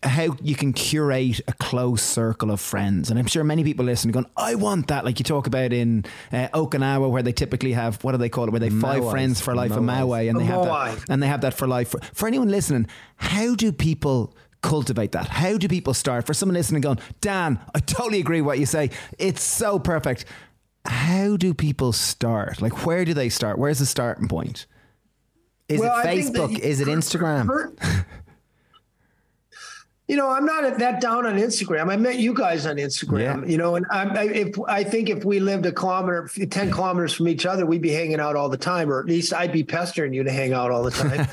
how 0.04 0.36
you 0.42 0.54
can 0.54 0.72
curate 0.72 1.40
a 1.48 1.52
close 1.54 2.02
circle 2.02 2.50
of 2.50 2.60
friends. 2.60 3.10
And 3.10 3.18
I'm 3.18 3.26
sure 3.26 3.42
many 3.42 3.64
people 3.64 3.84
listening 3.84 4.12
going, 4.12 4.26
I 4.36 4.54
want 4.54 4.88
that. 4.88 5.04
Like 5.04 5.18
you 5.18 5.24
talk 5.24 5.46
about 5.46 5.72
in 5.72 6.04
uh, 6.32 6.48
Okinawa, 6.54 7.10
where 7.10 7.22
they 7.22 7.32
typically 7.32 7.72
have, 7.72 8.02
what 8.04 8.12
do 8.12 8.18
they 8.18 8.28
call 8.28 8.44
it? 8.44 8.50
Where 8.50 8.60
they 8.60 8.70
five 8.70 9.08
friends 9.10 9.40
for 9.40 9.54
life, 9.54 9.72
a 9.72 9.80
moai, 9.80 10.28
and 10.28 10.38
they 10.38 10.44
have 10.44 10.64
that, 10.64 11.04
and 11.08 11.22
they 11.22 11.26
have 11.26 11.40
that 11.40 11.54
for 11.54 11.66
life. 11.66 11.88
For, 11.88 12.00
for 12.12 12.26
anyone 12.26 12.48
listening, 12.48 12.86
how 13.16 13.54
do 13.54 13.72
people 13.72 14.36
cultivate 14.62 15.12
that? 15.12 15.28
How 15.28 15.58
do 15.58 15.68
people 15.68 15.94
start? 15.94 16.26
For 16.26 16.34
someone 16.34 16.54
listening 16.54 16.80
going, 16.80 16.98
Dan, 17.20 17.58
I 17.74 17.80
totally 17.80 18.20
agree 18.20 18.40
what 18.40 18.58
you 18.58 18.66
say. 18.66 18.90
It's 19.18 19.42
so 19.42 19.78
perfect. 19.78 20.24
How 20.84 21.36
do 21.36 21.54
people 21.54 21.92
start? 21.92 22.60
Like, 22.60 22.84
where 22.86 23.04
do 23.04 23.14
they 23.14 23.28
start? 23.28 23.58
Where's 23.58 23.78
the 23.78 23.86
starting 23.86 24.28
point? 24.28 24.66
Is 25.68 25.80
well, 25.80 25.98
it 25.98 26.04
Facebook? 26.04 26.58
Is 26.58 26.80
it 26.80 26.88
Instagram? 26.88 28.04
You 30.06 30.16
know, 30.16 30.28
I'm 30.28 30.44
not 30.44 30.78
that 30.78 31.00
down 31.00 31.24
on 31.24 31.36
Instagram. 31.36 31.90
I 31.90 31.96
met 31.96 32.18
you 32.18 32.34
guys 32.34 32.66
on 32.66 32.76
Instagram. 32.76 33.42
Yeah. 33.42 33.50
You 33.50 33.56
know, 33.56 33.76
and 33.76 33.86
I'm, 33.90 34.10
I, 34.10 34.24
if 34.24 34.54
I 34.68 34.84
think 34.84 35.08
if 35.08 35.24
we 35.24 35.40
lived 35.40 35.64
a 35.64 35.72
kilometer, 35.72 36.28
ten 36.50 36.70
kilometers 36.70 37.14
from 37.14 37.26
each 37.28 37.46
other, 37.46 37.64
we'd 37.64 37.80
be 37.80 37.90
hanging 37.90 38.20
out 38.20 38.36
all 38.36 38.50
the 38.50 38.58
time, 38.58 38.90
or 38.90 39.00
at 39.00 39.06
least 39.06 39.32
I'd 39.32 39.52
be 39.52 39.64
pestering 39.64 40.12
you 40.12 40.22
to 40.22 40.30
hang 40.30 40.52
out 40.52 40.70
all 40.70 40.82
the 40.82 40.90
time, 40.90 41.26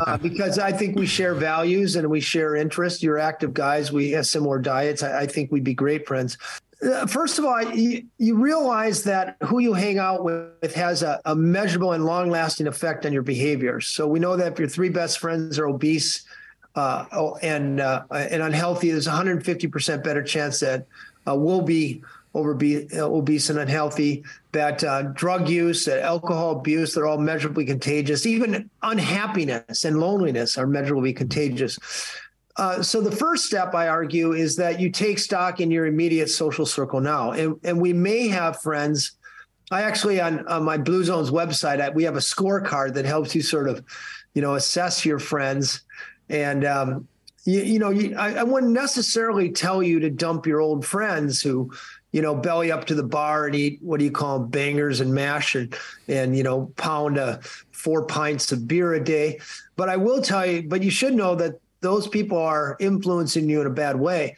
uh, 0.06 0.18
because 0.18 0.60
I 0.60 0.70
think 0.70 0.96
we 0.96 1.06
share 1.06 1.34
values 1.34 1.96
and 1.96 2.08
we 2.08 2.20
share 2.20 2.54
interests. 2.54 3.02
You're 3.02 3.18
active 3.18 3.54
guys. 3.54 3.90
We 3.90 4.12
have 4.12 4.26
similar 4.26 4.60
diets. 4.60 5.02
I, 5.02 5.22
I 5.22 5.26
think 5.26 5.50
we'd 5.50 5.64
be 5.64 5.74
great 5.74 6.06
friends. 6.06 6.38
Uh, 6.80 7.06
first 7.06 7.40
of 7.40 7.44
all, 7.44 7.62
you, 7.74 8.04
you, 8.18 8.36
realize 8.36 9.04
that 9.04 9.36
who 9.44 9.60
you 9.60 9.72
hang 9.72 9.98
out 9.98 10.24
with 10.24 10.74
has 10.74 11.04
a, 11.04 11.20
a 11.24 11.34
measurable 11.34 11.92
and 11.92 12.04
long-lasting 12.04 12.66
effect 12.66 13.06
on 13.06 13.12
your 13.12 13.22
behavior. 13.22 13.80
So 13.80 14.08
we 14.08 14.18
know 14.18 14.36
that 14.36 14.52
if 14.52 14.58
your 14.58 14.68
three 14.68 14.88
best 14.88 15.20
friends 15.20 15.60
are 15.60 15.68
obese 15.68 16.24
uh, 16.74 17.04
oh, 17.12 17.36
and 17.42 17.80
uh, 17.80 18.04
and 18.10 18.42
unhealthy, 18.42 18.90
there's 18.90 19.06
150% 19.06 20.02
better 20.02 20.22
chance 20.22 20.60
that 20.60 20.86
uh, 21.28 21.34
we'll 21.34 21.62
be 21.62 22.02
overbe- 22.34 22.94
uh, 22.96 23.04
obese 23.04 23.50
and 23.50 23.58
unhealthy. 23.58 24.24
That 24.52 24.82
uh, 24.82 25.02
drug 25.02 25.48
use, 25.48 25.84
that 25.84 26.02
alcohol 26.02 26.52
abuse, 26.52 26.94
they're 26.94 27.06
all 27.06 27.18
measurably 27.18 27.64
contagious. 27.64 28.26
Even 28.26 28.70
unhappiness 28.82 29.84
and 29.84 30.00
loneliness 30.00 30.56
are 30.56 30.66
measurably 30.66 31.12
contagious. 31.12 31.78
Uh, 32.56 32.82
so 32.82 33.00
the 33.00 33.14
first 33.14 33.46
step, 33.46 33.74
I 33.74 33.88
argue, 33.88 34.32
is 34.32 34.56
that 34.56 34.78
you 34.78 34.90
take 34.90 35.18
stock 35.18 35.60
in 35.60 35.70
your 35.70 35.86
immediate 35.86 36.28
social 36.28 36.66
circle 36.66 37.00
now, 37.00 37.32
and 37.32 37.58
and 37.64 37.80
we 37.80 37.92
may 37.92 38.28
have 38.28 38.60
friends. 38.60 39.12
I 39.70 39.82
actually 39.82 40.20
on, 40.20 40.46
on 40.48 40.64
my 40.64 40.76
Blue 40.76 41.02
Zones 41.02 41.30
website, 41.30 41.80
I, 41.80 41.88
we 41.88 42.04
have 42.04 42.16
a 42.16 42.20
scorecard 42.20 42.92
that 42.94 43.06
helps 43.06 43.34
you 43.34 43.40
sort 43.40 43.70
of, 43.70 43.82
you 44.34 44.42
know, 44.42 44.54
assess 44.54 45.06
your 45.06 45.18
friends 45.18 45.82
and 46.32 46.64
um, 46.64 47.08
you, 47.44 47.60
you, 47.60 47.78
know, 47.78 47.90
you, 47.90 48.16
I, 48.16 48.36
I, 48.36 48.42
wouldn't 48.42 48.72
necessarily 48.72 49.50
tell 49.50 49.82
you 49.82 50.00
to 50.00 50.10
dump 50.10 50.46
your 50.46 50.60
old 50.60 50.84
friends 50.86 51.42
who, 51.42 51.70
you 52.10 52.22
know, 52.22 52.34
belly 52.34 52.72
up 52.72 52.86
to 52.86 52.94
the 52.94 53.02
bar 53.02 53.46
and 53.46 53.54
eat 53.54 53.78
what 53.82 53.98
do 53.98 54.04
you 54.04 54.10
call 54.10 54.38
them, 54.38 54.48
bangers 54.48 55.00
and 55.00 55.14
mash 55.14 55.54
and 55.54 55.76
and 56.08 56.36
you 56.36 56.42
know, 56.42 56.72
pound 56.76 57.18
a 57.18 57.40
four 57.70 58.06
pints 58.06 58.50
of 58.50 58.66
beer 58.66 58.94
a 58.94 59.04
day. 59.04 59.40
But 59.76 59.88
I 59.88 59.96
will 59.96 60.22
tell 60.22 60.46
you, 60.46 60.62
but 60.62 60.82
you 60.82 60.90
should 60.90 61.14
know 61.14 61.34
that 61.34 61.60
those 61.80 62.08
people 62.08 62.38
are 62.38 62.76
influencing 62.80 63.48
you 63.48 63.60
in 63.60 63.66
a 63.66 63.70
bad 63.70 63.96
way. 63.96 64.36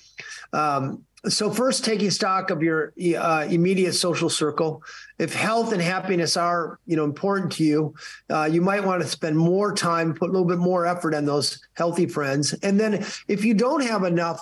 Um, 0.53 1.05
so 1.29 1.51
first 1.51 1.85
taking 1.85 2.11
stock 2.11 2.51
of 2.51 2.63
your 2.63 2.93
uh, 3.19 3.47
immediate 3.51 3.95
social 3.95 4.29
circle. 4.29 4.83
If 5.19 5.35
health 5.35 5.73
and 5.73 5.81
happiness 5.81 6.37
are 6.37 6.79
you 6.87 6.97
know 6.97 7.05
important 7.05 7.53
to 7.53 7.65
you 7.65 7.95
uh, 8.31 8.49
you 8.51 8.61
might 8.61 8.85
want 8.85 9.03
to 9.03 9.09
spend 9.09 9.37
more 9.37 9.75
time 9.75 10.15
put 10.15 10.31
a 10.31 10.33
little 10.33 10.49
bit 10.49 10.59
more 10.59 10.87
effort 10.87 11.15
on 11.15 11.25
those 11.25 11.65
healthy 11.75 12.07
friends. 12.07 12.53
And 12.63 12.79
then 12.79 13.05
if 13.29 13.45
you 13.45 13.55
don't 13.55 13.83
have 13.83 14.05
enough 14.05 14.41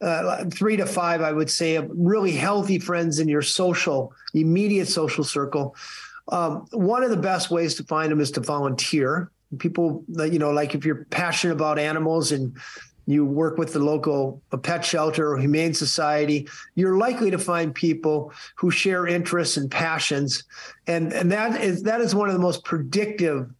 uh, 0.00 0.46
three 0.46 0.78
to 0.78 0.86
five 0.86 1.20
i 1.20 1.30
would 1.30 1.50
say 1.50 1.76
of 1.76 1.86
really 1.92 2.32
healthy 2.32 2.78
friends 2.78 3.18
in 3.18 3.28
your 3.28 3.42
social 3.42 4.14
immediate 4.32 4.88
social 4.88 5.22
circle 5.22 5.76
um, 6.30 6.66
one 6.70 7.02
of 7.02 7.10
the 7.10 7.16
best 7.16 7.50
ways 7.50 7.74
to 7.76 7.84
find 7.84 8.10
them 8.10 8.20
is 8.20 8.30
to 8.32 8.40
volunteer. 8.40 9.30
People 9.58 10.04
that 10.10 10.32
you 10.32 10.38
know 10.38 10.52
like 10.52 10.74
if 10.74 10.84
you're 10.84 11.04
passionate 11.06 11.54
about 11.54 11.78
animals 11.78 12.30
and 12.30 12.56
you 13.12 13.24
work 13.24 13.58
with 13.58 13.72
the 13.72 13.78
local 13.78 14.42
pet 14.62 14.84
shelter 14.84 15.32
or 15.32 15.38
humane 15.38 15.74
society, 15.74 16.48
you're 16.74 16.96
likely 16.96 17.30
to 17.30 17.38
find 17.38 17.74
people 17.74 18.32
who 18.56 18.70
share 18.70 19.06
interests 19.06 19.56
and 19.56 19.70
passions. 19.70 20.44
And, 20.86 21.12
and 21.12 21.30
that 21.32 21.60
is 21.60 21.82
that 21.84 22.00
is 22.00 22.14
one 22.14 22.28
of 22.28 22.34
the 22.34 22.40
most 22.40 22.64
predictive 22.64 23.50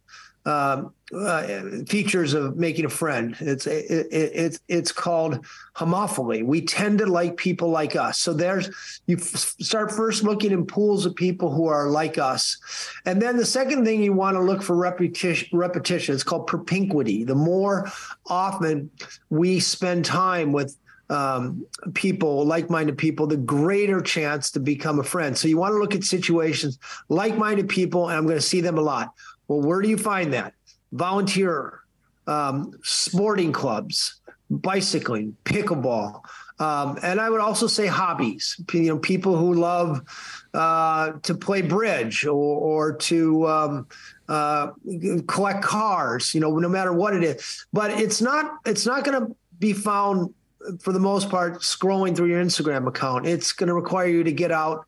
um, 0.45 0.93
uh, 1.13 1.83
features 1.87 2.33
of 2.33 2.57
making 2.57 2.85
a 2.85 2.89
friend. 2.89 3.35
It's 3.39 3.67
it, 3.67 3.85
it, 3.89 4.31
it's 4.33 4.59
it's 4.67 4.91
called 4.91 5.45
homophily. 5.75 6.45
We 6.45 6.61
tend 6.61 6.99
to 6.99 7.05
like 7.05 7.37
people 7.37 7.69
like 7.69 7.95
us. 7.95 8.19
So 8.19 8.33
there's 8.33 8.69
you 9.07 9.17
f- 9.17 9.55
start 9.61 9.91
first 9.91 10.23
looking 10.23 10.51
in 10.51 10.65
pools 10.65 11.05
of 11.05 11.15
people 11.15 11.51
who 11.51 11.67
are 11.67 11.89
like 11.89 12.17
us, 12.17 12.57
and 13.05 13.21
then 13.21 13.37
the 13.37 13.45
second 13.45 13.85
thing 13.85 14.01
you 14.01 14.13
want 14.13 14.35
to 14.35 14.41
look 14.41 14.61
for 14.61 14.75
repetition. 14.75 15.57
Repetition. 15.57 16.15
It's 16.15 16.23
called 16.23 16.47
propinquity. 16.47 17.23
The 17.25 17.35
more 17.35 17.91
often 18.27 18.89
we 19.29 19.59
spend 19.59 20.05
time 20.05 20.51
with 20.51 20.77
um, 21.09 21.65
people, 21.93 22.45
like-minded 22.45 22.97
people, 22.97 23.27
the 23.27 23.35
greater 23.35 24.01
chance 24.01 24.49
to 24.51 24.59
become 24.59 24.99
a 24.99 25.03
friend. 25.03 25.37
So 25.37 25.47
you 25.49 25.57
want 25.57 25.73
to 25.73 25.77
look 25.77 25.93
at 25.93 26.05
situations, 26.05 26.79
like-minded 27.09 27.67
people, 27.67 28.07
and 28.07 28.17
I'm 28.17 28.25
going 28.25 28.37
to 28.37 28.41
see 28.41 28.61
them 28.61 28.77
a 28.77 28.81
lot. 28.81 29.13
Well, 29.47 29.61
where 29.61 29.81
do 29.81 29.89
you 29.89 29.97
find 29.97 30.31
that? 30.31 30.53
Volunteer, 30.91 31.79
um, 32.27 32.73
sporting 32.83 33.51
clubs, 33.51 34.19
bicycling, 34.49 35.35
pickleball, 35.45 36.21
um, 36.61 36.99
and 37.01 37.19
I 37.19 37.27
would 37.29 37.41
also 37.41 37.65
say 37.65 37.87
hobbies. 37.87 38.61
You 38.71 38.83
know, 38.83 38.99
people 38.99 39.35
who 39.35 39.55
love 39.55 40.01
uh, 40.53 41.13
to 41.23 41.33
play 41.33 41.63
bridge 41.63 42.23
or, 42.23 42.31
or 42.33 42.93
to 42.97 43.47
um, 43.47 43.87
uh, 44.29 44.71
collect 45.27 45.63
cars. 45.63 46.35
You 46.35 46.41
know, 46.41 46.55
no 46.59 46.69
matter 46.69 46.93
what 46.93 47.15
it 47.15 47.23
is. 47.23 47.65
But 47.73 47.99
it's 47.99 48.21
not. 48.21 48.59
It's 48.67 48.85
not 48.85 49.03
going 49.03 49.25
to 49.25 49.35
be 49.57 49.73
found 49.73 50.35
for 50.79 50.93
the 50.93 50.99
most 50.99 51.31
part 51.31 51.61
scrolling 51.61 52.15
through 52.15 52.27
your 52.27 52.43
Instagram 52.43 52.87
account. 52.87 53.25
It's 53.25 53.51
going 53.53 53.69
to 53.69 53.73
require 53.73 54.07
you 54.07 54.23
to 54.23 54.31
get 54.31 54.51
out. 54.51 54.85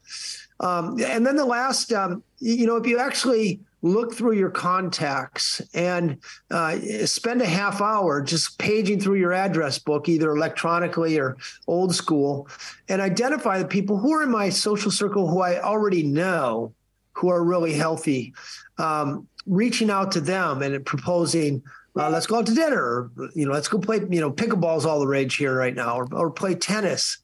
Um, 0.60 1.02
and 1.04 1.26
then 1.26 1.36
the 1.36 1.46
last, 1.46 1.92
um, 1.92 2.24
you 2.40 2.68
know, 2.68 2.76
if 2.76 2.86
you 2.86 3.00
actually 3.00 3.60
look 3.84 4.14
through 4.14 4.32
your 4.32 4.50
contacts 4.50 5.62
and 5.74 6.18
uh, 6.50 6.78
spend 7.06 7.42
a 7.42 7.46
half 7.46 7.82
hour 7.82 8.22
just 8.22 8.58
paging 8.58 9.00
through 9.00 9.16
your 9.16 9.34
address 9.34 9.78
book, 9.78 10.08
either 10.08 10.32
electronically 10.32 11.20
or 11.20 11.38
old 11.68 11.94
school, 11.94 12.48
and 12.88 13.02
identify 13.02 13.60
the 13.60 13.68
people 13.68 13.98
who 13.98 14.14
are 14.14 14.24
in 14.24 14.32
my 14.32 14.50
social 14.50 14.90
circle 14.90 15.30
who 15.30 15.42
I 15.42 15.62
already 15.62 16.02
know 16.02 16.74
who 17.12 17.28
are 17.30 17.44
really 17.44 17.74
healthy, 17.74 18.34
um, 18.78 19.28
reaching 19.46 19.92
out 19.92 20.14
to 20.14 20.22
them 20.22 20.62
and 20.62 20.84
proposing. 20.86 21.62
Uh, 21.96 22.10
let's 22.10 22.26
go 22.26 22.38
out 22.38 22.46
to 22.48 22.56
dinner. 22.56 22.82
Or, 22.82 23.12
you 23.36 23.46
know, 23.46 23.52
let's 23.52 23.68
go 23.68 23.78
play. 23.78 24.00
You 24.10 24.22
know, 24.22 24.32
pickleball's 24.32 24.86
all 24.86 25.00
the 25.00 25.08
rage 25.08 25.36
here 25.36 25.56
right 25.56 25.76
now, 25.76 25.98
or, 25.98 26.08
or 26.14 26.32
play 26.32 26.56
tennis. 26.56 27.18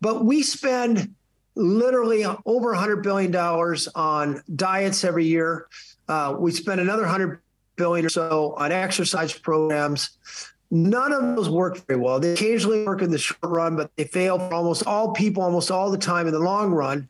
But 0.00 0.24
we 0.24 0.42
spend 0.42 1.14
literally 1.56 2.24
over 2.24 2.70
100 2.70 3.02
billion 3.02 3.30
dollars 3.30 3.88
on 3.94 4.42
diets 4.54 5.04
every 5.04 5.26
year. 5.26 5.68
Uh, 6.08 6.36
we 6.38 6.50
spend 6.50 6.80
another 6.80 7.02
100 7.02 7.40
billion 7.76 8.06
or 8.06 8.10
so 8.10 8.54
on 8.56 8.72
exercise 8.72 9.32
programs. 9.32 10.18
None 10.70 11.12
of 11.12 11.36
those 11.36 11.48
work 11.48 11.86
very 11.86 12.00
well. 12.00 12.18
They 12.18 12.32
occasionally 12.32 12.84
work 12.84 13.02
in 13.02 13.10
the 13.10 13.18
short 13.18 13.38
run, 13.42 13.76
but 13.76 13.90
they 13.96 14.04
fail 14.04 14.38
for 14.38 14.54
almost 14.54 14.86
all 14.86 15.12
people, 15.12 15.42
almost 15.42 15.70
all 15.70 15.90
the 15.90 15.98
time 15.98 16.26
in 16.26 16.32
the 16.32 16.40
long 16.40 16.72
run. 16.72 17.08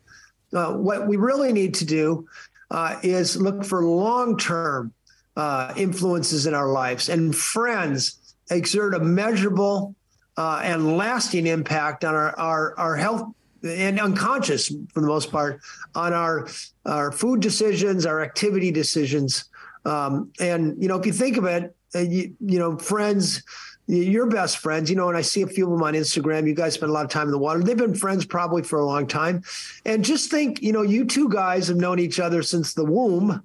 Uh, 0.52 0.74
what 0.74 1.06
we 1.08 1.16
really 1.16 1.52
need 1.52 1.74
to 1.74 1.84
do 1.84 2.28
uh, 2.70 2.98
is 3.02 3.36
look 3.36 3.64
for 3.64 3.84
long-term 3.84 4.92
uh, 5.36 5.72
influences 5.76 6.46
in 6.46 6.54
our 6.54 6.68
lives, 6.68 7.08
and 7.08 7.34
friends 7.34 8.34
exert 8.50 8.94
a 8.94 9.00
measurable 9.00 9.94
uh, 10.36 10.60
and 10.62 10.96
lasting 10.96 11.46
impact 11.46 12.04
on 12.04 12.14
our, 12.14 12.38
our, 12.38 12.78
our 12.78 12.96
health 12.96 13.32
and 13.64 13.98
unconscious 13.98 14.68
for 14.92 15.00
the 15.00 15.06
most 15.06 15.30
part 15.30 15.60
on 15.94 16.12
our 16.12 16.48
our 16.86 17.10
food 17.10 17.40
decisions, 17.40 18.06
our 18.06 18.22
activity 18.22 18.70
decisions. 18.70 19.46
Um, 19.84 20.30
and 20.40 20.80
you 20.80 20.88
know, 20.88 20.98
if 20.98 21.06
you 21.06 21.12
think 21.12 21.36
of 21.36 21.44
it, 21.44 21.74
uh, 21.94 22.00
you, 22.00 22.34
you 22.40 22.58
know, 22.58 22.76
friends, 22.76 23.42
your 23.86 24.26
best 24.26 24.58
friends, 24.58 24.88
you 24.88 24.96
know, 24.96 25.08
and 25.08 25.16
I 25.16 25.20
see 25.20 25.42
a 25.42 25.46
few 25.46 25.66
of 25.66 25.72
them 25.72 25.82
on 25.82 25.94
Instagram. 25.94 26.46
You 26.46 26.54
guys 26.54 26.74
spend 26.74 26.90
a 26.90 26.92
lot 26.92 27.04
of 27.04 27.10
time 27.10 27.26
in 27.26 27.32
the 27.32 27.38
water. 27.38 27.62
They've 27.62 27.76
been 27.76 27.94
friends 27.94 28.24
probably 28.24 28.62
for 28.62 28.78
a 28.78 28.84
long 28.84 29.06
time. 29.06 29.42
And 29.84 30.04
just 30.04 30.30
think, 30.30 30.62
you 30.62 30.72
know, 30.72 30.82
you 30.82 31.04
two 31.04 31.28
guys 31.28 31.68
have 31.68 31.76
known 31.76 31.98
each 31.98 32.18
other 32.18 32.42
since 32.42 32.72
the 32.72 32.84
womb. 32.84 33.42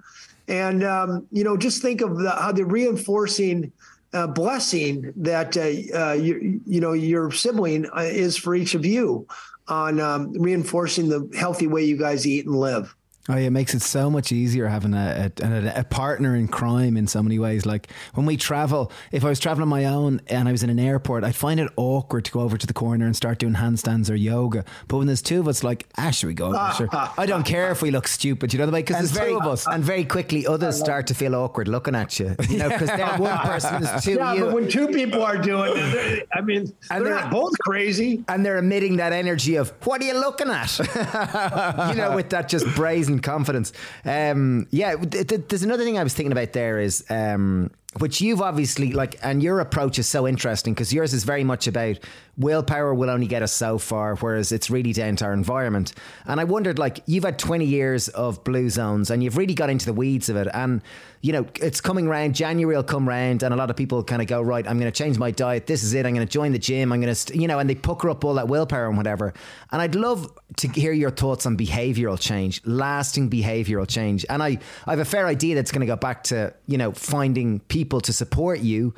And, 0.47 0.83
um, 0.83 1.27
you 1.31 1.43
know, 1.43 1.57
just 1.57 1.81
think 1.81 2.01
of 2.01 2.17
the, 2.17 2.31
how 2.31 2.51
they're 2.51 2.65
reinforcing 2.65 3.71
uh, 4.13 4.27
blessing 4.27 5.13
that, 5.17 5.55
uh, 5.55 6.09
uh, 6.09 6.13
you, 6.13 6.61
you 6.65 6.79
know, 6.79 6.93
your 6.93 7.31
sibling 7.31 7.85
uh, 7.95 8.01
is 8.01 8.37
for 8.37 8.55
each 8.55 8.73
of 8.75 8.85
you 8.85 9.27
on 9.69 9.99
um, 9.99 10.33
reinforcing 10.33 11.09
the 11.09 11.29
healthy 11.37 11.67
way 11.67 11.83
you 11.83 11.97
guys 11.97 12.27
eat 12.27 12.45
and 12.45 12.55
live. 12.55 12.95
Oh, 13.27 13.35
yeah, 13.35 13.47
it 13.47 13.51
makes 13.51 13.75
it 13.75 13.83
so 13.83 14.09
much 14.09 14.31
easier 14.31 14.67
having 14.67 14.95
a, 14.95 15.31
a, 15.41 15.81
a, 15.81 15.83
partner 15.83 16.35
in 16.35 16.47
crime 16.47 16.97
in 16.97 17.05
so 17.05 17.21
many 17.21 17.37
ways. 17.37 17.63
Like 17.63 17.91
when 18.15 18.25
we 18.25 18.37
travel, 18.37 18.91
if 19.11 19.23
I 19.23 19.29
was 19.29 19.39
traveling 19.39 19.63
on 19.63 19.69
my 19.69 19.85
own 19.85 20.21
and 20.27 20.47
I 20.47 20.51
was 20.51 20.63
in 20.63 20.71
an 20.71 20.79
airport, 20.79 21.23
I'd 21.23 21.35
find 21.35 21.59
it 21.59 21.69
awkward 21.75 22.25
to 22.25 22.31
go 22.31 22.39
over 22.39 22.57
to 22.57 22.65
the 22.65 22.73
corner 22.73 23.05
and 23.05 23.15
start 23.15 23.37
doing 23.37 23.53
handstands 23.53 24.09
or 24.09 24.15
yoga. 24.15 24.65
But 24.87 24.97
when 24.97 25.07
there's 25.07 25.21
two 25.21 25.39
of 25.39 25.47
us, 25.47 25.63
like, 25.63 25.87
ah, 25.97 26.09
should 26.09 26.25
we 26.25 26.33
go? 26.33 26.47
Over? 26.47 26.73
Sure. 26.75 26.89
I 26.91 27.27
don't 27.27 27.45
care 27.45 27.69
if 27.69 27.83
we 27.83 27.91
look 27.91 28.07
stupid, 28.07 28.51
you 28.51 28.57
know 28.57 28.65
the 28.65 28.71
way? 28.71 28.81
Because 28.81 28.97
there's 28.97 29.11
very, 29.11 29.33
two 29.33 29.39
of 29.39 29.45
us. 29.45 29.67
And 29.67 29.83
very 29.83 30.05
quickly, 30.05 30.47
others 30.47 30.79
start 30.79 31.05
to 31.07 31.13
feel 31.13 31.35
awkward 31.35 31.67
looking 31.67 31.93
at 31.93 32.19
you. 32.19 32.35
You 32.49 32.57
know, 32.57 32.69
because 32.69 32.87
they're 32.87 33.17
one 33.17 33.37
person, 33.43 33.83
there's 33.83 34.03
two 34.03 34.13
yeah, 34.13 34.33
you. 34.33 34.45
but 34.45 34.53
when 34.55 34.67
two 34.67 34.87
people 34.87 35.21
are 35.21 35.37
doing 35.37 35.73
it, 35.75 36.27
I 36.33 36.41
mean, 36.41 36.73
and 36.89 37.05
they're, 37.05 37.13
they're 37.13 37.29
both 37.29 37.53
crazy. 37.59 38.23
And 38.27 38.43
they're 38.43 38.57
emitting 38.57 38.97
that 38.97 39.13
energy 39.13 39.57
of, 39.57 39.69
what 39.85 40.01
are 40.01 40.05
you 40.05 40.19
looking 40.19 40.49
at? 40.49 40.79
you 41.89 41.95
know, 41.95 42.13
with 42.15 42.31
that 42.31 42.49
just 42.49 42.65
brazen 42.75 43.18
confidence. 43.21 43.73
Um, 44.05 44.67
yeah, 44.71 44.95
th- 44.95 45.27
th- 45.27 45.41
there's 45.47 45.63
another 45.63 45.83
thing 45.83 45.97
I 45.97 46.03
was 46.03 46.13
thinking 46.13 46.31
about 46.31 46.53
there 46.53 46.79
is 46.79 47.03
um, 47.09 47.71
which 47.97 48.21
you've 48.21 48.41
obviously 48.41 48.91
like, 48.91 49.17
and 49.23 49.41
your 49.41 49.59
approach 49.59 49.97
is 49.97 50.07
so 50.07 50.27
interesting 50.27 50.75
because 50.75 50.93
yours 50.93 51.11
is 51.13 51.23
very 51.23 51.43
much 51.43 51.65
about 51.65 51.97
willpower 52.37 52.93
will 52.93 53.09
only 53.09 53.25
get 53.25 53.41
us 53.41 53.51
so 53.51 53.79
far, 53.79 54.15
whereas 54.17 54.51
it's 54.51 54.69
really 54.69 54.93
down 54.93 55.15
to 55.17 55.25
our 55.25 55.33
environment. 55.33 55.93
And 56.25 56.39
I 56.39 56.43
wondered, 56.43 56.77
like, 56.77 57.01
you've 57.07 57.23
had 57.23 57.39
20 57.39 57.65
years 57.65 58.07
of 58.09 58.43
blue 58.43 58.69
zones 58.69 59.09
and 59.09 59.23
you've 59.23 59.37
really 59.37 59.55
got 59.55 59.71
into 59.71 59.87
the 59.87 59.93
weeds 59.93 60.29
of 60.29 60.35
it. 60.35 60.47
And, 60.53 60.81
you 61.21 61.33
know, 61.33 61.45
it's 61.55 61.81
coming 61.81 62.07
around, 62.07 62.35
January 62.35 62.75
will 62.75 62.83
come 62.83 63.07
round, 63.07 63.43
and 63.43 63.53
a 63.53 63.57
lot 63.57 63.69
of 63.69 63.75
people 63.75 64.03
kind 64.03 64.21
of 64.21 64.27
go, 64.27 64.41
right, 64.41 64.65
I'm 64.65 64.79
going 64.79 64.91
to 64.91 64.97
change 64.97 65.17
my 65.17 65.31
diet. 65.31 65.67
This 65.67 65.83
is 65.83 65.93
it. 65.93 66.05
I'm 66.05 66.13
going 66.13 66.25
to 66.25 66.31
join 66.31 66.53
the 66.53 66.59
gym. 66.59 66.93
I'm 66.93 67.01
going 67.01 67.13
to, 67.13 67.37
you 67.37 67.47
know, 67.47 67.59
and 67.59 67.69
they 67.69 67.75
pucker 67.75 68.09
up 68.09 68.23
all 68.23 68.35
that 68.35 68.47
willpower 68.47 68.87
and 68.87 68.95
whatever. 68.95 69.33
And 69.71 69.81
I'd 69.81 69.95
love 69.95 70.31
to 70.57 70.67
hear 70.69 70.93
your 70.93 71.11
thoughts 71.11 71.45
on 71.45 71.57
behavioral 71.57 72.19
change, 72.19 72.61
lasting 72.65 73.29
behavioral 73.29 73.87
change. 73.87 74.25
And 74.29 74.41
I, 74.41 74.59
I 74.85 74.91
have 74.91 74.99
a 74.99 75.05
fair 75.05 75.27
idea 75.27 75.55
that's 75.55 75.71
going 75.71 75.81
to 75.81 75.87
go 75.87 75.97
back 75.97 76.23
to, 76.25 76.53
you 76.67 76.77
know, 76.77 76.91
finding 76.93 77.59
people 77.61 77.79
people 77.89 78.01
to 78.01 78.13
support 78.13 78.59
you. 78.59 78.93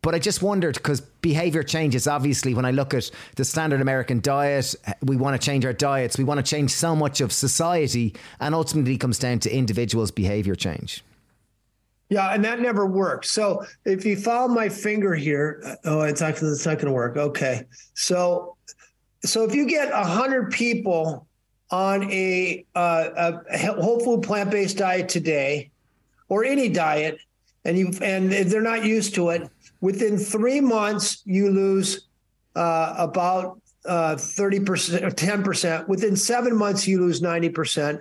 But 0.00 0.14
I 0.14 0.18
just 0.20 0.42
wondered 0.42 0.74
because 0.74 1.00
behavior 1.00 1.64
changes. 1.64 2.06
Obviously, 2.06 2.54
when 2.54 2.64
I 2.64 2.70
look 2.70 2.94
at 2.94 3.10
the 3.34 3.44
standard 3.44 3.80
American 3.80 4.20
diet, 4.20 4.76
we 5.02 5.16
want 5.16 5.40
to 5.40 5.44
change 5.44 5.64
our 5.64 5.72
diets. 5.72 6.16
We 6.16 6.24
want 6.24 6.38
to 6.38 6.48
change 6.48 6.70
so 6.70 6.94
much 6.94 7.20
of 7.20 7.32
society, 7.32 8.14
and 8.38 8.54
ultimately 8.54 8.96
comes 8.96 9.18
down 9.18 9.40
to 9.40 9.50
individuals' 9.50 10.12
behavior 10.12 10.54
change. 10.54 11.02
Yeah, 12.10 12.32
and 12.32 12.42
that 12.44 12.60
never 12.60 12.86
worked. 12.86 13.26
So 13.26 13.64
if 13.84 14.04
you 14.04 14.16
follow 14.16 14.48
my 14.48 14.68
finger 14.68 15.14
here, 15.14 15.60
uh, 15.64 15.74
oh, 15.84 16.00
it's 16.02 16.22
actually 16.22 16.52
it's 16.52 16.64
not 16.64 16.76
going 16.76 16.86
to 16.86 16.92
work. 16.92 17.16
Okay, 17.16 17.64
so 17.94 18.56
so 19.24 19.44
if 19.44 19.54
you 19.54 19.66
get 19.66 19.92
hundred 19.92 20.50
people 20.50 21.26
on 21.70 22.10
a, 22.10 22.64
uh, 22.74 23.32
a 23.50 23.82
whole 23.82 24.00
food 24.00 24.22
plant 24.22 24.50
based 24.50 24.78
diet 24.78 25.08
today, 25.10 25.70
or 26.30 26.44
any 26.44 26.68
diet, 26.70 27.18
and 27.66 27.76
you 27.76 27.92
and 28.02 28.32
they're 28.32 28.62
not 28.62 28.84
used 28.84 29.14
to 29.16 29.28
it. 29.30 29.48
Within 29.80 30.16
three 30.16 30.60
months, 30.60 31.22
you 31.26 31.50
lose 31.50 32.08
uh, 32.56 32.94
about 32.96 33.60
uh, 33.84 34.16
thirty 34.16 34.60
percent, 34.60 35.14
ten 35.16 35.42
percent. 35.42 35.88
Within 35.88 36.16
seven 36.16 36.56
months, 36.56 36.88
you 36.88 37.00
lose 37.00 37.20
ninety 37.20 37.50
percent. 37.50 38.00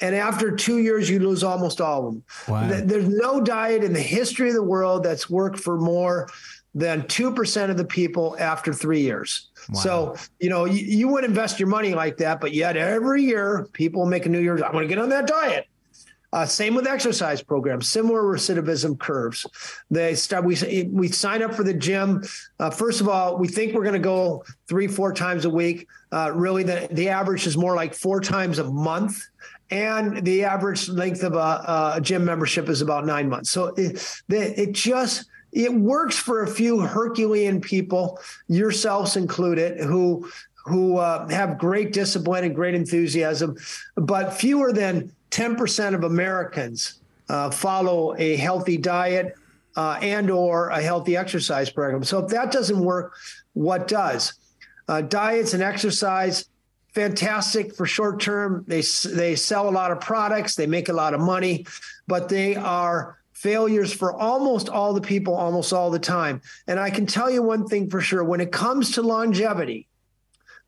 And 0.00 0.14
after 0.14 0.50
two 0.54 0.78
years, 0.78 1.10
you 1.10 1.18
lose 1.18 1.42
almost 1.42 1.80
all 1.80 2.06
of 2.06 2.14
them. 2.14 2.24
Wow. 2.48 2.80
There's 2.84 3.08
no 3.08 3.40
diet 3.40 3.84
in 3.84 3.92
the 3.92 4.00
history 4.00 4.48
of 4.48 4.54
the 4.54 4.62
world 4.62 5.02
that's 5.02 5.28
worked 5.28 5.58
for 5.58 5.78
more 5.78 6.28
than 6.74 7.02
2% 7.02 7.70
of 7.70 7.76
the 7.76 7.84
people 7.84 8.36
after 8.38 8.72
three 8.72 9.00
years. 9.00 9.48
Wow. 9.70 9.80
So, 9.80 10.16
you 10.38 10.48
know, 10.48 10.64
you, 10.64 10.84
you 10.84 11.08
would 11.08 11.24
invest 11.24 11.58
your 11.58 11.68
money 11.68 11.94
like 11.94 12.16
that, 12.18 12.40
but 12.40 12.52
yet 12.52 12.76
every 12.76 13.24
year 13.24 13.68
people 13.72 14.06
make 14.06 14.26
a 14.26 14.28
new 14.28 14.38
year's, 14.40 14.62
I'm 14.62 14.72
going 14.72 14.86
to 14.86 14.94
get 14.94 15.02
on 15.02 15.08
that 15.08 15.26
diet. 15.26 15.66
Uh, 16.32 16.46
same 16.46 16.74
with 16.74 16.86
exercise 16.86 17.42
programs, 17.42 17.88
similar 17.88 18.22
recidivism 18.22 18.98
curves. 18.98 19.46
They 19.90 20.14
start. 20.14 20.44
We 20.44 20.88
we 20.92 21.08
sign 21.08 21.42
up 21.42 21.54
for 21.54 21.64
the 21.64 21.74
gym. 21.74 22.22
Uh, 22.60 22.70
first 22.70 23.00
of 23.00 23.08
all, 23.08 23.36
we 23.36 23.48
think 23.48 23.74
we're 23.74 23.82
going 23.82 23.94
to 23.94 23.98
go 23.98 24.44
three, 24.68 24.86
four 24.86 25.12
times 25.12 25.44
a 25.44 25.50
week. 25.50 25.88
Uh, 26.12 26.30
really, 26.32 26.62
the 26.62 26.88
the 26.92 27.08
average 27.08 27.46
is 27.46 27.56
more 27.56 27.74
like 27.74 27.94
four 27.94 28.20
times 28.20 28.60
a 28.60 28.64
month, 28.64 29.20
and 29.70 30.24
the 30.24 30.44
average 30.44 30.88
length 30.88 31.24
of 31.24 31.34
a, 31.34 31.94
a 31.96 32.00
gym 32.00 32.24
membership 32.24 32.68
is 32.68 32.80
about 32.80 33.06
nine 33.06 33.28
months. 33.28 33.50
So 33.50 33.74
it, 33.76 34.22
it 34.28 34.72
just 34.72 35.26
it 35.52 35.72
works 35.74 36.16
for 36.16 36.44
a 36.44 36.46
few 36.46 36.80
Herculean 36.80 37.60
people, 37.60 38.20
yourselves 38.46 39.16
included, 39.16 39.80
who 39.80 40.30
who 40.64 40.98
uh, 40.98 41.26
have 41.28 41.58
great 41.58 41.92
discipline 41.92 42.44
and 42.44 42.54
great 42.54 42.74
enthusiasm, 42.74 43.56
but 43.96 44.32
fewer 44.32 44.72
than 44.72 45.10
10% 45.30 45.94
of 45.94 46.04
Americans 46.04 47.00
uh, 47.28 47.50
follow 47.50 48.14
a 48.18 48.36
healthy 48.36 48.76
diet 48.76 49.34
uh, 49.76 49.98
and 50.02 50.30
or 50.30 50.68
a 50.70 50.82
healthy 50.82 51.16
exercise 51.16 51.70
program. 51.70 52.02
So 52.02 52.18
if 52.18 52.28
that 52.30 52.50
doesn't 52.50 52.80
work, 52.80 53.14
what 53.52 53.86
does? 53.88 54.34
Uh, 54.88 55.02
diets 55.02 55.54
and 55.54 55.62
exercise, 55.62 56.46
fantastic 56.92 57.76
for 57.76 57.86
short 57.86 58.20
term. 58.20 58.64
They 58.66 58.82
they 59.14 59.36
sell 59.36 59.68
a 59.68 59.70
lot 59.70 59.92
of 59.92 60.00
products, 60.00 60.56
they 60.56 60.66
make 60.66 60.88
a 60.88 60.92
lot 60.92 61.14
of 61.14 61.20
money, 61.20 61.66
but 62.08 62.28
they 62.28 62.56
are 62.56 63.18
failures 63.32 63.92
for 63.92 64.12
almost 64.12 64.68
all 64.68 64.92
the 64.92 65.00
people 65.00 65.34
almost 65.34 65.72
all 65.72 65.90
the 65.90 65.98
time. 65.98 66.42
And 66.66 66.80
I 66.80 66.90
can 66.90 67.06
tell 67.06 67.30
you 67.30 67.42
one 67.42 67.66
thing 67.66 67.88
for 67.88 68.00
sure: 68.00 68.24
when 68.24 68.40
it 68.40 68.50
comes 68.50 68.90
to 68.92 69.02
longevity, 69.02 69.86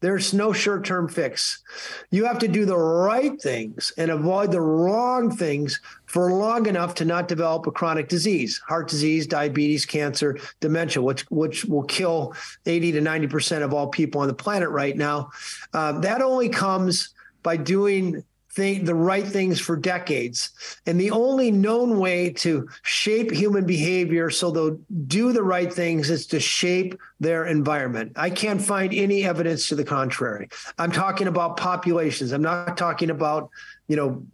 there's 0.03 0.35
no 0.35 0.53
short 0.53 0.85
term 0.85 1.09
fix. 1.09 1.63
You 2.11 2.27
have 2.27 2.41
to 2.41 2.49
do 2.49 2.67
the 2.67 2.77
right 2.77 3.41
things 3.41 3.93
and 3.97 4.11
avoid 4.11 4.51
the 4.51 4.61
wrong 4.61 5.35
things 5.35 5.81
for 6.07 6.33
long 6.33 6.67
enough 6.67 6.95
to 6.97 7.05
not 7.05 7.29
develop 7.29 7.67
a 7.67 7.71
chronic 7.71 8.09
disease, 8.09 8.61
heart 8.67 8.89
disease, 8.89 9.27
diabetes, 9.27 9.87
cancer, 9.87 10.39
dementia, 10.61 11.01
which, 11.01 11.23
which 11.31 11.65
will 11.65 11.85
kill 11.85 12.35
80 12.67 12.93
to 12.93 13.01
90% 13.01 13.63
of 13.63 13.73
all 13.73 13.87
people 13.87 14.21
on 14.21 14.27
the 14.27 14.35
planet 14.35 14.69
right 14.69 14.97
now. 14.97 15.31
Uh, 15.73 15.93
that 16.01 16.21
only 16.21 16.49
comes 16.49 17.15
by 17.43 17.57
doing 17.57 18.25
th- 18.57 18.85
the 18.85 18.95
right 18.95 19.27
things 19.27 19.61
for 19.61 19.77
decades. 19.77 20.51
And 20.87 21.01
the 21.01 21.11
only 21.11 21.51
known 21.51 21.99
way 21.99 22.31
to 22.31 22.69
shape 22.83 23.31
human 23.31 23.67
behavior 23.67 24.31
so 24.31 24.51
they'll 24.51 24.79
do 25.07 25.33
the 25.33 25.43
right 25.43 25.73
things 25.73 26.11
is 26.11 26.27
to 26.29 26.41
shape 26.41 26.99
their 27.21 27.47
environment. 27.47 28.13
I 28.17 28.31
can't 28.31 28.61
find 28.61 28.93
any 28.93 29.25
evidence 29.25 29.69
to 29.69 29.75
the 29.75 29.85
contrary. 29.85 30.49
I'm 30.79 30.93
talking 30.93 31.27
about 31.27 31.57
populations. 31.57 32.33
I'm 32.33 32.43
not 32.43 32.77
talking 32.77 33.11
about, 33.11 33.51
you 33.89 33.97
know, 33.97 34.25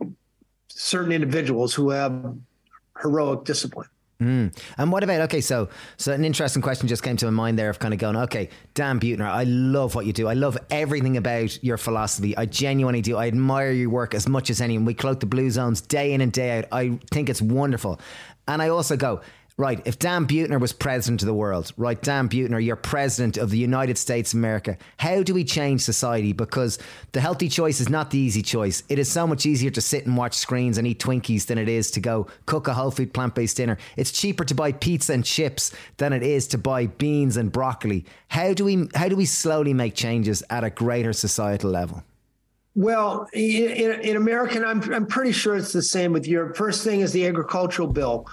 certain 0.69 1.12
individuals 1.12 1.75
who 1.75 1.91
have 1.91 2.37
heroic 3.01 3.45
discipline. 3.45 3.89
Mm. 4.21 4.53
And 4.77 4.91
what 4.91 5.05
about 5.05 5.21
okay? 5.23 5.41
So, 5.41 5.69
so 5.97 6.12
an 6.12 6.25
interesting 6.25 6.61
question 6.61 6.89
just 6.89 7.05
came 7.05 7.16
to 7.19 7.27
my 7.27 7.31
mind 7.31 7.59
there 7.59 7.71
of 7.71 7.79
kind 7.79 7.95
of 7.95 8.01
going, 8.01 8.16
okay, 8.16 8.49
Dan 8.75 8.99
Buettner, 8.99 9.29
I 9.29 9.45
love 9.45 9.95
what 9.95 10.07
you 10.07 10.12
do. 10.12 10.27
I 10.27 10.35
love 10.35 10.59
everything 10.71 11.16
about 11.16 11.62
your 11.62 11.77
philosophy. 11.77 12.37
I 12.37 12.47
genuinely 12.47 13.01
do. 13.01 13.16
I 13.16 13.29
admire 13.29 13.71
your 13.71 13.91
work 13.91 14.14
as 14.14 14.29
much 14.29 14.51
as 14.51 14.61
anyone. 14.61 14.85
We 14.85 14.95
cloak 14.95 15.21
the 15.21 15.27
blue 15.27 15.51
zones 15.51 15.81
day 15.81 16.12
in 16.14 16.21
and 16.21 16.33
day 16.33 16.59
out. 16.59 16.64
I 16.73 16.99
think 17.12 17.29
it's 17.29 17.41
wonderful. 17.41 18.01
And 18.49 18.61
I 18.61 18.71
also 18.71 18.97
go, 18.97 19.21
right, 19.59 19.83
if 19.85 19.99
Dan 19.99 20.27
Buettner 20.27 20.61
was 20.61 20.73
president 20.73 21.21
of 21.21 21.27
the 21.27 21.35
world, 21.35 21.73
right, 21.77 22.01
Dan 22.01 22.29
Buettner, 22.29 22.65
you're 22.65 22.77
president 22.77 23.37
of 23.37 23.51
the 23.51 23.59
United 23.59 23.99
States 23.99 24.33
of 24.33 24.39
America, 24.39 24.79
how 24.97 25.23
do 25.23 25.35
we 25.35 25.45
change 25.45 25.83
society? 25.83 26.33
Because 26.33 26.79
the 27.13 27.21
healthy 27.21 27.49
choice 27.49 27.81
is 27.81 27.89
not 27.89 28.11
the 28.11 28.19
easy 28.19 28.41
choice. 28.41 28.85
It 28.89 29.01
is 29.01 29.11
so 29.11 29.27
much 29.27 29.45
easier 29.45 29.71
to 29.71 29.81
sit 29.81 30.07
and 30.07 30.17
watch 30.17 30.35
screens 30.35 30.79
and 30.79 30.87
eat 30.87 31.01
Twinkies 31.01 31.47
than 31.47 31.59
it 31.59 31.69
is 31.69 31.91
to 31.91 32.01
go 32.01 32.29
cook 32.47 32.69
a 32.69 32.75
whole 32.75 32.93
food 32.93 33.13
plant 33.13 33.35
based 33.35 33.57
dinner. 33.57 33.77
It's 33.97 34.13
cheaper 34.13 34.45
to 34.45 34.55
buy 34.55 34.73
pizza 34.73 35.13
and 35.13 35.25
chips 35.25 35.73
than 35.97 36.13
it 36.13 36.23
is 36.23 36.47
to 36.49 36.59
buy 36.59 36.87
beans 36.87 37.37
and 37.37 37.51
broccoli. 37.51 38.07
How 38.29 38.55
do 38.55 38.65
we 38.65 38.89
how 38.95 39.09
do 39.09 39.17
we 39.17 39.27
slowly 39.27 39.75
make 39.75 39.95
changes 39.95 40.43
at 40.51 40.63
a 40.63 40.71
greater 40.71 41.13
societal 41.13 41.71
level? 41.71 42.05
Well, 42.77 43.27
in, 43.33 44.01
in 44.03 44.15
American, 44.15 44.65
I'm, 44.65 44.81
I'm 44.95 45.07
pretty 45.07 45.33
sure 45.33 45.57
it's 45.57 45.73
the 45.73 45.83
same 45.83 46.13
with 46.13 46.29
Europe. 46.29 46.57
First 46.57 46.85
thing 46.85 47.01
is 47.01 47.11
the 47.13 47.27
agricultural 47.27 47.89
bill 47.89 48.29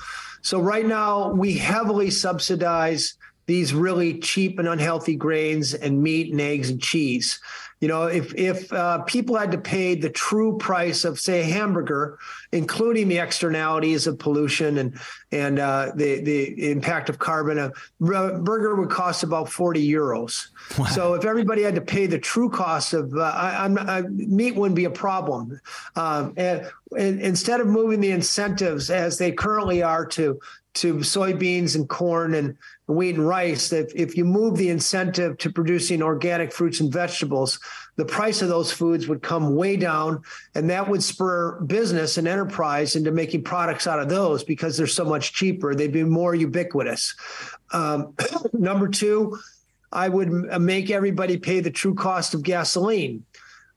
so 0.45 0.59
right 0.59 0.85
now 0.85 1.31
we 1.31 1.57
heavily 1.57 2.11
subsidize 2.11 3.15
these 3.45 3.73
really 3.73 4.19
cheap 4.19 4.59
and 4.59 4.67
unhealthy 4.67 5.15
grains 5.15 5.73
and 5.73 6.01
meat 6.01 6.31
and 6.31 6.41
eggs 6.41 6.69
and 6.69 6.81
cheese. 6.81 7.39
You 7.81 7.89
know, 7.89 8.05
if 8.07 8.33
if 8.35 8.71
uh, 8.71 8.99
people 9.03 9.35
had 9.35 9.51
to 9.51 9.57
pay 9.57 9.95
the 9.95 10.09
true 10.09 10.57
price 10.57 11.03
of, 11.03 11.19
say, 11.19 11.41
a 11.41 11.43
hamburger, 11.43 12.17
including 12.53 13.09
the 13.09 13.17
externalities 13.17 14.07
of 14.07 14.17
pollution 14.17 14.77
and 14.77 14.97
and 15.33 15.59
uh, 15.59 15.91
the 15.93 16.21
the 16.21 16.71
impact 16.71 17.09
of 17.09 17.19
carbon, 17.19 17.59
a 17.59 17.71
burger 17.99 18.75
would 18.75 18.89
cost 18.89 19.23
about 19.23 19.49
forty 19.49 19.85
euros. 19.85 20.47
Wow. 20.79 20.85
So 20.85 21.13
if 21.15 21.25
everybody 21.25 21.63
had 21.63 21.75
to 21.75 21.81
pay 21.81 22.07
the 22.07 22.17
true 22.17 22.49
cost 22.49 22.93
of 22.93 23.13
uh, 23.13 23.21
I, 23.21 23.65
I, 23.65 24.01
meat, 24.03 24.55
wouldn't 24.55 24.77
be 24.77 24.85
a 24.85 24.89
problem. 24.89 25.59
Um, 25.97 26.33
and, 26.37 26.71
and 26.97 27.19
instead 27.19 27.59
of 27.59 27.67
moving 27.67 27.99
the 27.99 28.11
incentives 28.11 28.89
as 28.89 29.17
they 29.17 29.33
currently 29.33 29.83
are 29.83 30.05
to 30.07 30.39
to 30.75 30.95
soybeans 30.95 31.75
and 31.75 31.89
corn 31.89 32.33
and 32.35 32.57
wheat 32.87 33.15
and 33.15 33.27
rice, 33.27 33.73
if, 33.73 33.93
if 33.95 34.15
you 34.15 34.25
move 34.25 34.57
the 34.57 34.69
incentive 34.69 35.37
to 35.39 35.51
producing 35.51 36.03
organic 36.03 36.51
fruits 36.51 36.79
and 36.79 36.91
vegetables, 36.91 37.59
the 37.95 38.05
price 38.05 38.41
of 38.41 38.49
those 38.49 38.71
foods 38.71 39.07
would 39.07 39.23
come 39.23 39.55
way 39.55 39.75
down. 39.75 40.21
And 40.53 40.69
that 40.69 40.87
would 40.87 41.03
spur 41.03 41.59
business 41.61 42.17
and 42.17 42.27
enterprise 42.27 42.95
into 42.95 43.11
making 43.11 43.43
products 43.43 43.87
out 43.87 43.99
of 43.99 44.09
those 44.09 44.43
because 44.43 44.77
they're 44.77 44.87
so 44.87 45.05
much 45.05 45.33
cheaper. 45.33 45.73
They'd 45.73 45.91
be 45.91 46.03
more 46.03 46.35
ubiquitous. 46.35 47.15
Um, 47.71 48.13
number 48.53 48.87
two, 48.87 49.37
I 49.91 50.09
would 50.09 50.29
make 50.61 50.91
everybody 50.91 51.37
pay 51.37 51.61
the 51.61 51.71
true 51.71 51.95
cost 51.95 52.33
of 52.33 52.43
gasoline. 52.43 53.23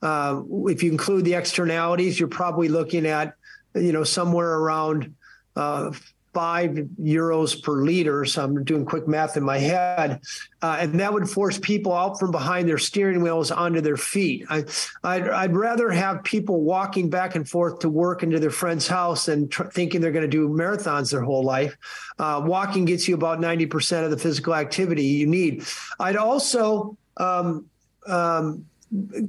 Uh, 0.02 0.42
if 0.66 0.82
you 0.82 0.90
include 0.92 1.24
the 1.24 1.34
externalities, 1.34 2.18
you're 2.18 2.28
probably 2.28 2.68
looking 2.68 3.06
at, 3.06 3.34
you 3.74 3.92
know, 3.92 4.04
somewhere 4.04 4.54
around 4.58 5.14
uh, 5.56 5.92
five 6.38 6.70
euros 7.00 7.60
per 7.60 7.82
liter. 7.82 8.24
So 8.24 8.44
I'm 8.44 8.62
doing 8.62 8.84
quick 8.84 9.08
math 9.08 9.36
in 9.36 9.42
my 9.42 9.58
head. 9.58 10.20
Uh, 10.62 10.76
and 10.78 11.00
that 11.00 11.12
would 11.12 11.28
force 11.28 11.58
people 11.58 11.92
out 11.92 12.20
from 12.20 12.30
behind 12.30 12.68
their 12.68 12.78
steering 12.78 13.22
wheels 13.22 13.50
onto 13.50 13.80
their 13.80 13.96
feet. 13.96 14.46
I, 14.48 14.64
I'd, 15.02 15.28
I'd 15.28 15.56
rather 15.56 15.90
have 15.90 16.22
people 16.22 16.60
walking 16.60 17.10
back 17.10 17.34
and 17.34 17.48
forth 17.48 17.80
to 17.80 17.88
work 17.88 18.22
into 18.22 18.38
their 18.38 18.52
friend's 18.52 18.86
house 18.86 19.26
and 19.26 19.50
tr- 19.50 19.64
thinking 19.64 20.00
they're 20.00 20.12
going 20.12 20.22
to 20.22 20.28
do 20.28 20.48
marathons 20.48 21.10
their 21.10 21.22
whole 21.22 21.42
life. 21.42 21.76
Uh, 22.20 22.40
walking 22.44 22.84
gets 22.84 23.08
you 23.08 23.16
about 23.16 23.40
90% 23.40 24.04
of 24.04 24.12
the 24.12 24.16
physical 24.16 24.54
activity 24.54 25.02
you 25.02 25.26
need. 25.26 25.64
I'd 25.98 26.16
also, 26.16 26.96
um, 27.16 27.66
um, 28.06 28.64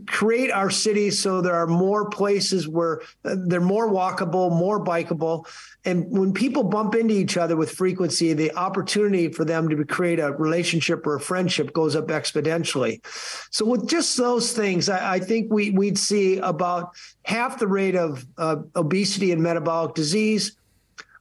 create 0.08 0.52
our 0.52 0.70
cities 0.70 1.20
so 1.20 1.42
there 1.42 1.56
are 1.56 1.68
more 1.68 2.10
places 2.10 2.68
where 2.68 3.02
uh, 3.26 3.36
they're 3.48 3.60
more 3.60 3.90
walkable, 3.90 4.50
more 4.52 4.84
bikeable. 4.84 5.46
And 5.84 6.10
when 6.10 6.34
people 6.34 6.64
bump 6.64 6.96
into 6.96 7.14
each 7.14 7.36
other 7.36 7.58
with 7.58 7.72
frequency, 7.72 8.34
the 8.34 8.54
opportunity 8.54 9.30
for 9.30 9.44
them 9.44 9.68
to 9.70 9.84
create 9.86 10.20
a 10.20 10.32
relationship 10.32 11.06
or 11.06 11.16
a 11.16 11.20
friendship 11.20 11.74
goes 11.74 11.96
up 11.96 12.08
exponentially. 12.08 13.06
So 13.52 13.66
with 13.66 13.88
just 13.88 14.16
those 14.18 14.54
things, 14.54 14.88
I, 14.88 15.16
I 15.16 15.20
think 15.20 15.52
we, 15.52 15.72
we'd 15.72 15.98
see 15.98 16.38
about 16.38 16.92
half 17.24 17.60
the 17.60 17.68
rate 17.68 17.96
of 17.96 18.26
uh, 18.38 18.58
obesity 18.76 19.32
and 19.32 19.44
metabolic 19.44 19.94
disease. 19.94 20.56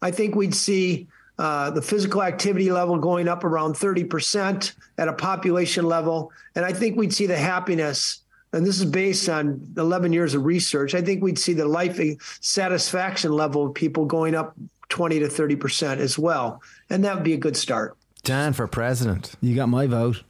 I 0.01 0.13
think 0.13 0.37
we'd 0.37 0.55
see 0.55 1.09
uh, 1.39 1.71
the 1.71 1.83
physical 1.83 2.23
activity 2.23 2.71
level 2.71 2.99
going 2.99 3.29
up 3.29 3.45
around 3.45 3.75
30% 3.75 4.75
at 4.99 5.09
a 5.09 5.13
population 5.13 5.87
level. 5.87 6.33
And 6.55 6.65
I 6.65 6.73
think 6.73 6.97
we'd 6.97 7.15
see 7.15 7.27
the 7.27 7.37
happiness 7.37 8.23
and 8.53 8.67
this 8.67 8.79
is 8.79 8.85
based 8.85 9.29
on 9.29 9.73
11 9.77 10.13
years 10.13 10.35
of 10.35 10.45
research, 10.45 10.95
I 10.95 11.03
think 11.03 11.23
we'd 11.23 11.39
see 11.39 11.53
the 11.53 11.67
life 11.67 12.01
satisfaction 12.41 13.33
level 13.33 13.67
of 13.67 13.75
people 13.75 14.05
going 14.07 14.35
up 14.35 14.55
20 14.89 15.19
to 15.21 15.27
30% 15.27 15.99
as 15.99 16.19
well. 16.19 16.63
And 16.91 17.05
that 17.05 17.15
would 17.15 17.25
be 17.25 17.35
a 17.35 17.39
good 17.39 17.57
start. 17.57 17.97
Dan 18.25 18.53
for 18.53 18.67
president. 18.67 19.35
You 19.41 19.55
got 19.55 19.69
my 19.69 19.87
vote. 19.87 20.23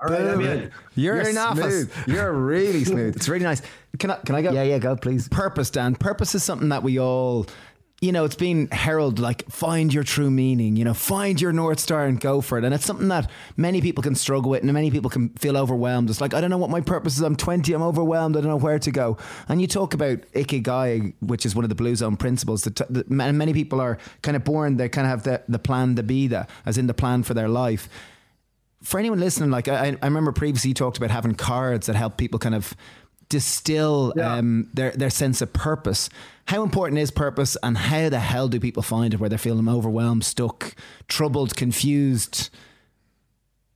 All 0.00 0.08
right, 0.10 0.20
I'm 0.20 0.40
in. 0.42 0.70
You're, 0.94 1.22
You're 1.22 1.54
smooth. 1.54 1.90
You're 2.06 2.32
really 2.32 2.84
smooth. 2.84 3.16
it's 3.16 3.30
really 3.30 3.44
nice. 3.44 3.62
Can 3.98 4.10
I, 4.10 4.16
can 4.16 4.34
I 4.34 4.42
go? 4.42 4.52
Yeah, 4.52 4.62
yeah, 4.62 4.78
go, 4.78 4.94
please. 4.94 5.26
Purpose, 5.28 5.70
Dan. 5.70 5.94
Purpose 5.94 6.34
is 6.34 6.42
something 6.42 6.68
that 6.68 6.82
we 6.82 7.00
all 7.00 7.46
you 8.00 8.12
know, 8.12 8.26
it's 8.26 8.36
been 8.36 8.68
heralded 8.68 9.20
like 9.20 9.50
find 9.50 9.92
your 9.92 10.02
true 10.02 10.30
meaning, 10.30 10.76
you 10.76 10.84
know, 10.84 10.92
find 10.92 11.40
your 11.40 11.50
North 11.50 11.80
Star 11.80 12.04
and 12.04 12.20
go 12.20 12.42
for 12.42 12.58
it. 12.58 12.64
And 12.64 12.74
it's 12.74 12.84
something 12.84 13.08
that 13.08 13.30
many 13.56 13.80
people 13.80 14.02
can 14.02 14.14
struggle 14.14 14.50
with 14.50 14.62
and 14.62 14.70
many 14.70 14.90
people 14.90 15.08
can 15.08 15.30
feel 15.30 15.56
overwhelmed. 15.56 16.10
It's 16.10 16.20
like, 16.20 16.34
I 16.34 16.42
don't 16.42 16.50
know 16.50 16.58
what 16.58 16.68
my 16.68 16.82
purpose 16.82 17.16
is. 17.16 17.22
I'm 17.22 17.36
20, 17.36 17.72
I'm 17.72 17.82
overwhelmed. 17.82 18.36
I 18.36 18.42
don't 18.42 18.50
know 18.50 18.56
where 18.56 18.78
to 18.78 18.90
go. 18.90 19.16
And 19.48 19.62
you 19.62 19.66
talk 19.66 19.94
about 19.94 20.20
Ikigai, 20.32 21.14
which 21.20 21.46
is 21.46 21.54
one 21.54 21.64
of 21.64 21.70
the 21.70 21.74
Blue 21.74 21.96
Zone 21.96 22.18
principles 22.18 22.64
that, 22.64 22.76
that 22.90 23.08
many 23.08 23.54
people 23.54 23.80
are 23.80 23.96
kind 24.20 24.36
of 24.36 24.44
born, 24.44 24.76
they 24.76 24.90
kind 24.90 25.06
of 25.06 25.10
have 25.10 25.22
the, 25.22 25.42
the 25.50 25.58
plan 25.58 25.96
to 25.96 26.02
be 26.02 26.26
that, 26.26 26.50
as 26.66 26.76
in 26.76 26.88
the 26.88 26.94
plan 26.94 27.22
for 27.22 27.32
their 27.32 27.48
life. 27.48 27.88
For 28.82 29.00
anyone 29.00 29.20
listening, 29.20 29.50
like 29.50 29.68
I, 29.68 29.96
I 30.02 30.06
remember 30.06 30.32
previously 30.32 30.68
you 30.68 30.74
talked 30.74 30.98
about 30.98 31.10
having 31.10 31.34
cards 31.34 31.86
that 31.86 31.96
help 31.96 32.18
people 32.18 32.38
kind 32.38 32.54
of 32.54 32.76
distill 33.28 34.12
yeah. 34.16 34.34
um, 34.36 34.68
their 34.74 34.92
their 34.92 35.10
sense 35.10 35.40
of 35.42 35.52
purpose. 35.52 36.08
How 36.46 36.62
important 36.62 37.00
is 37.00 37.10
purpose, 37.10 37.56
and 37.62 37.76
how 37.76 38.08
the 38.08 38.20
hell 38.20 38.48
do 38.48 38.60
people 38.60 38.82
find 38.82 39.12
it 39.12 39.20
where 39.20 39.28
they're 39.28 39.38
feeling 39.38 39.68
overwhelmed, 39.68 40.24
stuck, 40.24 40.74
troubled, 41.08 41.56
confused? 41.56 42.50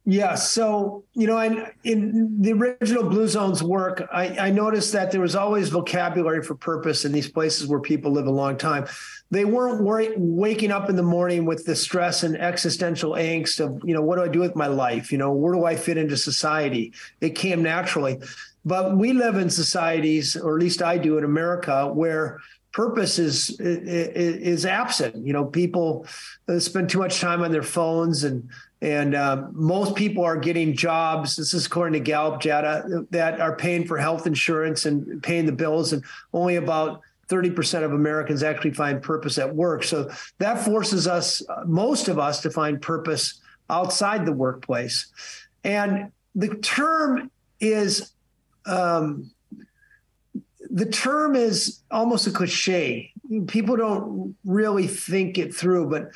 Yeah, 0.07 0.35
so 0.35 1.05
you 1.13 1.27
know, 1.27 1.37
I, 1.37 1.73
in 1.85 2.41
the 2.41 2.53
original 2.53 3.05
Blue 3.05 3.29
Zones 3.29 3.63
work, 3.63 4.09
I, 4.13 4.47
I 4.47 4.51
noticed 4.51 4.93
that 4.93 5.13
there 5.13 5.21
was 5.21 5.37
always 5.37 5.69
vocabulary 5.69 6.43
for 6.43 6.55
purpose 6.55 7.05
in 7.05 7.13
these 7.13 7.29
places 7.29 7.67
where 7.67 7.81
people 7.81 8.11
live 8.11 8.27
a 8.27 8.31
long 8.31 8.57
time. 8.57 8.87
They 9.31 9.45
weren't 9.45 9.85
worry, 9.85 10.13
waking 10.17 10.73
up 10.73 10.89
in 10.91 10.97
the 10.97 11.03
morning 11.05 11.45
with 11.45 11.65
the 11.65 11.77
stress 11.77 12.25
and 12.25 12.37
existential 12.37 13.13
angst 13.13 13.61
of, 13.61 13.81
you 13.85 13.95
know, 13.95 14.03
what 14.03 14.17
do 14.17 14.25
I 14.25 14.29
do 14.29 14.41
with 14.41 14.57
my 14.57 14.67
life? 14.67 15.13
You 15.13 15.19
know, 15.19 15.33
where 15.33 15.55
do 15.55 15.65
I 15.65 15.77
fit 15.77 15.99
into 15.99 16.17
society? 16.17 16.93
It 17.21 17.37
came 17.37 17.63
naturally. 17.63 18.19
But 18.65 18.97
we 18.97 19.13
live 19.13 19.37
in 19.37 19.49
societies, 19.51 20.37
or 20.37 20.57
at 20.57 20.61
least 20.61 20.83
I 20.83 20.99
do 20.99 21.19
in 21.19 21.25
America, 21.25 21.87
where 21.87 22.41
purpose 22.73 23.19
is 23.19 23.59
is 23.59 24.67
absent. 24.67 25.27
You 25.27 25.33
know, 25.33 25.45
people 25.45 26.07
uh, 26.49 26.59
spend 26.59 26.91
too 26.91 26.99
much 26.99 27.21
time 27.21 27.43
on 27.43 27.53
their 27.53 27.63
phones, 27.63 28.25
and 28.25 28.49
and 28.83 29.15
um, 29.15 29.51
most 29.53 29.95
people 29.95 30.25
are 30.25 30.37
getting 30.37 30.75
jobs. 30.75 31.37
This 31.37 31.55
is 31.55 31.67
according 31.67 31.95
to 31.95 32.01
Gallup 32.01 32.41
data 32.41 32.85
uh, 32.85 33.03
that 33.11 33.41
are 33.41 33.57
paying 33.57 33.87
for 33.87 33.99
health 33.99 34.27
insurance 34.27 34.87
and 34.87 35.23
paying 35.23 35.47
the 35.47 35.53
bills, 35.53 35.93
and 35.93 36.05
only 36.33 36.57
about 36.57 37.01
30% 37.29 37.85
of 37.85 37.93
Americans 37.93 38.43
actually 38.43 38.73
find 38.73 39.01
purpose 39.01 39.39
at 39.39 39.55
work. 39.55 39.85
So 39.85 40.11
that 40.39 40.65
forces 40.65 41.07
us, 41.07 41.43
most 41.65 42.09
of 42.09 42.19
us, 42.19 42.41
to 42.43 42.51
find 42.51 42.83
purpose 42.83 43.41
outside 43.71 44.27
the 44.27 44.33
workplace. 44.33 45.07
And 45.63 46.11
the 46.35 46.57
term 46.57 47.31
is 47.61 48.13
um, 48.71 49.31
the 50.71 50.87
term 50.87 51.35
is 51.35 51.81
almost 51.91 52.27
a 52.27 52.31
cliche. 52.31 53.13
People 53.49 53.77
don't 53.77 54.37
really 54.45 54.87
think 54.87 55.39
it 55.39 55.55
through, 55.55 55.91
but 55.91 56.11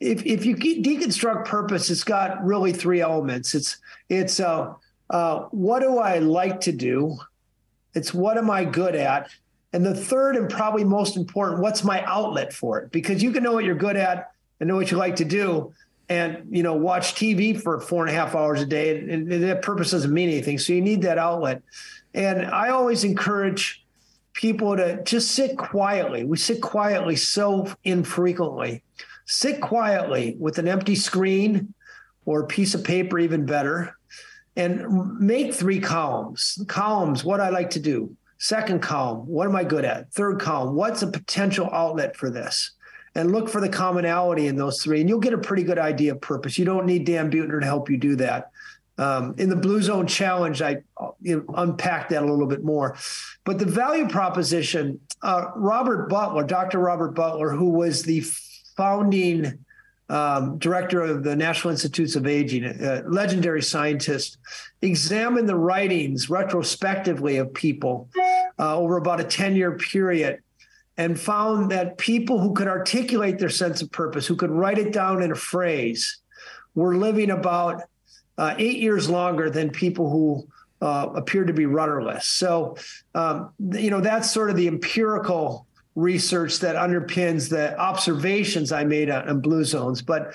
if 0.00 0.24
if 0.24 0.44
you 0.44 0.56
deconstruct 0.56 1.46
purpose, 1.46 1.90
it's 1.90 2.04
got 2.04 2.44
really 2.44 2.72
three 2.72 3.00
elements. 3.00 3.54
It's 3.54 3.78
it's 4.08 4.40
uh, 4.40 4.74
uh, 5.10 5.40
what 5.50 5.80
do 5.80 5.98
I 5.98 6.18
like 6.18 6.60
to 6.62 6.72
do? 6.72 7.18
It's 7.94 8.12
what 8.12 8.38
am 8.38 8.50
I 8.50 8.64
good 8.64 8.94
at? 8.94 9.30
And 9.72 9.84
the 9.84 9.94
third 9.94 10.36
and 10.36 10.48
probably 10.48 10.84
most 10.84 11.16
important, 11.16 11.60
what's 11.60 11.82
my 11.82 12.02
outlet 12.04 12.52
for 12.52 12.78
it? 12.78 12.92
Because 12.92 13.22
you 13.22 13.32
can 13.32 13.42
know 13.42 13.52
what 13.52 13.64
you're 13.64 13.74
good 13.74 13.96
at 13.96 14.30
and 14.60 14.68
know 14.68 14.76
what 14.76 14.90
you 14.90 14.96
like 14.96 15.16
to 15.16 15.24
do, 15.24 15.72
and 16.08 16.46
you 16.50 16.62
know 16.62 16.74
watch 16.74 17.14
TV 17.14 17.60
for 17.60 17.80
four 17.80 18.06
and 18.06 18.14
a 18.14 18.18
half 18.18 18.34
hours 18.34 18.62
a 18.62 18.66
day, 18.66 18.98
and, 18.98 19.32
and 19.32 19.44
that 19.44 19.62
purpose 19.62 19.90
doesn't 19.90 20.12
mean 20.12 20.28
anything. 20.28 20.58
So 20.58 20.72
you 20.72 20.80
need 20.80 21.02
that 21.02 21.18
outlet. 21.18 21.62
And 22.14 22.46
I 22.46 22.70
always 22.70 23.04
encourage 23.04 23.84
people 24.32 24.76
to 24.76 25.02
just 25.02 25.32
sit 25.32 25.56
quietly. 25.56 26.24
We 26.24 26.36
sit 26.36 26.60
quietly 26.60 27.16
so 27.16 27.72
infrequently. 27.84 28.82
Sit 29.26 29.60
quietly 29.60 30.36
with 30.38 30.58
an 30.58 30.68
empty 30.68 30.94
screen 30.94 31.74
or 32.24 32.42
a 32.42 32.46
piece 32.46 32.74
of 32.74 32.84
paper, 32.84 33.18
even 33.18 33.44
better, 33.46 33.96
and 34.56 35.18
make 35.18 35.52
three 35.52 35.80
columns. 35.80 36.62
Columns, 36.68 37.24
what 37.24 37.40
I 37.40 37.48
like 37.48 37.70
to 37.70 37.80
do. 37.80 38.16
Second 38.38 38.82
column, 38.82 39.26
what 39.26 39.46
am 39.46 39.56
I 39.56 39.64
good 39.64 39.84
at? 39.84 40.12
Third 40.12 40.38
column, 40.40 40.74
what's 40.74 41.02
a 41.02 41.06
potential 41.06 41.70
outlet 41.72 42.16
for 42.16 42.30
this? 42.30 42.72
And 43.16 43.32
look 43.32 43.48
for 43.48 43.62
the 43.62 43.68
commonality 43.68 44.46
in 44.46 44.56
those 44.56 44.82
three, 44.82 45.00
and 45.00 45.08
you'll 45.08 45.20
get 45.20 45.32
a 45.32 45.38
pretty 45.38 45.62
good 45.62 45.78
idea 45.78 46.12
of 46.12 46.20
purpose. 46.20 46.58
You 46.58 46.66
don't 46.66 46.84
need 46.84 47.06
Dan 47.06 47.30
Buettner 47.30 47.60
to 47.60 47.66
help 47.66 47.88
you 47.88 47.96
do 47.96 48.14
that. 48.16 48.50
Um, 48.98 49.34
in 49.38 49.48
the 49.48 49.56
Blue 49.56 49.80
Zone 49.80 50.06
Challenge, 50.06 50.60
I 50.60 50.82
you 51.22 51.38
know, 51.38 51.54
unpacked 51.54 52.10
that 52.10 52.22
a 52.22 52.26
little 52.26 52.46
bit 52.46 52.62
more. 52.62 52.96
But 53.44 53.58
the 53.58 53.64
value 53.64 54.06
proposition, 54.06 55.00
uh, 55.22 55.46
Robert 55.54 56.08
Butler, 56.08 56.44
Dr. 56.44 56.78
Robert 56.78 57.14
Butler, 57.14 57.50
who 57.50 57.70
was 57.70 58.02
the 58.02 58.22
founding 58.76 59.64
um, 60.08 60.58
director 60.58 61.00
of 61.00 61.24
the 61.24 61.34
National 61.34 61.72
Institutes 61.72 62.16
of 62.16 62.26
Aging, 62.26 62.64
a 62.64 63.02
legendary 63.06 63.62
scientist, 63.62 64.38
examined 64.82 65.48
the 65.48 65.56
writings 65.56 66.30
retrospectively 66.30 67.38
of 67.38 67.52
people 67.52 68.08
uh, 68.58 68.76
over 68.76 68.98
about 68.98 69.20
a 69.20 69.24
10 69.24 69.56
year 69.56 69.72
period 69.76 70.40
and 70.98 71.18
found 71.18 71.70
that 71.70 71.98
people 71.98 72.40
who 72.40 72.54
could 72.54 72.68
articulate 72.68 73.38
their 73.38 73.50
sense 73.50 73.82
of 73.82 73.90
purpose, 73.92 74.26
who 74.26 74.36
could 74.36 74.50
write 74.50 74.78
it 74.78 74.92
down 74.92 75.22
in 75.22 75.32
a 75.32 75.36
phrase, 75.36 76.18
were 76.74 76.96
living 76.96 77.30
about 77.30 77.82
uh, 78.38 78.54
eight 78.58 78.78
years 78.78 79.08
longer 79.08 79.50
than 79.50 79.70
people 79.70 80.10
who 80.10 80.46
uh, 80.80 81.08
appear 81.14 81.44
to 81.44 81.52
be 81.52 81.66
rudderless. 81.66 82.26
So, 82.26 82.76
um, 83.14 83.50
you 83.72 83.90
know, 83.90 84.00
that's 84.00 84.30
sort 84.30 84.50
of 84.50 84.56
the 84.56 84.68
empirical 84.68 85.66
research 85.94 86.58
that 86.60 86.76
underpins 86.76 87.48
the 87.48 87.78
observations 87.78 88.72
I 88.72 88.84
made 88.84 89.10
on, 89.10 89.28
on 89.28 89.40
blue 89.40 89.64
zones. 89.64 90.02
But 90.02 90.34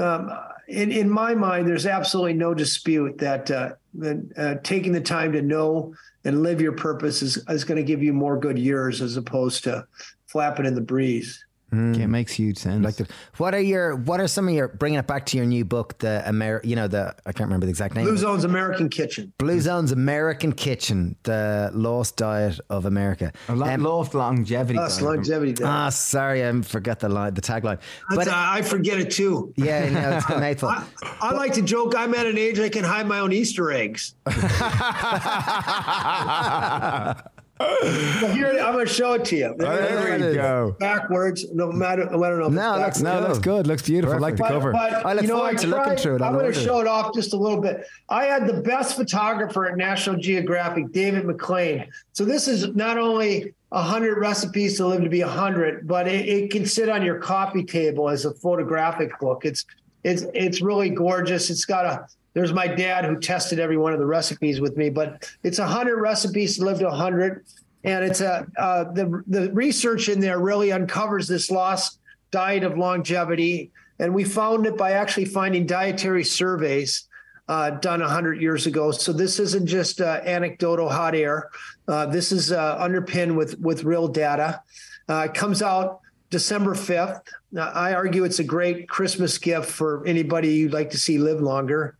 um, 0.00 0.30
in, 0.70 0.92
in 0.92 1.10
my 1.10 1.34
mind, 1.34 1.66
there's 1.66 1.86
absolutely 1.86 2.34
no 2.34 2.54
dispute 2.54 3.18
that, 3.18 3.50
uh, 3.50 3.70
that 3.94 4.32
uh, 4.36 4.54
taking 4.62 4.92
the 4.92 5.00
time 5.00 5.32
to 5.32 5.42
know 5.42 5.94
and 6.24 6.44
live 6.44 6.60
your 6.60 6.72
purpose 6.72 7.22
is, 7.22 7.44
is 7.48 7.64
going 7.64 7.76
to 7.76 7.82
give 7.82 8.02
you 8.02 8.12
more 8.12 8.38
good 8.38 8.58
years 8.58 9.02
as 9.02 9.16
opposed 9.16 9.64
to 9.64 9.84
flapping 10.26 10.66
in 10.66 10.74
the 10.76 10.80
breeze. 10.80 11.44
Mm. 11.72 11.94
Okay, 11.94 12.02
it 12.02 12.08
makes 12.08 12.32
huge 12.32 12.58
sense. 12.58 12.84
Like, 12.84 12.96
the, 12.96 13.06
what 13.36 13.54
are 13.54 13.60
your, 13.60 13.96
what 13.96 14.20
are 14.20 14.26
some 14.26 14.48
of 14.48 14.54
your, 14.54 14.68
bringing 14.68 14.98
it 14.98 15.06
back 15.06 15.26
to 15.26 15.36
your 15.36 15.46
new 15.46 15.64
book, 15.64 15.98
the 15.98 16.22
Amer, 16.26 16.60
you 16.64 16.76
know, 16.76 16.88
the, 16.88 17.14
I 17.24 17.32
can't 17.32 17.48
remember 17.48 17.66
the 17.66 17.70
exact 17.70 17.94
name. 17.94 18.04
Blue 18.04 18.16
Zone's 18.16 18.44
American 18.44 18.88
Kitchen. 18.88 19.32
Blue 19.38 19.60
Zone's 19.60 19.92
American 19.92 20.52
Kitchen, 20.52 21.16
the 21.22 21.70
lost 21.72 22.16
diet 22.16 22.58
of 22.70 22.86
America. 22.86 23.32
A 23.48 23.54
lo- 23.54 23.66
um, 23.66 23.82
lost 23.82 24.14
longevity. 24.14 24.78
Lost 24.78 25.00
longevity. 25.00 25.52
Diet. 25.52 25.68
Ah, 25.68 25.88
sorry, 25.90 26.46
I 26.46 26.60
forgot 26.62 27.00
the 27.00 27.08
line, 27.08 27.34
the 27.34 27.40
tagline. 27.40 27.80
But 28.14 28.28
uh, 28.28 28.32
I 28.34 28.62
forget 28.62 28.98
it 28.98 29.10
too. 29.10 29.52
Yeah, 29.56 29.84
you 29.84 29.90
know, 29.92 30.16
it's 30.16 30.26
hateful. 30.26 30.70
I, 30.70 30.84
I 31.20 31.32
like 31.32 31.52
to 31.54 31.62
joke. 31.62 31.94
I'm 31.96 32.14
at 32.14 32.26
an 32.26 32.38
age 32.38 32.58
I 32.58 32.68
can 32.68 32.84
hide 32.84 33.06
my 33.06 33.20
own 33.20 33.32
Easter 33.32 33.70
eggs. 33.70 34.14
well, 37.60 38.32
here, 38.32 38.48
I'm 38.48 38.72
going 38.72 38.86
to 38.86 38.92
show 38.92 39.12
it 39.12 39.24
to 39.26 39.36
you. 39.36 39.54
There, 39.58 39.76
there 39.76 40.28
we 40.28 40.34
go. 40.34 40.76
Backwards, 40.80 41.46
no 41.52 41.70
matter. 41.70 42.04
I 42.04 42.06
don't 42.06 42.20
know. 42.20 42.48
no, 42.48 42.78
looks, 42.78 43.00
no, 43.00 43.20
looks 43.20 43.38
good. 43.38 43.66
Looks 43.66 43.82
beautiful. 43.82 44.16
I 44.16 44.18
like 44.18 44.36
the 44.36 44.44
cover. 44.44 44.72
But, 44.72 45.04
I 45.04 45.12
look 45.12 45.22
you 45.22 45.28
know, 45.28 45.36
forward 45.36 45.58
I 45.58 45.62
to 45.62 45.66
tried, 45.68 45.78
looking 45.84 46.02
through 46.02 46.16
it. 46.16 46.22
I'm 46.22 46.32
going 46.32 46.52
to 46.52 46.58
show 46.58 46.80
it 46.80 46.86
off 46.86 47.14
just 47.14 47.34
a 47.34 47.36
little 47.36 47.60
bit. 47.60 47.86
I 48.08 48.24
had 48.24 48.46
the 48.46 48.62
best 48.62 48.96
photographer 48.96 49.66
at 49.66 49.76
National 49.76 50.16
Geographic, 50.16 50.90
David 50.92 51.24
McLain. 51.24 51.88
So 52.12 52.24
this 52.24 52.48
is 52.48 52.74
not 52.74 52.96
only 52.96 53.54
100 53.70 54.18
recipes 54.18 54.78
to 54.78 54.86
live 54.86 55.02
to 55.02 55.10
be 55.10 55.22
100, 55.22 55.86
but 55.86 56.08
it, 56.08 56.28
it 56.28 56.50
can 56.50 56.64
sit 56.64 56.88
on 56.88 57.02
your 57.02 57.18
coffee 57.18 57.64
table 57.64 58.08
as 58.08 58.24
a 58.24 58.32
photographic 58.34 59.18
book. 59.20 59.44
It's 59.44 59.66
it's 60.02 60.24
it's 60.32 60.62
really 60.62 60.88
gorgeous. 60.88 61.50
It's 61.50 61.66
got 61.66 61.84
a 61.84 62.06
there's 62.34 62.52
my 62.52 62.66
dad 62.66 63.04
who 63.04 63.18
tested 63.18 63.58
every 63.58 63.76
one 63.76 63.92
of 63.92 63.98
the 63.98 64.06
recipes 64.06 64.60
with 64.60 64.76
me, 64.76 64.90
but 64.90 65.30
it's 65.42 65.58
a 65.58 65.66
hundred 65.66 65.96
recipes 66.00 66.58
to 66.58 66.64
live 66.64 66.78
to 66.78 66.90
hundred, 66.90 67.44
and 67.84 68.04
it's 68.04 68.20
a 68.20 68.46
uh, 68.56 68.84
the 68.92 69.22
the 69.26 69.52
research 69.52 70.08
in 70.08 70.20
there 70.20 70.38
really 70.38 70.72
uncovers 70.72 71.26
this 71.26 71.50
lost 71.50 71.98
diet 72.30 72.62
of 72.62 72.78
longevity, 72.78 73.70
and 73.98 74.14
we 74.14 74.24
found 74.24 74.66
it 74.66 74.76
by 74.76 74.92
actually 74.92 75.24
finding 75.24 75.66
dietary 75.66 76.24
surveys. 76.24 77.06
Uh, 77.48 77.70
done 77.70 77.98
100 77.98 78.40
years 78.40 78.68
ago. 78.68 78.92
So 78.92 79.12
this 79.12 79.40
isn't 79.40 79.66
just 79.66 80.00
uh, 80.00 80.20
anecdotal 80.24 80.88
hot 80.88 81.16
air. 81.16 81.50
Uh, 81.88 82.06
this 82.06 82.30
is 82.30 82.52
uh, 82.52 82.76
underpinned 82.78 83.36
with 83.36 83.58
with 83.58 83.82
real 83.82 84.06
data. 84.06 84.62
Uh, 85.08 85.26
it 85.28 85.34
comes 85.34 85.60
out 85.60 86.00
December 86.30 86.74
5th. 86.74 87.22
I 87.58 87.92
argue 87.92 88.24
it's 88.24 88.38
a 88.38 88.44
great 88.44 88.88
Christmas 88.88 89.36
gift 89.38 89.68
for 89.68 90.06
anybody 90.06 90.54
you'd 90.54 90.72
like 90.72 90.90
to 90.90 90.98
see 90.98 91.18
live 91.18 91.40
longer. 91.40 91.96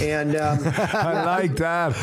And 0.00 0.34
um, 0.36 0.58
I 0.64 1.24
like 1.24 1.56
that. 1.56 1.94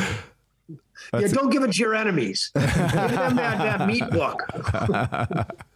yeah, 1.14 1.28
don't 1.28 1.50
give 1.50 1.64
it 1.64 1.74
to 1.74 1.80
your 1.80 1.96
enemies. 1.96 2.52
give 2.54 2.64
them 2.76 3.36
that, 3.36 3.80
that 3.80 3.88
meat 3.88 4.08
book. 4.12 4.44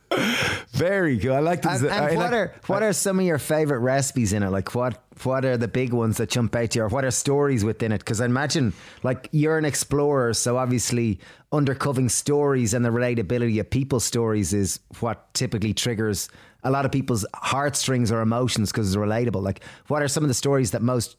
Very 0.71 1.17
good. 1.17 1.31
I 1.31 1.39
like 1.39 1.61
this. 1.61 1.81
And, 1.81 1.91
and 1.91 2.17
what 2.17 2.31
like, 2.31 2.33
are 2.33 2.55
what 2.67 2.83
are 2.83 2.93
some 2.93 3.19
of 3.19 3.25
your 3.25 3.37
favorite 3.37 3.79
recipes 3.79 4.33
in 4.33 4.43
it? 4.43 4.49
Like 4.49 4.75
what 4.75 5.01
what 5.23 5.45
are 5.45 5.57
the 5.57 5.67
big 5.67 5.93
ones 5.93 6.17
that 6.17 6.29
jump 6.29 6.55
out 6.55 6.71
to 6.71 6.79
you, 6.79 6.85
or 6.85 6.89
what 6.89 7.05
are 7.05 7.11
stories 7.11 7.63
within 7.63 7.91
it? 7.91 7.99
Because 7.99 8.21
I 8.21 8.25
imagine 8.25 8.73
like 9.03 9.29
you're 9.31 9.57
an 9.57 9.65
explorer, 9.65 10.33
so 10.33 10.57
obviously 10.57 11.19
undercovering 11.51 12.11
stories 12.11 12.73
and 12.73 12.83
the 12.83 12.89
relatability 12.89 13.59
of 13.59 13.69
people's 13.69 14.03
stories 14.03 14.53
is 14.53 14.79
what 14.99 15.33
typically 15.33 15.73
triggers 15.73 16.29
a 16.63 16.71
lot 16.71 16.83
of 16.83 16.91
people's 16.91 17.25
heartstrings 17.35 18.11
or 18.11 18.21
emotions 18.21 18.71
because 18.71 18.87
it's 18.87 18.97
relatable. 18.97 19.41
Like, 19.41 19.63
what 19.87 20.01
are 20.01 20.07
some 20.07 20.23
of 20.23 20.27
the 20.27 20.33
stories 20.33 20.71
that 20.71 20.81
most 20.81 21.15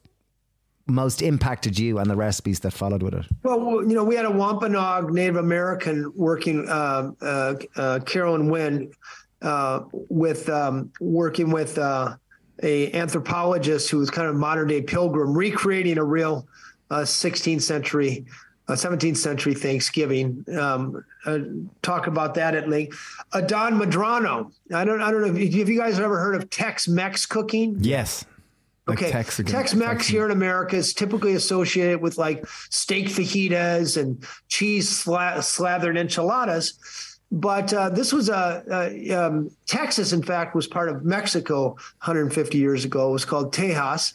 most 0.87 1.21
impacted 1.21 1.79
you 1.79 1.99
and 1.99 2.09
the 2.09 2.17
recipes 2.17 2.61
that 2.61 2.73
followed 2.73 3.03
with 3.03 3.15
it? 3.15 3.27
Well, 3.43 3.83
you 3.83 3.95
know, 3.95 4.05
we 4.05 4.15
had 4.15 4.25
a 4.25 4.31
Wampanoag 4.31 5.13
Native 5.13 5.37
American 5.37 6.13
working, 6.15 6.69
uh, 6.69 7.13
uh, 7.21 7.55
uh, 7.77 8.01
Carolyn 8.01 8.49
Wynn, 8.49 8.93
uh, 9.43 9.81
with 9.93 10.49
um, 10.49 10.93
working 11.01 11.51
with 11.51 11.77
uh, 11.79 12.17
a 12.63 12.93
anthropologist 12.93 13.91
who 13.91 13.99
was 13.99 14.11
kind 14.11 14.29
of 14.29 14.37
modern 14.37 14.69
day 14.69 14.81
pilgrim, 14.81 15.37
recreating 15.37 15.99
a 15.99 16.05
real 16.05 16.47
16th 16.91 17.57
uh, 17.57 17.61
century. 17.61 18.25
17th 18.69 19.17
century 19.17 19.55
Thanksgiving. 19.55 20.45
Um, 20.59 21.05
talk 21.83 22.09
about 22.09 22.35
that 22.35 22.57
at 22.57 22.69
length. 22.69 22.99
Adán 23.33 23.81
Medrano. 23.81 24.51
I 24.75 24.85
don't. 24.85 25.01
I 25.01 25.13
don't 25.13 25.21
know. 25.21 25.29
If, 25.29 25.55
have 25.55 25.69
you 25.69 25.79
guys 25.79 25.95
have 25.95 26.05
ever 26.05 26.19
heard 26.19 26.35
of 26.35 26.51
Tex-Mex 26.51 27.27
cooking? 27.27 27.77
Yes. 27.79 28.25
Like 28.87 29.03
okay, 29.03 29.11
Tex, 29.11 29.41
Tex 29.45 29.75
Mex 29.75 30.07
here 30.07 30.25
in 30.25 30.31
America 30.31 30.77
is 30.77 30.95
typically 30.95 31.35
associated 31.35 32.01
with 32.01 32.19
like 32.19 32.47
steak 32.71 33.07
fajitas 33.07 34.01
and 34.01 34.25
cheese 34.49 34.89
sla- 34.89 35.43
slathered 35.43 35.97
enchiladas. 35.97 36.79
But 37.33 37.73
uh, 37.73 37.91
this 37.91 38.13
was 38.13 38.29
a, 38.29 38.63
a 38.71 39.11
um, 39.11 39.51
Texas, 39.67 40.13
in 40.13 40.23
fact, 40.23 40.55
was 40.55 40.69
part 40.69 40.89
of 40.89 41.05
Mexico 41.05 41.71
150 41.71 42.57
years 42.57 42.85
ago. 42.85 43.09
It 43.09 43.13
was 43.13 43.25
called 43.25 43.53
Tejas, 43.53 44.15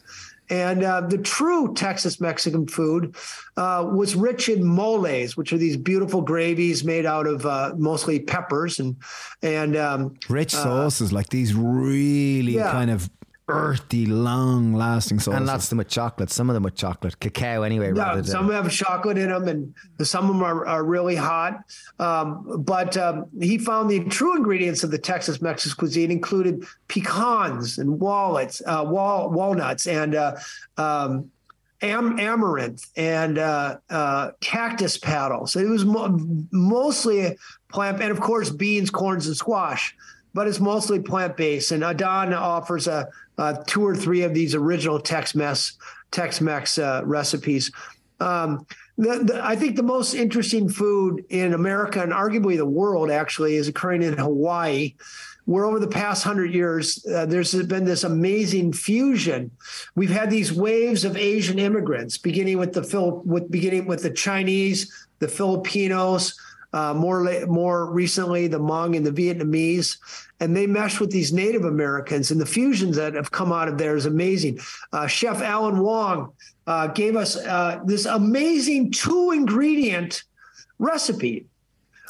And 0.50 0.84
uh, 0.86 1.02
the 1.02 1.18
true 1.18 1.74
Texas 1.74 2.22
Mexican 2.22 2.66
food 2.66 3.18
uh, 3.58 3.86
was 3.94 4.16
rich 4.16 4.48
in 4.48 4.64
moles, 4.64 5.36
which 5.36 5.52
are 5.52 5.58
these 5.58 5.76
beautiful 5.76 6.22
gravies 6.22 6.86
made 6.86 7.06
out 7.06 7.28
of 7.28 7.46
uh, 7.46 7.74
mostly 7.78 8.22
peppers 8.22 8.80
and 8.80 8.96
and 9.42 9.76
um, 9.76 10.16
rich 10.30 10.52
sauces, 10.52 11.12
like 11.12 11.28
these 11.28 11.54
really 11.54 12.56
yeah. 12.56 12.72
kind 12.72 12.90
of 12.90 13.10
earthy, 13.48 14.06
long 14.06 14.74
lasting 14.74 15.20
sauces. 15.20 15.38
And 15.38 15.46
lots 15.46 15.66
of 15.66 15.70
them 15.72 15.78
with 15.80 15.90
chocolate. 15.90 16.30
Some 16.32 16.50
of 16.50 16.54
them 16.54 16.64
with 16.64 16.76
chocolate, 16.76 17.20
cacao 17.20 17.64
anyway. 17.64 17.88
Yeah, 17.88 18.04
rather 18.04 18.22
than, 18.22 18.32
some 18.32 18.50
have 18.52 18.72
chocolate 18.72 19.18
in 19.18 19.30
them, 19.30 19.48
and 19.48 19.74
some 20.08 20.30
of 20.30 20.36
them 20.36 20.44
are, 20.44 20.66
are 20.66 20.84
really 20.84 21.16
hot. 21.16 21.64
Um, 22.00 22.64
but 22.64 22.96
um, 22.98 23.26
he 23.40 23.58
found 23.58 23.90
the 23.90 24.04
true 24.06 24.36
ingredients 24.36 24.84
of 24.84 24.92
the 24.92 24.98
Texas 24.98 25.42
Mexican 25.42 25.78
cuisine 25.78 26.12
included 26.12 26.66
pecans 26.88 27.78
and 27.78 28.00
wallets, 28.00 28.62
uh, 28.66 28.84
wall, 28.88 29.30
walnuts, 29.30 29.88
and 29.88 30.16
uh, 30.16 30.36
um, 30.78 31.30
am- 31.82 32.20
amaranth 32.20 32.86
and 32.96 33.38
uh, 33.38 33.78
uh, 33.90 34.32
cactus 34.40 34.98
paddles. 34.98 35.54
So 35.54 35.60
It 35.60 35.68
was 35.68 35.86
mo- 35.86 36.18
mostly 36.52 37.38
plant, 37.70 38.02
and 38.02 38.12
of 38.12 38.22
course 38.22 38.50
beans, 38.50 38.90
corns, 38.90 39.28
and 39.28 39.36
squash. 39.36 39.96
But 40.34 40.48
it's 40.48 40.62
mostly 40.62 41.02
plant 41.02 41.36
based. 41.36 41.74
And 41.74 41.84
Adán 41.84 42.34
offers 42.34 42.88
a, 42.88 43.10
a, 43.42 43.64
two 43.66 43.86
or 43.86 43.96
three 43.96 44.22
of 44.22 44.34
these 44.34 44.56
original 44.56 45.00
Tex-Mex 45.00 45.78
Tex-Mex 46.12 46.78
uh, 46.78 47.02
recipes. 47.06 47.72
Um, 48.20 48.66
the, 48.98 49.24
the, 49.24 49.42
I 49.44 49.56
think 49.56 49.76
the 49.76 49.84
most 49.84 50.14
interesting 50.14 50.70
food 50.70 51.26
in 51.30 51.54
America 51.54 52.02
and 52.02 52.12
arguably 52.12 52.56
the 52.56 52.66
world 52.66 53.10
actually 53.10 53.56
is 53.56 53.68
occurring 53.68 54.04
in 54.04 54.18
Hawaii 54.18 54.94
where 55.46 55.66
over 55.66 55.80
the 55.80 55.88
past 55.88 56.24
hundred 56.24 56.54
years, 56.54 57.06
uh, 57.08 57.26
there's 57.26 57.54
been 57.66 57.84
this 57.84 58.04
amazing 58.04 58.74
fusion. 58.74 59.52
We've 59.96 60.12
had 60.12 60.30
these 60.30 60.54
waves 60.54 61.04
of 61.04 61.18
Asian 61.18 61.60
immigrants, 61.60 62.18
beginning 62.18 62.58
with 62.58 62.74
the 62.74 62.84
Phil, 62.84 63.22
with 63.26 63.50
beginning 63.50 63.88
with 63.88 64.04
the 64.04 64.12
Chinese, 64.12 64.92
the 65.20 65.28
Filipinos, 65.28 66.40
uh, 66.74 66.94
more 66.94 67.46
more 67.48 67.92
recently 67.92 68.48
the 68.48 68.60
Hmong 68.60 68.96
and 68.96 69.06
the 69.06 69.12
Vietnamese, 69.12 69.98
and 70.40 70.56
they 70.56 70.68
mesh 70.68 71.00
with 71.00 71.12
these 71.12 71.34
Native 71.34 71.66
Americans, 71.66 72.32
and 72.32 72.40
the 72.40 72.46
fusions 72.46 72.96
that 72.96 73.14
have 73.14 73.32
come 73.32 73.52
out 73.52 73.68
of 73.68 73.78
there 73.78 73.96
is 73.96 74.06
amazing. 74.06 74.60
Uh, 74.94 75.08
Chef 75.08 75.42
Alan 75.42 75.80
Wong 75.80 76.32
uh, 76.68 76.88
gave 76.88 77.16
us 77.16 77.36
uh, 77.38 77.80
this 77.86 78.06
amazing 78.06 78.92
two 78.92 79.32
ingredient 79.32 80.24
recipe. 80.80 81.46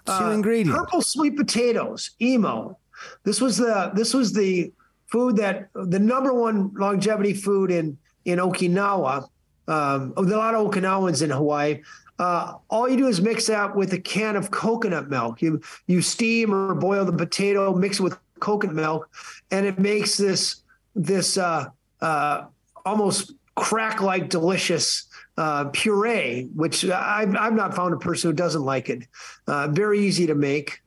Two 0.06 0.32
ingredient 0.32 0.76
purple 0.76 1.02
sweet 1.02 1.38
potatoes, 1.38 2.12
imo. 2.20 2.80
This 3.24 3.40
was 3.40 3.58
the 3.58 3.92
this 3.94 4.14
was 4.14 4.34
the 4.34 4.72
food 5.08 5.36
that 5.38 5.70
the 5.76 6.00
number 6.00 6.34
one 6.34 6.72
longevity 6.74 7.34
food 7.34 7.72
in 7.72 7.98
in 8.26 8.40
Okinawa. 8.40 9.28
Um, 9.68 10.14
a 10.18 10.22
lot 10.22 10.56
of 10.56 10.70
Okinawans 10.70 11.22
in 11.22 11.30
Hawaii. 11.30 11.82
Uh, 12.22 12.58
all 12.70 12.88
you 12.88 12.98
do 12.98 13.08
is 13.08 13.20
mix 13.20 13.48
that 13.48 13.76
with 13.76 13.92
a 13.94 14.00
can 14.00 14.36
of 14.36 14.52
coconut 14.52 15.10
milk. 15.10 15.42
You 15.42 15.60
you 15.88 16.04
steam 16.04 16.54
or 16.54 16.76
boil 16.76 17.04
the 17.04 17.12
potato, 17.12 17.74
mix 17.74 18.00
it 18.00 18.04
with 18.04 18.16
coconut 18.40 18.76
milk, 18.76 19.10
and 19.50 19.66
it 19.66 19.80
makes 19.80 20.18
this 20.18 20.58
this 20.96 21.36
uh, 21.40 21.70
uh, 22.00 22.44
almost 22.86 23.34
crack 23.56 24.02
like 24.02 24.30
delicious 24.30 25.08
uh, 25.38 25.66
puree. 25.74 26.48
Which 26.54 26.86
I've 26.86 27.36
I've 27.36 27.56
not 27.56 27.76
found 27.76 27.96
a 27.96 27.98
person 27.98 28.30
who 28.30 28.36
doesn't 28.36 28.64
like 28.64 28.90
it. 28.90 29.08
Uh, 29.48 29.70
very 29.70 30.00
easy 30.06 30.28
to 30.28 30.36
make. 30.36 30.84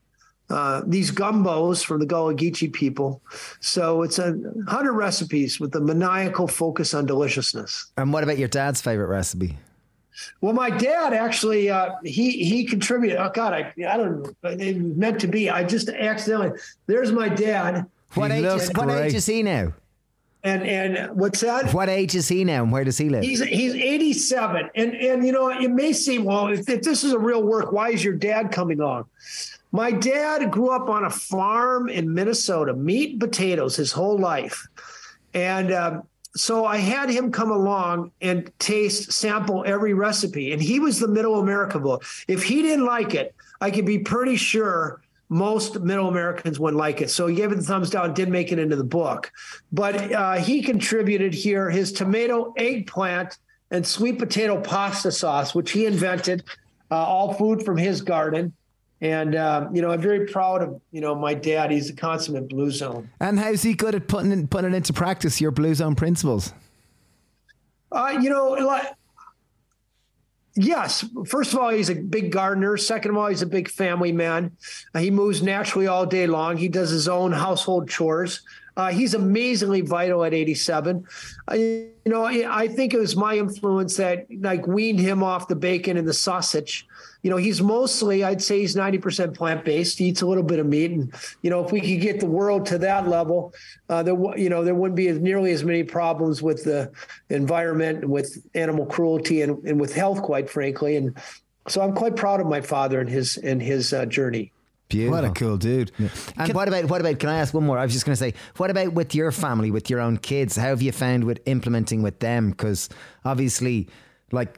Uh, 0.51 0.82
these 0.87 1.11
gumbos 1.11 1.82
from 1.82 1.99
the 1.99 2.07
Gullah 2.07 2.35
Geechee 2.35 2.70
people. 2.72 3.22
So 3.61 4.03
it's 4.03 4.20
a 4.20 4.39
hundred 4.68 4.93
recipes 4.93 5.59
with 5.59 5.74
a 5.74 5.80
maniacal 5.80 6.47
focus 6.47 6.95
on 6.95 7.07
deliciousness. 7.07 7.91
And 7.97 8.12
what 8.12 8.22
about 8.22 8.39
your 8.39 8.47
dad's 8.47 8.82
favorite 8.82 9.09
recipe? 9.09 9.57
Well, 10.40 10.52
my 10.52 10.70
dad 10.70 11.12
actually 11.12 11.70
uh, 11.70 11.90
he 12.04 12.44
he 12.44 12.64
contributed. 12.64 13.18
Oh 13.18 13.30
God, 13.32 13.52
I 13.52 13.72
I 13.88 13.96
don't. 13.96 14.36
It 14.44 14.82
was 14.82 14.96
meant 14.96 15.20
to 15.20 15.26
be. 15.26 15.50
I 15.50 15.64
just 15.64 15.88
accidentally. 15.88 16.58
There's 16.86 17.12
my 17.12 17.28
dad. 17.28 17.86
What 18.14 18.30
He 18.30 18.38
age? 18.38 18.44
Is, 18.44 18.70
what 18.74 18.86
great. 18.86 19.06
age 19.06 19.14
is 19.14 19.26
he 19.26 19.42
now? 19.42 19.72
And 20.44 20.62
and 20.62 21.16
what's 21.18 21.40
that? 21.40 21.72
What 21.72 21.88
age 21.88 22.14
is 22.14 22.28
he 22.28 22.44
now, 22.44 22.62
and 22.62 22.70
where 22.70 22.84
does 22.84 22.98
he 22.98 23.08
live? 23.08 23.24
He's 23.24 23.42
he's 23.42 23.74
87, 23.74 24.70
and 24.74 24.94
and 24.94 25.26
you 25.26 25.32
know 25.32 25.48
it 25.48 25.70
may 25.70 25.92
seem 25.94 26.24
well 26.24 26.48
if, 26.48 26.68
if 26.68 26.82
this 26.82 27.02
is 27.02 27.12
a 27.12 27.18
real 27.18 27.42
work, 27.42 27.72
why 27.72 27.90
is 27.90 28.04
your 28.04 28.14
dad 28.14 28.52
coming 28.52 28.80
on? 28.80 29.06
My 29.72 29.90
dad 29.90 30.52
grew 30.52 30.68
up 30.68 30.88
on 30.88 31.04
a 31.04 31.10
farm 31.10 31.88
in 31.88 32.12
Minnesota, 32.12 32.74
meat 32.74 33.12
and 33.12 33.20
potatoes 33.20 33.74
his 33.74 33.90
whole 33.90 34.18
life, 34.18 34.68
and 35.32 35.72
um, 35.72 36.02
so 36.37 36.64
I 36.64 36.78
had 36.78 37.11
him 37.11 37.30
come 37.30 37.51
along 37.51 38.11
and 38.20 38.51
taste, 38.59 39.12
sample 39.12 39.62
every 39.66 39.95
recipe, 39.95 40.53
and 40.53 40.61
he 40.61 40.80
was 40.80 40.99
the 40.99 41.09
Middle 41.09 41.41
America 41.41 41.78
boy. 41.78 41.99
If 42.26 42.43
he 42.43 42.62
didn't 42.62 42.87
like 42.87 43.14
it, 43.14 43.35
I 43.61 43.70
could 43.70 43.87
be 43.87 43.99
pretty 43.99 44.37
sure 44.37 45.01
most 45.28 45.80
middle 45.80 46.09
Americans 46.09 46.61
wouldn't 46.61 46.78
like 46.78 47.01
it. 47.01 47.11
So 47.11 47.26
he 47.26 47.35
gave 47.35 47.51
it 47.51 47.57
the 47.57 47.62
thumbs 47.62 47.91
down, 47.91 48.14
didn't 48.14 48.32
make 48.32 48.53
it 48.53 48.59
into 48.59 48.76
the 48.76 48.85
book. 48.85 49.32
But 49.72 50.12
uh, 50.12 50.35
he 50.35 50.62
contributed 50.62 51.35
here 51.35 51.70
his 51.70 51.93
tomato, 51.93 52.53
eggplant, 52.57 53.39
and 53.70 53.87
sweet 53.87 54.18
potato 54.18 54.61
pasta 54.61 55.11
sauce, 55.11 55.55
which 55.55 55.72
he 55.72 55.87
invented, 55.87 56.45
uh, 56.91 56.97
all 56.97 57.35
food 57.35 57.64
from 57.64 57.76
his 57.76 58.03
garden. 58.03 58.53
And, 59.01 59.34
um, 59.34 59.74
you 59.74 59.82
know, 59.82 59.90
I'm 59.90 60.01
very 60.01 60.26
proud 60.26 60.62
of, 60.62 60.80
you 60.90 61.01
know, 61.01 61.14
my 61.14 61.34
dad. 61.34 61.70
He's 61.70 61.90
a 61.90 61.92
consummate 61.92 62.49
blue 62.49 62.70
zone. 62.70 63.11
And 63.20 63.38
how's 63.38 63.62
he 63.62 63.74
good 63.74 63.95
at 63.95 64.09
putting 64.09 64.32
it, 64.32 64.49
putting 64.51 64.72
it 64.72 64.76
into 64.76 64.92
practice? 64.92 65.40
Your 65.40 65.51
Blue 65.51 65.74
Zone 65.74 65.95
principles. 65.95 66.53
Uh, 67.92 68.18
you 68.20 68.30
know, 68.30 68.51
like, 68.53 68.86
yes. 70.57 71.05
First 71.26 71.53
of 71.53 71.59
all, 71.59 71.70
he's 71.70 71.90
a 71.90 71.95
big 71.95 72.32
gardener. 72.32 72.76
Second 72.76 73.12
of 73.12 73.16
all, 73.18 73.26
he's 73.26 73.42
a 73.42 73.47
big 73.47 73.68
family 73.68 74.12
man. 74.12 74.57
Uh, 74.95 75.01
he 75.01 75.11
moves 75.11 75.42
naturally 75.42 75.86
all 75.86 76.07
day 76.07 76.26
long. 76.26 76.57
He 76.57 76.68
does 76.68 76.90
his 76.90 77.09
own 77.09 77.32
household 77.32 77.88
chores. 77.88 78.42
Uh, 78.76 78.90
he's 78.90 79.14
amazingly 79.14 79.82
vital 79.82 80.24
at 80.24 80.34
87. 80.34 81.07
Uh, 81.51 81.55
you 81.55 81.92
know, 82.07 82.24
I 82.24 82.62
I 82.62 82.68
think 82.68 82.92
it 82.92 82.99
was 82.99 83.14
my 83.14 83.36
influence 83.36 83.97
that 83.99 84.26
like 84.40 84.66
weaned 84.66 84.99
him 84.99 85.22
off 85.22 85.47
the 85.47 85.57
bacon 85.57 85.97
and 85.97 86.09
the 86.09 86.14
sausage. 86.14 86.86
You 87.25 87.31
know, 87.31 87.39
he's 87.39 87.62
mostly, 87.62 88.22
I'd 88.22 88.43
say 88.43 88.61
he's 88.61 88.77
90% 88.77 89.35
plant 89.35 89.64
based. 89.64 89.99
He 89.99 90.09
eats 90.09 90.20
a 90.20 90.27
little 90.27 90.43
bit 90.43 90.59
of 90.59 90.66
meat. 90.66 90.91
And, 90.91 91.11
you 91.41 91.49
know, 91.49 91.64
if 91.64 91.72
we 91.72 91.81
could 91.81 92.03
get 92.03 92.20
the 92.20 92.27
world 92.27 92.66
to 92.66 92.77
that 92.79 93.09
level, 93.09 93.55
uh, 93.89 94.03
there, 94.03 94.14
w- 94.14 94.43
you 94.43 94.51
know, 94.51 94.62
there 94.62 94.75
wouldn't 94.75 94.95
be 94.95 95.09
as 95.09 95.18
nearly 95.18 95.51
as 95.53 95.64
many 95.64 95.85
problems 95.85 96.43
with 96.43 96.64
the 96.64 96.93
environment 97.31 98.03
and 98.03 98.11
with 98.11 98.47
animal 98.55 98.85
cruelty 98.85 99.41
and, 99.41 99.64
and 99.64 99.81
with 99.81 99.95
health, 99.95 100.20
quite 100.20 100.51
frankly. 100.51 100.97
And 100.97 101.16
so 101.66 101.81
I'm 101.81 101.95
quite 101.95 102.14
proud 102.14 102.41
of 102.43 102.47
my 102.47 102.61
father 102.61 103.01
and 103.01 103.09
his, 103.09 103.39
and 103.39 103.62
his 103.62 103.95
uh, 103.95 104.05
journey. 104.05 104.53
Beautiful. 104.91 105.22
What 105.22 105.25
a 105.25 105.33
cool 105.33 105.57
dude. 105.57 105.93
And 106.37 106.53
what 106.53 106.68
about 106.68 106.85
what 106.91 107.01
about? 107.01 107.18
Can 107.18 107.31
I 107.31 107.39
ask 107.39 107.55
one 107.55 107.64
more? 107.64 107.79
I 107.79 107.85
was 107.85 107.95
just 107.95 108.05
going 108.05 108.12
to 108.12 108.18
say, 108.18 108.35
what 108.59 108.70
about 108.70 108.93
with 108.93 109.14
your 109.14 109.33
family, 109.33 109.70
with 109.70 109.89
your 109.89 109.99
own 109.99 110.18
kids? 110.18 110.57
How 110.57 110.68
have 110.68 110.83
you 110.83 110.93
found 110.93 111.25
with 111.25 111.41
implementing 111.47 112.03
with 112.03 112.20
them? 112.20 112.51
Because 112.51 112.91
obviously, 113.25 113.89
like. 114.31 114.55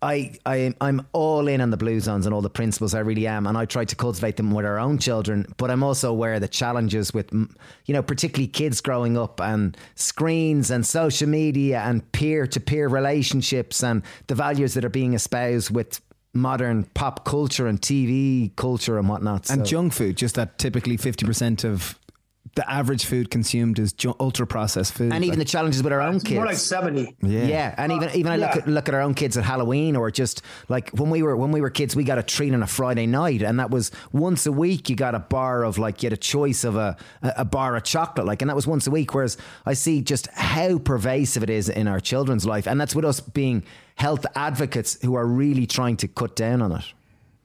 I, 0.00 0.34
I 0.46 0.74
I'm 0.80 1.06
all 1.12 1.48
in 1.48 1.60
on 1.60 1.70
the 1.70 1.76
blue 1.76 1.98
zones 2.00 2.24
and 2.26 2.34
all 2.34 2.40
the 2.42 2.50
principles. 2.50 2.94
I 2.94 3.00
really 3.00 3.26
am, 3.26 3.46
and 3.46 3.58
I 3.58 3.64
try 3.64 3.84
to 3.84 3.96
cultivate 3.96 4.36
them 4.36 4.52
with 4.52 4.64
our 4.64 4.78
own 4.78 4.98
children. 4.98 5.46
But 5.56 5.70
I'm 5.70 5.82
also 5.82 6.10
aware 6.10 6.34
of 6.34 6.40
the 6.40 6.48
challenges 6.48 7.12
with, 7.12 7.32
you 7.32 7.94
know, 7.94 8.02
particularly 8.02 8.46
kids 8.48 8.80
growing 8.80 9.18
up 9.18 9.40
and 9.40 9.76
screens 9.96 10.70
and 10.70 10.86
social 10.86 11.28
media 11.28 11.80
and 11.84 12.10
peer 12.12 12.46
to 12.46 12.60
peer 12.60 12.88
relationships 12.88 13.82
and 13.82 14.02
the 14.28 14.34
values 14.34 14.74
that 14.74 14.84
are 14.84 14.88
being 14.90 15.14
espoused 15.14 15.70
with 15.74 16.00
modern 16.34 16.84
pop 16.94 17.24
culture 17.24 17.66
and 17.66 17.80
TV 17.80 18.54
culture 18.54 18.98
and 18.98 19.08
whatnot. 19.08 19.50
And 19.50 19.62
So- 19.62 19.70
junk 19.70 19.92
food, 19.94 20.16
just 20.16 20.36
that 20.36 20.58
typically 20.58 20.96
50% 20.96 21.64
of 21.64 21.98
the 22.58 22.68
average 22.68 23.04
food 23.04 23.30
consumed 23.30 23.78
is 23.78 23.92
ju- 23.92 24.16
ultra 24.18 24.44
processed 24.44 24.92
food. 24.92 25.12
and 25.12 25.24
even 25.24 25.38
the 25.38 25.44
challenges 25.44 25.80
with 25.80 25.92
our 25.92 26.00
own 26.00 26.18
kids. 26.18 26.34
More 26.34 26.44
like 26.46 26.56
70. 26.56 27.14
Yeah. 27.22 27.44
Yeah. 27.44 27.74
and 27.78 27.92
even 27.92 28.10
even 28.14 28.32
I 28.32 28.36
look 28.36 28.56
at 28.56 28.66
look 28.66 28.88
at 28.88 28.94
our 28.96 29.00
own 29.00 29.14
kids 29.14 29.36
at 29.36 29.44
Halloween, 29.44 29.94
or 29.94 30.10
just 30.10 30.42
like 30.68 30.90
when 30.90 31.08
we 31.08 31.22
were 31.22 31.36
when 31.36 31.52
we 31.52 31.60
were 31.60 31.70
kids, 31.70 31.94
we 31.94 32.02
got 32.02 32.18
a 32.18 32.22
treat 32.24 32.52
on 32.52 32.60
a 32.64 32.66
Friday 32.66 33.06
night, 33.06 33.42
and 33.42 33.60
that 33.60 33.70
was 33.70 33.92
once 34.10 34.44
a 34.44 34.50
week. 34.50 34.90
You 34.90 34.96
got 34.96 35.14
a 35.14 35.20
bar 35.20 35.62
of 35.62 35.78
like 35.78 36.02
you 36.02 36.08
had 36.08 36.12
a 36.12 36.16
choice 36.16 36.64
of 36.64 36.74
a 36.74 36.96
a 37.22 37.34
a 37.36 37.44
bar 37.44 37.76
of 37.76 37.84
chocolate, 37.84 38.26
like, 38.26 38.42
and 38.42 38.48
that 38.48 38.56
was 38.56 38.66
once 38.66 38.88
a 38.88 38.90
week. 38.90 39.14
Whereas 39.14 39.36
I 39.64 39.74
see 39.74 40.02
just 40.02 40.26
how 40.32 40.78
pervasive 40.78 41.44
it 41.44 41.50
is 41.50 41.68
in 41.68 41.86
our 41.86 42.00
children's 42.00 42.44
life, 42.44 42.66
and 42.66 42.80
that's 42.80 42.94
with 42.96 43.04
us 43.04 43.20
being 43.20 43.62
health 43.94 44.26
advocates 44.34 44.98
who 45.02 45.14
are 45.14 45.26
really 45.26 45.66
trying 45.66 45.96
to 45.98 46.08
cut 46.08 46.34
down 46.34 46.60
on 46.60 46.72
it. 46.72 46.84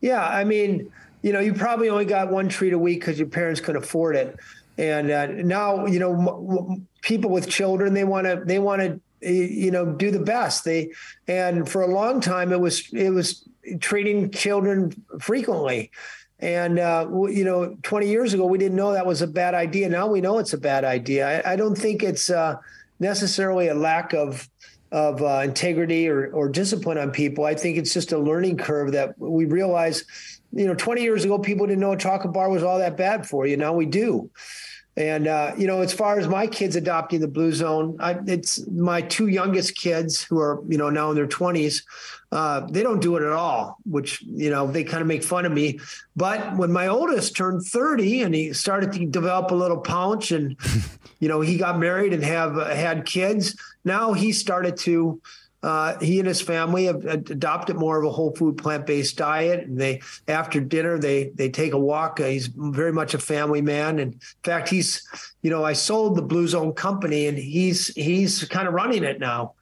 Yeah, 0.02 0.26
I 0.26 0.44
mean, 0.44 0.92
you 1.22 1.32
know, 1.34 1.40
you 1.40 1.54
probably 1.54 1.90
only 1.90 2.06
got 2.06 2.32
one 2.32 2.50
treat 2.50 2.74
a 2.74 2.80
week 2.80 3.00
because 3.02 3.20
your 3.20 3.28
parents 3.30 3.62
could 3.62 3.76
afford 3.76 4.16
it, 4.16 4.36
and 4.78 5.12
uh, 5.12 5.28
now 5.28 5.86
you 5.86 6.00
know 6.00 6.72
m- 6.72 6.88
people 7.02 7.30
with 7.30 7.50
children 7.50 7.94
they 7.94 8.04
want 8.04 8.26
to 8.26 8.42
they 8.46 8.60
want 8.60 8.82
to 8.82 9.00
you 9.22 9.72
know 9.72 9.86
do 9.86 10.12
the 10.12 10.20
best. 10.20 10.66
They 10.66 10.92
and 11.28 11.70
for 11.70 11.82
a 11.82 11.88
long 11.88 12.22
time 12.22 12.52
it 12.52 12.60
was 12.60 12.92
it 12.94 13.10
was 13.10 13.48
treating 13.80 14.32
children 14.32 14.94
frequently. 15.20 15.92
And 16.40 16.78
uh, 16.80 17.08
you 17.30 17.46
know 17.46 17.78
20 17.84 18.08
years 18.08 18.34
ago 18.34 18.46
we 18.46 18.58
didn't 18.58 18.76
know 18.76 18.94
that 18.94 19.06
was 19.06 19.22
a 19.22 19.28
bad 19.28 19.54
idea. 19.54 19.90
Now 19.90 20.08
we 20.08 20.22
know 20.22 20.40
it's 20.40 20.54
a 20.54 20.58
bad 20.58 20.84
idea. 20.84 21.42
I, 21.42 21.54
I 21.54 21.56
don't 21.56 21.78
think 21.78 22.04
it's 22.04 22.30
uh, 22.30 22.58
necessarily 23.00 23.68
a 23.68 23.76
lack 23.76 24.14
of 24.14 24.50
of 24.94 25.24
uh, 25.24 25.42
integrity 25.44 26.08
or, 26.08 26.28
or 26.34 26.48
discipline 26.48 27.00
on 27.00 27.10
people. 27.10 27.46
I 27.46 27.56
think 27.56 27.78
it's 27.78 27.94
just 27.94 28.12
a 28.12 28.18
learning 28.18 28.58
curve 28.58 28.92
that 28.92 29.18
we 29.18 29.46
realize, 29.46 30.04
you 30.54 30.68
know, 30.68 30.76
20 30.76 31.02
years 31.02 31.26
ago, 31.26 31.40
people 31.40 31.66
didn't 31.66 31.82
know 31.82 31.94
a 31.94 31.98
chocolate 31.98 32.34
bar 32.34 32.50
was 32.50 32.64
all 32.64 32.78
that 32.78 32.96
bad 32.96 33.28
for 33.28 33.46
you. 33.46 33.58
Now 33.58 33.74
we 33.74 33.86
do. 33.86 34.30
And 34.96 35.28
uh, 35.28 35.54
you 35.58 35.66
know, 35.66 35.82
as 35.82 35.92
far 35.92 36.20
as 36.20 36.28
my 36.28 36.46
kids 36.46 36.76
adopting 36.76 37.20
the 37.20 37.28
blue 37.28 37.52
zone, 37.52 37.98
I, 38.00 38.20
it's 38.28 38.68
my 38.68 39.02
two 39.02 39.28
youngest 39.28 39.76
kids 39.76 40.22
who 40.22 40.40
are 40.40 40.62
you 40.68 40.78
know 40.78 40.92
now 40.92 41.10
in 41.10 41.16
their 41.16 41.26
twenties. 41.26 41.84
Uh, 42.32 42.62
they 42.70 42.84
don't 42.84 43.02
do 43.02 43.16
it 43.18 43.24
at 43.24 43.32
all, 43.32 43.78
which 43.86 44.22
you 44.22 44.52
know 44.52 44.68
they 44.68 44.84
kind 44.84 45.02
of 45.02 45.08
make 45.08 45.24
fun 45.24 45.46
of 45.46 45.52
me. 45.52 45.80
But 46.16 46.58
when 46.58 46.72
my 46.72 46.88
oldest 46.88 47.36
turned 47.36 47.66
thirty 47.66 48.22
and 48.22 48.36
he 48.36 48.54
started 48.54 48.92
to 48.94 49.06
develop 49.08 49.50
a 49.50 49.56
little 49.56 49.80
punch, 49.80 50.32
and 50.32 50.56
you 51.20 51.28
know 51.28 51.42
he 51.42 51.58
got 51.58 51.80
married 51.80 52.14
and 52.14 52.24
have 52.24 52.56
uh, 52.60 52.66
had 52.66 53.08
kids, 53.08 53.60
now 53.84 54.14
he 54.14 54.32
started 54.32 54.78
to 54.78 55.20
uh, 55.64 55.98
he 56.00 56.20
and 56.20 56.28
his 56.28 56.42
family 56.42 56.86
have 56.86 57.06
adopted 57.06 57.78
more 57.78 57.98
of 57.98 58.06
a 58.06 58.12
whole 58.12 58.36
food 58.36 58.58
plant 58.58 58.86
based 58.86 59.18
diet. 59.18 59.66
And 59.66 59.80
they 59.80 60.02
after 60.28 60.60
dinner 60.60 61.00
they 61.00 61.32
they 61.36 61.50
take 61.50 61.74
a 61.74 61.80
walk. 61.80 62.20
Uh, 62.20 62.26
he's 62.26 62.48
very 62.48 62.92
much 62.92 63.14
a 63.14 63.20
family 63.20 63.62
man. 63.62 64.00
And 64.00 64.14
in 64.14 64.20
fact, 64.44 64.70
he's 64.70 65.08
you 65.42 65.50
know 65.50 65.64
I 65.64 65.74
sold 65.74 66.16
the 66.18 66.22
Blue 66.22 66.48
Zone 66.48 66.74
company 66.74 67.28
and 67.28 67.38
he's 67.38 67.88
he's 67.96 68.44
kind 68.46 68.68
of 68.68 68.74
running 68.74 69.04
it 69.04 69.20
now. 69.20 69.54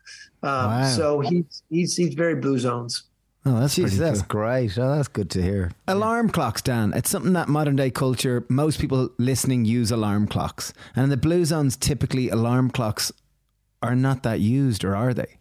Um, 0.43 0.49
wow. 0.51 0.87
So 0.87 1.19
he's 1.19 1.63
he's 1.69 1.95
he's 1.95 2.15
very 2.15 2.35
Blue 2.35 2.57
Zones. 2.57 3.03
Oh, 3.43 3.59
that's 3.59 3.75
Jeez, 3.75 3.97
that's 3.97 4.21
cool. 4.21 4.41
great. 4.41 4.77
Oh, 4.77 4.95
that's 4.95 5.07
good 5.07 5.31
to 5.31 5.41
hear. 5.41 5.71
Alarm 5.87 6.29
clocks, 6.29 6.61
Dan. 6.61 6.93
It's 6.95 7.09
something 7.09 7.33
that 7.33 7.47
modern 7.47 7.75
day 7.75 7.89
culture, 7.89 8.45
most 8.49 8.79
people 8.79 9.09
listening 9.17 9.65
use 9.65 9.89
alarm 9.89 10.27
clocks. 10.27 10.73
And 10.95 11.05
in 11.05 11.09
the 11.09 11.17
blue 11.17 11.43
zones, 11.45 11.75
typically 11.75 12.29
alarm 12.29 12.69
clocks 12.69 13.11
are 13.81 13.95
not 13.95 14.21
that 14.21 14.41
used, 14.41 14.83
or 14.83 14.95
are 14.95 15.15
they? 15.15 15.39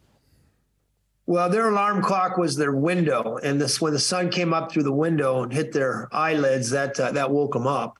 Well, 1.30 1.48
their 1.48 1.68
alarm 1.68 2.02
clock 2.02 2.38
was 2.38 2.56
their 2.56 2.72
window, 2.72 3.36
and 3.36 3.60
this 3.60 3.80
when 3.80 3.92
the 3.92 4.00
sun 4.00 4.30
came 4.30 4.52
up 4.52 4.72
through 4.72 4.82
the 4.82 4.92
window 5.06 5.44
and 5.44 5.52
hit 5.52 5.70
their 5.70 6.08
eyelids, 6.10 6.70
that 6.70 6.98
uh, 6.98 7.12
that 7.12 7.30
woke 7.30 7.52
them 7.52 7.68
up. 7.68 7.98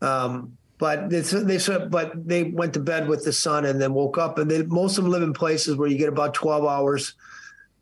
Um, 0.00 0.56
but 0.78 1.10
they, 1.10 1.18
they 1.18 1.58
but 1.88 2.28
they 2.28 2.44
went 2.44 2.72
to 2.74 2.78
bed 2.78 3.08
with 3.08 3.24
the 3.24 3.32
sun 3.32 3.64
and 3.64 3.80
then 3.80 3.92
woke 3.92 4.18
up. 4.18 4.38
And 4.38 4.48
they, 4.48 4.62
most 4.62 4.98
of 4.98 5.02
them 5.02 5.10
live 5.10 5.24
in 5.24 5.32
places 5.32 5.74
where 5.74 5.88
you 5.88 5.98
get 5.98 6.08
about 6.08 6.32
twelve 6.32 6.64
hours, 6.64 7.14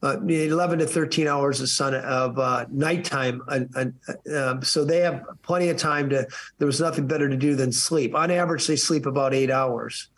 uh, 0.02 0.22
eleven 0.22 0.78
to 0.78 0.86
thirteen 0.86 1.28
hours 1.28 1.60
of 1.60 1.68
sun 1.68 1.94
of 1.94 2.38
uh, 2.38 2.64
nighttime. 2.70 3.42
Uh, 3.46 4.60
so 4.62 4.86
they 4.86 5.00
have 5.00 5.22
plenty 5.42 5.68
of 5.68 5.76
time 5.76 6.08
to. 6.08 6.26
There 6.56 6.66
was 6.66 6.80
nothing 6.80 7.06
better 7.06 7.28
to 7.28 7.36
do 7.36 7.56
than 7.56 7.72
sleep. 7.72 8.14
On 8.14 8.30
average, 8.30 8.66
they 8.66 8.76
sleep 8.76 9.04
about 9.04 9.34
eight 9.34 9.50
hours, 9.50 10.08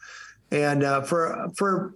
and 0.53 0.85
uh, 0.85 1.01
for 1.01 1.51
for 1.57 1.93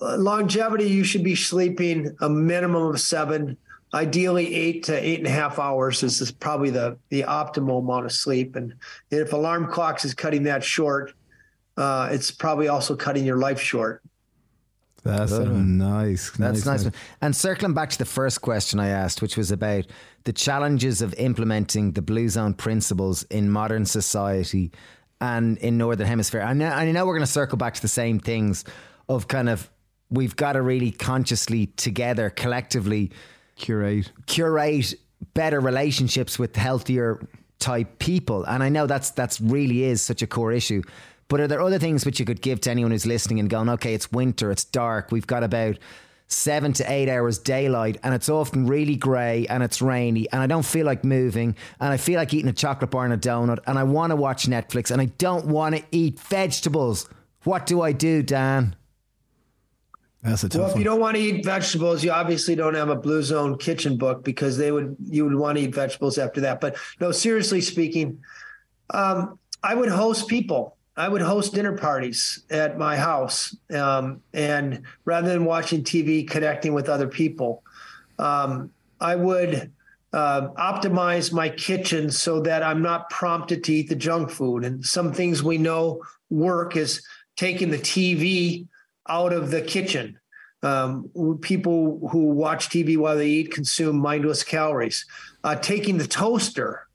longevity, 0.00 0.84
you 0.84 1.04
should 1.04 1.24
be 1.24 1.34
sleeping 1.34 2.16
a 2.20 2.28
minimum 2.28 2.94
of 2.94 3.00
seven, 3.00 3.56
ideally 3.92 4.54
eight 4.54 4.82
to 4.84 4.94
eight 4.94 5.18
and 5.18 5.26
a 5.26 5.30
half 5.30 5.58
hours 5.58 6.02
is, 6.02 6.20
is 6.20 6.32
probably 6.32 6.70
the 6.70 6.98
the 7.10 7.22
optimal 7.22 7.80
amount 7.80 8.06
of 8.06 8.12
sleep. 8.12 8.56
And 8.56 8.74
if 9.10 9.32
alarm 9.32 9.70
clocks 9.70 10.04
is 10.04 10.14
cutting 10.14 10.44
that 10.44 10.64
short, 10.64 11.12
uh, 11.76 12.08
it's 12.10 12.30
probably 12.30 12.68
also 12.68 12.96
cutting 12.96 13.24
your 13.24 13.38
life 13.38 13.60
short. 13.60 14.02
That's 15.04 15.32
nice. 15.32 16.30
That's 16.30 16.64
nice. 16.64 16.84
nice. 16.84 16.94
And 17.20 17.36
circling 17.36 17.74
back 17.74 17.90
to 17.90 17.98
the 17.98 18.06
first 18.06 18.40
question 18.40 18.80
I 18.80 18.88
asked, 18.88 19.20
which 19.20 19.36
was 19.36 19.50
about 19.50 19.84
the 20.24 20.32
challenges 20.32 21.02
of 21.02 21.12
implementing 21.14 21.92
the 21.92 22.00
Blue 22.00 22.26
Zone 22.30 22.54
principles 22.54 23.22
in 23.24 23.50
modern 23.50 23.84
society 23.84 24.72
and 25.20 25.58
in 25.58 25.76
Northern 25.76 26.06
Hemisphere. 26.06 26.40
And 26.40 26.58
know, 26.58 26.70
I 26.70 26.90
know 26.90 27.04
we're 27.04 27.16
going 27.16 27.26
to 27.26 27.30
circle 27.30 27.58
back 27.58 27.74
to 27.74 27.82
the 27.82 27.88
same 27.88 28.18
things 28.18 28.64
of 29.06 29.28
kind 29.28 29.50
of 29.50 29.70
we've 30.10 30.36
got 30.36 30.52
to 30.52 30.62
really 30.62 30.90
consciously 30.90 31.66
together 31.76 32.30
collectively 32.30 33.10
curate 33.56 34.10
curate 34.26 34.94
better 35.32 35.60
relationships 35.60 36.38
with 36.38 36.54
healthier 36.56 37.26
type 37.58 37.98
people 37.98 38.44
and 38.44 38.62
i 38.62 38.68
know 38.68 38.86
that's 38.86 39.10
that's 39.10 39.40
really 39.40 39.84
is 39.84 40.02
such 40.02 40.22
a 40.22 40.26
core 40.26 40.52
issue 40.52 40.82
but 41.28 41.40
are 41.40 41.48
there 41.48 41.62
other 41.62 41.78
things 41.78 42.04
which 42.04 42.20
you 42.20 42.26
could 42.26 42.42
give 42.42 42.60
to 42.60 42.70
anyone 42.70 42.90
who's 42.90 43.06
listening 43.06 43.38
and 43.38 43.48
going 43.48 43.68
okay 43.68 43.94
it's 43.94 44.10
winter 44.12 44.50
it's 44.50 44.64
dark 44.64 45.10
we've 45.10 45.26
got 45.26 45.42
about 45.42 45.78
seven 46.26 46.72
to 46.72 46.90
eight 46.90 47.08
hours 47.08 47.38
daylight 47.38 47.98
and 48.02 48.14
it's 48.14 48.28
often 48.28 48.66
really 48.66 48.96
grey 48.96 49.46
and 49.48 49.62
it's 49.62 49.82
rainy 49.82 50.30
and 50.32 50.42
I 50.42 50.46
don't 50.46 50.64
feel 50.64 50.86
like 50.86 51.04
moving 51.04 51.56
and 51.80 51.92
I 51.92 51.96
feel 51.96 52.18
like 52.18 52.32
eating 52.32 52.48
a 52.48 52.52
chocolate 52.52 52.90
bar 52.90 53.04
and 53.04 53.12
a 53.12 53.16
donut 53.16 53.58
and 53.66 53.78
I 53.78 53.84
want 53.84 54.10
to 54.10 54.16
watch 54.16 54.46
Netflix 54.46 54.90
and 54.90 55.00
I 55.00 55.06
don't 55.06 55.46
want 55.46 55.76
to 55.76 55.82
eat 55.90 56.18
vegetables. 56.18 57.08
What 57.44 57.66
do 57.66 57.82
I 57.82 57.92
do, 57.92 58.22
Dan? 58.22 58.74
That's 60.24 60.42
a 60.42 60.48
tough 60.48 60.60
well, 60.60 60.70
if 60.70 60.78
you 60.78 60.84
don't 60.84 61.00
want 61.00 61.16
to 61.16 61.22
eat 61.22 61.44
vegetables, 61.44 62.02
you 62.02 62.10
obviously 62.10 62.54
don't 62.54 62.74
have 62.74 62.88
a 62.88 62.96
Blue 62.96 63.22
Zone 63.22 63.58
kitchen 63.58 63.98
book 63.98 64.24
because 64.24 64.56
they 64.56 64.72
would 64.72 64.96
you 65.04 65.24
would 65.24 65.34
want 65.34 65.58
to 65.58 65.64
eat 65.64 65.74
vegetables 65.74 66.16
after 66.16 66.40
that. 66.40 66.62
But 66.62 66.76
no, 66.98 67.12
seriously 67.12 67.60
speaking, 67.60 68.18
um, 68.90 69.38
I 69.62 69.74
would 69.74 69.90
host 69.90 70.26
people. 70.26 70.76
I 70.96 71.08
would 71.08 71.20
host 71.20 71.54
dinner 71.54 71.76
parties 71.76 72.44
at 72.50 72.78
my 72.78 72.96
house, 72.96 73.54
um, 73.72 74.22
and 74.32 74.84
rather 75.04 75.28
than 75.28 75.44
watching 75.44 75.82
TV, 75.82 76.26
connecting 76.26 76.72
with 76.72 76.88
other 76.88 77.08
people, 77.08 77.62
um, 78.18 78.70
I 79.00 79.16
would 79.16 79.72
uh, 80.14 80.48
optimize 80.56 81.32
my 81.32 81.48
kitchen 81.50 82.08
so 82.08 82.40
that 82.40 82.62
I'm 82.62 82.80
not 82.80 83.10
prompted 83.10 83.64
to 83.64 83.74
eat 83.74 83.88
the 83.88 83.96
junk 83.96 84.30
food. 84.30 84.64
And 84.64 84.86
some 84.86 85.12
things 85.12 85.42
we 85.42 85.58
know 85.58 86.00
work 86.30 86.76
is 86.76 87.04
taking 87.36 87.70
the 87.70 87.78
TV 87.78 88.68
out 89.08 89.32
of 89.32 89.50
the 89.50 89.62
kitchen. 89.62 90.18
Um, 90.62 91.10
people 91.42 92.08
who 92.10 92.30
watch 92.30 92.70
TV 92.70 92.96
while 92.96 93.16
they 93.16 93.28
eat 93.28 93.52
consume 93.52 93.96
mindless 93.98 94.42
calories. 94.42 95.04
Uh, 95.42 95.56
taking 95.56 95.98
the 95.98 96.06
toaster 96.06 96.86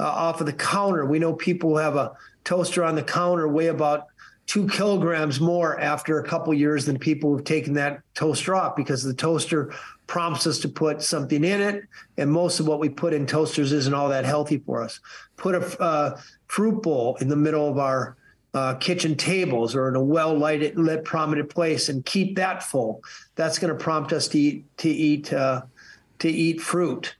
uh, 0.00 0.04
off 0.04 0.40
of 0.40 0.46
the 0.46 0.52
counter. 0.52 1.06
We 1.06 1.20
know 1.20 1.32
people 1.32 1.70
who 1.70 1.76
have 1.76 1.96
a 1.96 2.12
toaster 2.42 2.82
on 2.82 2.96
the 2.96 3.02
counter 3.02 3.46
weigh 3.46 3.68
about 3.68 4.06
two 4.46 4.66
kilograms 4.68 5.40
more 5.40 5.80
after 5.80 6.18
a 6.18 6.28
couple 6.28 6.52
years 6.52 6.84
than 6.84 6.98
people 6.98 7.30
who've 7.30 7.44
taken 7.44 7.72
that 7.74 8.00
toaster 8.14 8.54
off 8.54 8.76
because 8.76 9.02
the 9.02 9.14
toaster 9.14 9.72
prompts 10.06 10.46
us 10.46 10.58
to 10.58 10.68
put 10.68 11.02
something 11.02 11.44
in 11.44 11.60
it. 11.60 11.84
And 12.18 12.30
most 12.30 12.60
of 12.60 12.66
what 12.66 12.80
we 12.80 12.88
put 12.88 13.14
in 13.14 13.26
toasters 13.26 13.72
isn't 13.72 13.94
all 13.94 14.08
that 14.10 14.24
healthy 14.24 14.58
for 14.58 14.82
us. 14.82 15.00
Put 15.36 15.54
a 15.54 15.80
uh, 15.80 16.20
fruit 16.46 16.82
bowl 16.82 17.16
in 17.20 17.28
the 17.28 17.36
middle 17.36 17.68
of 17.68 17.78
our 17.78 18.16
uh, 18.54 18.74
kitchen 18.74 19.16
tables 19.16 19.74
or 19.74 19.88
in 19.88 19.96
a 19.96 20.02
well 20.02 20.36
lighted 20.36 20.78
lit 20.78 21.04
prominent 21.04 21.50
place 21.50 21.88
and 21.88 22.04
keep 22.06 22.36
that 22.36 22.62
full. 22.62 23.02
That's 23.34 23.58
going 23.58 23.76
to 23.76 23.78
prompt 23.78 24.12
us 24.12 24.28
to 24.28 24.38
eat 24.38 24.78
to 24.78 24.88
eat 24.88 25.32
uh, 25.32 25.62
to 26.20 26.30
eat 26.30 26.60
fruit. 26.60 27.16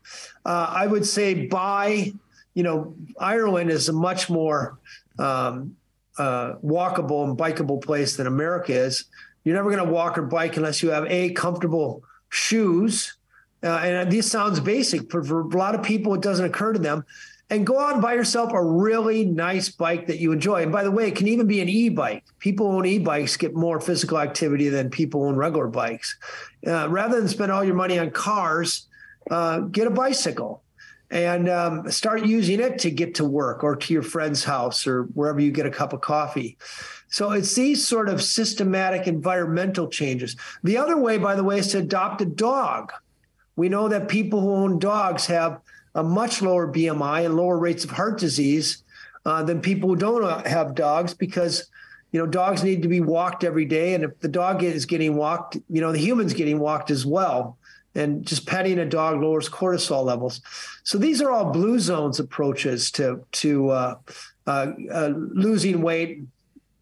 Uh, 0.46 0.68
I 0.70 0.86
would 0.86 1.06
say 1.06 1.46
buy. 1.46 2.12
You 2.54 2.62
know, 2.62 2.94
Ireland 3.18 3.70
is 3.70 3.88
a 3.88 3.92
much 3.92 4.30
more 4.30 4.78
um, 5.18 5.74
uh, 6.16 6.54
walkable 6.64 7.24
and 7.24 7.36
bikeable 7.36 7.82
place 7.82 8.16
than 8.16 8.28
America 8.28 8.72
is. 8.72 9.06
You're 9.42 9.56
never 9.56 9.70
going 9.72 9.84
to 9.84 9.92
walk 9.92 10.16
or 10.16 10.22
bike 10.22 10.56
unless 10.56 10.80
you 10.80 10.90
have 10.90 11.04
a 11.08 11.32
comfortable 11.32 12.04
shoes. 12.28 13.16
Uh, 13.60 13.78
and 13.78 14.12
this 14.12 14.30
sounds 14.30 14.60
basic, 14.60 15.10
but 15.10 15.26
for 15.26 15.40
a 15.40 15.46
lot 15.48 15.74
of 15.74 15.82
people, 15.82 16.14
it 16.14 16.20
doesn't 16.20 16.44
occur 16.44 16.74
to 16.74 16.78
them 16.78 17.04
and 17.50 17.66
go 17.66 17.78
out 17.78 17.94
and 17.94 18.02
buy 18.02 18.14
yourself 18.14 18.52
a 18.52 18.64
really 18.64 19.24
nice 19.24 19.68
bike 19.68 20.06
that 20.06 20.18
you 20.18 20.32
enjoy. 20.32 20.62
And 20.62 20.72
by 20.72 20.82
the 20.82 20.90
way, 20.90 21.08
it 21.08 21.16
can 21.16 21.28
even 21.28 21.46
be 21.46 21.60
an 21.60 21.68
e-bike. 21.68 22.24
People 22.38 22.70
who 22.70 22.78
own 22.78 22.86
e-bikes 22.86 23.36
get 23.36 23.54
more 23.54 23.80
physical 23.80 24.18
activity 24.18 24.68
than 24.68 24.90
people 24.90 25.20
who 25.20 25.28
own 25.28 25.36
regular 25.36 25.68
bikes. 25.68 26.16
Uh, 26.66 26.88
rather 26.88 27.20
than 27.20 27.28
spend 27.28 27.52
all 27.52 27.62
your 27.62 27.74
money 27.74 27.98
on 27.98 28.10
cars, 28.10 28.86
uh, 29.30 29.60
get 29.60 29.86
a 29.86 29.90
bicycle 29.90 30.62
and 31.10 31.48
um, 31.48 31.90
start 31.90 32.24
using 32.24 32.60
it 32.60 32.78
to 32.80 32.90
get 32.90 33.14
to 33.16 33.24
work 33.24 33.62
or 33.62 33.76
to 33.76 33.92
your 33.92 34.02
friend's 34.02 34.42
house 34.42 34.86
or 34.86 35.04
wherever 35.14 35.38
you 35.38 35.52
get 35.52 35.66
a 35.66 35.70
cup 35.70 35.92
of 35.92 36.00
coffee. 36.00 36.56
So 37.08 37.30
it's 37.30 37.54
these 37.54 37.86
sort 37.86 38.08
of 38.08 38.22
systematic 38.22 39.06
environmental 39.06 39.86
changes. 39.88 40.34
The 40.64 40.78
other 40.78 40.96
way, 40.96 41.18
by 41.18 41.36
the 41.36 41.44
way, 41.44 41.58
is 41.58 41.68
to 41.68 41.78
adopt 41.78 42.22
a 42.22 42.26
dog. 42.26 42.92
We 43.54 43.68
know 43.68 43.86
that 43.88 44.08
people 44.08 44.40
who 44.40 44.50
own 44.50 44.78
dogs 44.78 45.26
have 45.26 45.60
a 45.94 46.02
much 46.02 46.42
lower 46.42 46.66
BMI 46.70 47.26
and 47.26 47.36
lower 47.36 47.58
rates 47.58 47.84
of 47.84 47.90
heart 47.90 48.18
disease 48.18 48.82
uh, 49.24 49.42
than 49.42 49.60
people 49.60 49.88
who 49.88 49.96
don't 49.96 50.24
uh, 50.24 50.46
have 50.48 50.74
dogs 50.74 51.14
because 51.14 51.68
you 52.12 52.20
know 52.20 52.26
dogs 52.26 52.62
need 52.62 52.82
to 52.82 52.88
be 52.88 53.00
walked 53.00 53.44
every 53.44 53.64
day. 53.64 53.94
And 53.94 54.04
if 54.04 54.18
the 54.20 54.28
dog 54.28 54.62
is 54.62 54.86
getting 54.86 55.16
walked 55.16 55.56
you 55.68 55.80
know 55.80 55.92
the 55.92 55.98
human's 55.98 56.34
getting 56.34 56.58
walked 56.58 56.90
as 56.90 57.06
well. 57.06 57.58
And 57.96 58.26
just 58.26 58.44
petting 58.44 58.80
a 58.80 58.84
dog 58.84 59.20
lowers 59.20 59.48
cortisol 59.48 60.04
levels. 60.04 60.40
So 60.82 60.98
these 60.98 61.22
are 61.22 61.30
all 61.30 61.52
blue 61.52 61.78
zones 61.78 62.18
approaches 62.18 62.90
to 62.92 63.24
to 63.32 63.70
uh, 63.70 63.94
uh, 64.48 64.72
uh, 64.92 65.12
losing 65.16 65.80
weight 65.80 66.22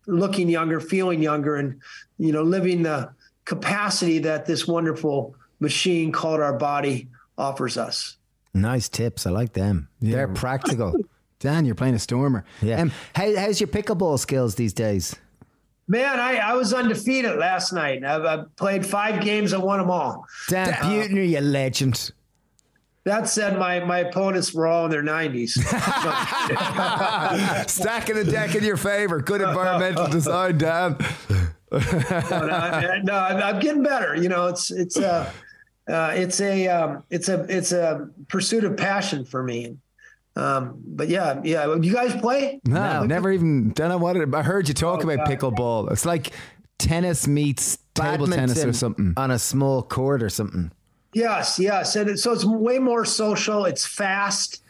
looking 0.07 0.49
younger 0.49 0.81
feeling 0.81 1.23
younger 1.23 1.57
and 1.57 1.81
you 2.19 2.33
know 2.33 2.43
living 2.43 2.83
the 2.83 3.11
capacity 3.45 4.19
that 4.19 4.47
this 4.47 4.67
wonderful 4.67 5.35
machine 5.61 6.11
called 6.13 6.41
our 6.41 6.57
body 6.57 7.09
offers 7.39 7.77
us 7.77 8.17
Nice 8.55 8.89
tips. 8.89 9.27
I 9.27 9.31
like 9.31 9.53
them. 9.53 9.89
Yeah. 10.01 10.17
They're 10.17 10.29
practical. 10.29 10.95
Dan, 11.41 11.65
you're 11.65 11.75
playing 11.75 11.95
a 11.95 11.99
stormer. 11.99 12.45
Yeah. 12.61 12.81
Um, 12.81 12.93
how, 13.17 13.37
how's 13.37 13.61
your 13.61 13.67
pickleball 13.67 14.19
skills 14.19 14.55
these 14.55 14.73
days? 14.73 15.17
Man, 15.89 16.21
I, 16.21 16.37
I 16.37 16.55
was 16.55 16.73
undefeated 16.73 17.37
last 17.37 17.73
night. 17.73 18.05
I, 18.05 18.17
I 18.17 18.45
played 18.57 18.87
five 18.87 19.21
games. 19.21 19.53
I 19.53 19.59
won 19.59 19.81
them 19.81 19.91
all. 19.91 20.25
Dan 20.49 20.73
Buettner, 20.73 21.29
you 21.29 21.41
legend. 21.41 22.13
That 23.05 23.29
said, 23.29 23.59
my 23.59 23.81
my 23.81 23.99
opponents 23.99 24.55
were 24.55 24.69
all 24.69 24.85
in 24.85 24.93
their 24.93 25.03
nineties. 25.03 25.55
Stacking 27.67 28.15
the 28.15 28.29
deck 28.31 28.55
in 28.55 28.63
your 28.63 28.77
favor. 28.77 29.21
Good 29.21 29.41
environmental 29.41 30.07
design, 30.07 30.57
Dan. 30.59 30.97
no, 31.73 31.81
no, 31.81 33.01
no, 33.03 33.15
I'm, 33.15 33.43
I'm 33.43 33.59
getting 33.59 33.83
better. 33.83 34.15
You 34.15 34.29
know, 34.29 34.47
it's 34.47 34.71
it's 34.71 34.97
a 34.99 35.33
uh, 35.89 36.13
it's 36.15 36.41
a 36.41 36.69
um, 36.69 37.05
it's 37.11 37.29
a 37.29 37.45
it's 37.49 37.73
a 37.73 38.09
pursuit 38.29 38.65
of 38.65 38.77
passion 38.77 39.25
for 39.25 39.43
me. 39.43 39.77
Um, 40.35 40.81
but 40.87 41.09
yeah, 41.09 41.41
yeah. 41.45 41.75
You 41.75 41.93
guys 41.93 42.19
play? 42.21 42.61
No, 42.65 43.05
never 43.05 43.31
even. 43.31 43.71
Don't 43.73 43.91
know 43.91 43.99
what 43.99 44.17
it, 44.17 44.35
I 44.35 44.43
heard 44.43 44.69
you 44.69 44.75
talk 44.75 45.01
Oh, 45.05 45.11
about 45.11 45.27
God. 45.27 45.39
pickleball. 45.39 45.93
It's 45.93 46.07
like 46.07 46.33
tennis 46.79 47.27
meets 47.27 47.79
table 47.95 48.27
tennis 48.27 48.65
or 48.65 48.73
something. 48.73 49.13
on 49.17 49.31
a 49.31 49.39
small 49.39 49.83
court 49.83 50.23
or 50.23 50.31
something. 50.31 50.71
Yes, 51.13 51.59
yes. 51.59 51.95
And 51.97 52.09
it, 52.09 52.19
so 52.19 52.33
it's 52.33 52.45
way 52.45 52.79
more 52.79 53.05
social. 53.05 53.67
It's 53.67 53.85
fast. 53.85 54.63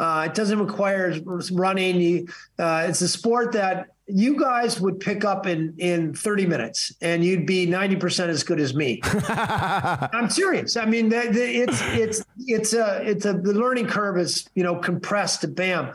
Uh, 0.00 0.24
it 0.28 0.34
doesn't 0.34 0.58
require 0.58 1.14
running. 1.52 2.00
You, 2.00 2.26
uh, 2.58 2.86
it's 2.88 3.00
a 3.00 3.08
sport 3.08 3.52
that 3.52 3.93
you 4.06 4.38
guys 4.38 4.80
would 4.80 5.00
pick 5.00 5.24
up 5.24 5.46
in 5.46 5.74
in 5.78 6.14
30 6.14 6.46
minutes, 6.46 6.94
and 7.00 7.24
you'd 7.24 7.46
be 7.46 7.66
90 7.66 7.96
percent 7.96 8.30
as 8.30 8.42
good 8.42 8.60
as 8.60 8.74
me. 8.74 9.00
I'm 9.28 10.30
serious. 10.30 10.76
I 10.76 10.84
mean, 10.84 11.08
the, 11.08 11.28
the, 11.30 11.62
it's 11.62 11.80
it's 11.82 12.24
it's 12.46 12.72
a 12.74 13.02
it's 13.02 13.24
a 13.24 13.32
the 13.32 13.54
learning 13.54 13.86
curve 13.86 14.18
is 14.18 14.48
you 14.54 14.62
know 14.62 14.76
compressed 14.76 15.42
to 15.42 15.48
bam. 15.48 15.92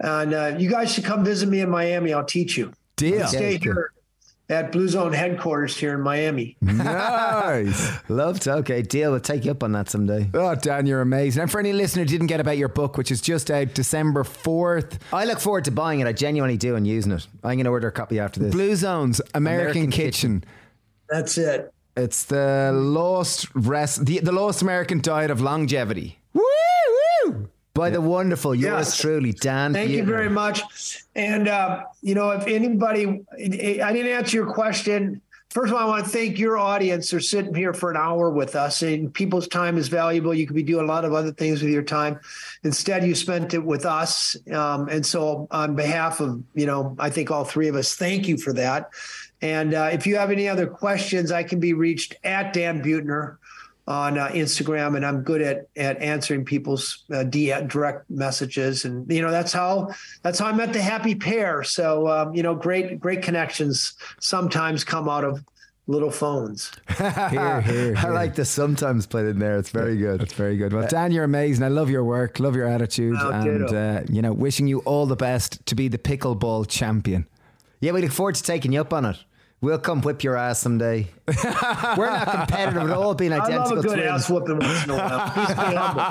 And 0.00 0.34
uh, 0.34 0.56
you 0.58 0.68
guys 0.68 0.92
should 0.92 1.04
come 1.04 1.24
visit 1.24 1.48
me 1.48 1.60
in 1.60 1.70
Miami. 1.70 2.12
I'll 2.12 2.24
teach 2.24 2.56
you. 2.56 2.72
Deal. 2.96 3.26
Stay 3.28 3.58
here 3.58 3.92
at 4.48 4.72
Blue 4.72 4.88
Zone 4.88 5.12
headquarters 5.12 5.76
here 5.76 5.94
in 5.94 6.00
Miami. 6.00 6.56
Nice. 6.60 7.98
Love 8.08 8.40
to. 8.40 8.54
Okay, 8.56 8.82
deal. 8.82 9.12
We'll 9.12 9.20
take 9.20 9.44
you 9.44 9.50
up 9.50 9.62
on 9.62 9.72
that 9.72 9.88
someday. 9.88 10.28
Oh, 10.34 10.54
Dan, 10.54 10.86
you're 10.86 11.00
amazing. 11.00 11.42
And 11.42 11.50
for 11.50 11.58
any 11.58 11.72
listener 11.72 12.02
who 12.02 12.08
didn't 12.08 12.26
get 12.26 12.40
about 12.40 12.58
your 12.58 12.68
book, 12.68 12.96
which 12.96 13.10
is 13.10 13.20
just 13.20 13.50
out 13.50 13.74
December 13.74 14.24
4th, 14.24 14.98
I 15.12 15.24
look 15.24 15.40
forward 15.40 15.64
to 15.64 15.70
buying 15.70 16.00
it. 16.00 16.06
I 16.06 16.12
genuinely 16.12 16.56
do 16.56 16.76
and 16.76 16.86
using 16.86 17.12
it. 17.12 17.26
I'm 17.42 17.56
going 17.56 17.64
to 17.64 17.70
order 17.70 17.88
a 17.88 17.92
copy 17.92 18.18
after 18.18 18.40
this. 18.40 18.52
Blue 18.52 18.76
Zones, 18.76 19.20
American, 19.34 19.70
American 19.70 19.90
Kitchen. 19.90 20.44
That's 21.08 21.38
it. 21.38 21.72
It's 21.96 22.24
the 22.24 22.72
lost 22.72 23.48
rest, 23.54 24.06
the, 24.06 24.20
the 24.20 24.32
lost 24.32 24.62
American 24.62 25.00
diet 25.00 25.30
of 25.30 25.40
longevity. 25.40 26.18
Woo, 26.32 26.40
woo. 26.40 26.46
By 27.74 27.88
the 27.88 28.02
wonderful, 28.02 28.54
yours 28.54 28.88
Yes. 28.88 29.00
truly, 29.00 29.32
Dan. 29.32 29.72
Thank 29.72 29.90
you 29.90 30.04
very 30.04 30.28
much. 30.28 30.62
And 31.14 31.48
uh, 31.48 31.84
you 32.02 32.14
know, 32.14 32.30
if 32.30 32.46
anybody, 32.46 33.22
I 33.34 33.92
didn't 33.92 34.12
answer 34.12 34.36
your 34.36 34.52
question. 34.52 35.22
First 35.48 35.70
of 35.70 35.76
all, 35.76 35.82
I 35.82 35.86
want 35.86 36.04
to 36.04 36.10
thank 36.10 36.38
your 36.38 36.56
audience 36.56 37.10
for 37.10 37.20
sitting 37.20 37.54
here 37.54 37.74
for 37.74 37.90
an 37.90 37.96
hour 37.98 38.30
with 38.30 38.56
us. 38.56 38.82
And 38.82 39.12
people's 39.12 39.46
time 39.48 39.76
is 39.76 39.88
valuable. 39.88 40.32
You 40.32 40.46
could 40.46 40.56
be 40.56 40.62
doing 40.62 40.84
a 40.84 40.88
lot 40.88 41.04
of 41.04 41.12
other 41.12 41.30
things 41.32 41.62
with 41.62 41.70
your 41.70 41.82
time. 41.82 42.20
Instead, 42.62 43.04
you 43.04 43.14
spent 43.14 43.52
it 43.52 43.62
with 43.62 43.84
us. 43.84 44.34
Um, 44.50 44.88
and 44.88 45.04
so, 45.04 45.48
on 45.50 45.74
behalf 45.74 46.20
of 46.20 46.42
you 46.54 46.66
know, 46.66 46.94
I 46.98 47.08
think 47.08 47.30
all 47.30 47.44
three 47.44 47.68
of 47.68 47.74
us, 47.74 47.94
thank 47.94 48.28
you 48.28 48.36
for 48.36 48.52
that. 48.54 48.90
And 49.40 49.74
uh, 49.74 49.90
if 49.92 50.06
you 50.06 50.16
have 50.16 50.30
any 50.30 50.48
other 50.48 50.66
questions, 50.66 51.32
I 51.32 51.42
can 51.42 51.58
be 51.58 51.72
reached 51.72 52.16
at 52.22 52.52
Dan 52.52 52.82
Buettner 52.82 53.38
on 53.88 54.16
uh, 54.16 54.28
Instagram, 54.28 54.96
and 54.96 55.04
I'm 55.04 55.22
good 55.22 55.42
at 55.42 55.66
at 55.76 56.00
answering 56.00 56.44
people's 56.44 57.04
uh, 57.12 57.24
D- 57.24 57.52
direct 57.66 58.08
messages, 58.10 58.84
and 58.84 59.10
you 59.10 59.22
know 59.22 59.30
that's 59.30 59.52
how 59.52 59.90
that's 60.22 60.38
how 60.38 60.46
I 60.46 60.52
met 60.52 60.72
the 60.72 60.82
happy 60.82 61.14
pair. 61.14 61.62
So 61.64 62.08
um, 62.08 62.34
you 62.34 62.42
know, 62.42 62.54
great 62.54 63.00
great 63.00 63.22
connections 63.22 63.94
sometimes 64.20 64.84
come 64.84 65.08
out 65.08 65.24
of 65.24 65.44
little 65.88 66.12
phones. 66.12 66.70
Here, 66.96 67.60
here, 67.60 67.94
I 67.98 68.08
like 68.10 68.36
the 68.36 68.44
sometimes 68.44 69.04
played 69.04 69.26
in 69.26 69.40
there. 69.40 69.58
It's 69.58 69.70
very 69.70 69.96
good. 69.96 70.20
That's 70.20 70.32
very 70.32 70.56
good. 70.56 70.72
Well, 70.72 70.86
Dan, 70.86 71.10
you're 71.10 71.24
amazing. 71.24 71.64
I 71.64 71.68
love 71.68 71.90
your 71.90 72.04
work, 72.04 72.38
love 72.38 72.54
your 72.54 72.68
attitude, 72.68 73.16
Oh, 73.18 73.30
and 73.30 73.74
uh, 73.74 74.02
you 74.08 74.22
know, 74.22 74.32
wishing 74.32 74.68
you 74.68 74.78
all 74.80 75.06
the 75.06 75.16
best 75.16 75.66
to 75.66 75.74
be 75.74 75.88
the 75.88 75.98
pickleball 75.98 76.68
champion. 76.68 77.26
Yeah, 77.80 77.90
we 77.92 78.00
look 78.00 78.12
forward 78.12 78.36
to 78.36 78.42
taking 78.44 78.72
you 78.72 78.80
up 78.80 78.92
on 78.92 79.04
it. 79.06 79.16
We'll 79.62 79.78
come 79.78 80.02
whip 80.02 80.22
your 80.24 80.36
ass 80.36 80.58
someday. 80.58 81.06
We're 81.96 82.10
not 82.10 82.28
competitive 82.28 82.82
at 82.82 82.90
all, 82.90 83.14
being 83.14 83.32
I 83.32 83.38
love 83.38 83.46
identical 83.48 83.78
a 83.78 83.82
good 83.82 83.92
twins. 83.94 84.10
ass 84.10 84.28
whooping 84.28 84.58
once 84.58 84.84
in 84.84 84.90
a 84.90 84.96
while. 84.96 85.30
Please 85.30 85.46
stay 85.46 85.74
humble. 85.76 86.02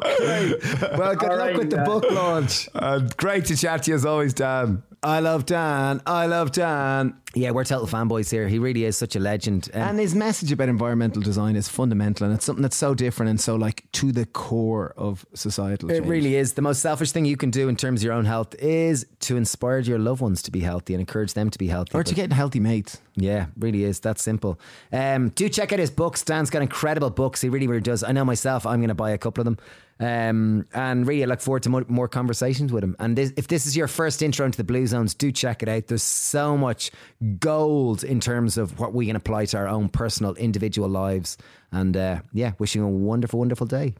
Well, 0.00 1.14
good 1.16 1.30
All 1.30 1.36
luck 1.36 1.38
right, 1.38 1.56
with 1.58 1.70
the 1.70 1.76
Dan. 1.76 1.84
book 1.86 2.04
launch. 2.10 2.68
Uh, 2.74 3.00
great 3.16 3.44
to 3.46 3.56
chat 3.56 3.82
to 3.84 3.90
you 3.90 3.94
as 3.96 4.06
always, 4.06 4.32
Dan. 4.32 4.82
I 5.02 5.20
love 5.20 5.46
Dan. 5.46 6.02
I 6.04 6.26
love 6.26 6.52
Dan. 6.52 7.14
Yeah, 7.34 7.52
we're 7.52 7.64
total 7.64 7.86
fanboys 7.86 8.30
here. 8.30 8.48
He 8.48 8.58
really 8.58 8.84
is 8.84 8.98
such 8.98 9.16
a 9.16 9.20
legend. 9.20 9.70
Um, 9.72 9.80
And 9.82 9.98
his 9.98 10.14
message 10.14 10.52
about 10.52 10.68
environmental 10.68 11.22
design 11.22 11.56
is 11.56 11.68
fundamental, 11.68 12.26
and 12.26 12.34
it's 12.34 12.44
something 12.44 12.60
that's 12.60 12.76
so 12.76 12.92
different 12.92 13.30
and 13.30 13.40
so 13.40 13.56
like 13.56 13.90
to 13.92 14.12
the 14.12 14.26
core 14.26 14.92
of 14.98 15.24
societal. 15.32 15.90
It 15.90 16.00
change. 16.00 16.06
really 16.06 16.36
is. 16.36 16.52
The 16.52 16.60
most 16.62 16.82
selfish 16.82 17.12
thing 17.12 17.24
you 17.24 17.38
can 17.38 17.50
do 17.50 17.68
in 17.70 17.76
terms 17.76 18.00
of 18.00 18.04
your 18.04 18.12
own 18.12 18.26
health 18.26 18.54
is 18.58 19.06
to 19.20 19.38
inspire 19.38 19.78
your 19.78 19.98
loved 19.98 20.20
ones 20.20 20.42
to 20.42 20.50
be 20.50 20.60
healthy 20.60 20.92
and 20.92 21.00
encourage 21.00 21.32
them 21.32 21.48
to 21.48 21.58
be 21.58 21.68
healthy. 21.68 21.96
or 21.96 22.04
to 22.04 22.14
get 22.14 22.30
healthy 22.32 22.60
mates. 22.60 22.98
yeah, 23.16 23.46
really 23.58 23.84
is. 23.84 24.00
That 24.00 24.18
simple. 24.18 24.60
Um, 24.92 25.30
do 25.30 25.48
check 25.48 25.72
out 25.72 25.78
his 25.78 25.90
books. 25.90 26.22
Dan's 26.22 26.50
got 26.50 26.60
incredible 26.60 27.10
books. 27.10 27.40
He 27.40 27.48
really, 27.48 27.66
really 27.68 27.80
does. 27.80 28.02
I 28.02 28.12
know 28.12 28.24
myself, 28.26 28.66
I'm 28.66 28.80
going 28.80 28.88
to 28.88 28.94
buy 28.94 29.12
a 29.12 29.18
couple 29.18 29.40
of 29.40 29.46
them. 29.46 29.56
Um, 30.00 30.66
and 30.72 31.06
really, 31.06 31.26
look 31.26 31.40
forward 31.40 31.62
to 31.64 31.68
more, 31.68 31.84
more 31.86 32.08
conversations 32.08 32.72
with 32.72 32.82
him. 32.82 32.96
And 32.98 33.16
this, 33.16 33.34
if 33.36 33.48
this 33.48 33.66
is 33.66 33.76
your 33.76 33.86
first 33.86 34.22
intro 34.22 34.46
into 34.46 34.56
the 34.56 34.64
Blue 34.64 34.86
Zones, 34.86 35.12
do 35.14 35.30
check 35.30 35.62
it 35.62 35.68
out. 35.68 35.88
There's 35.88 36.02
so 36.02 36.56
much 36.56 36.90
gold 37.38 38.02
in 38.02 38.18
terms 38.18 38.56
of 38.56 38.80
what 38.80 38.94
we 38.94 39.06
can 39.06 39.16
apply 39.16 39.44
to 39.46 39.58
our 39.58 39.68
own 39.68 39.90
personal, 39.90 40.34
individual 40.36 40.88
lives. 40.88 41.36
And 41.70 41.96
uh, 41.96 42.22
yeah, 42.32 42.52
wishing 42.58 42.80
you 42.80 42.88
a 42.88 42.90
wonderful, 42.90 43.38
wonderful 43.38 43.66
day. 43.66 43.94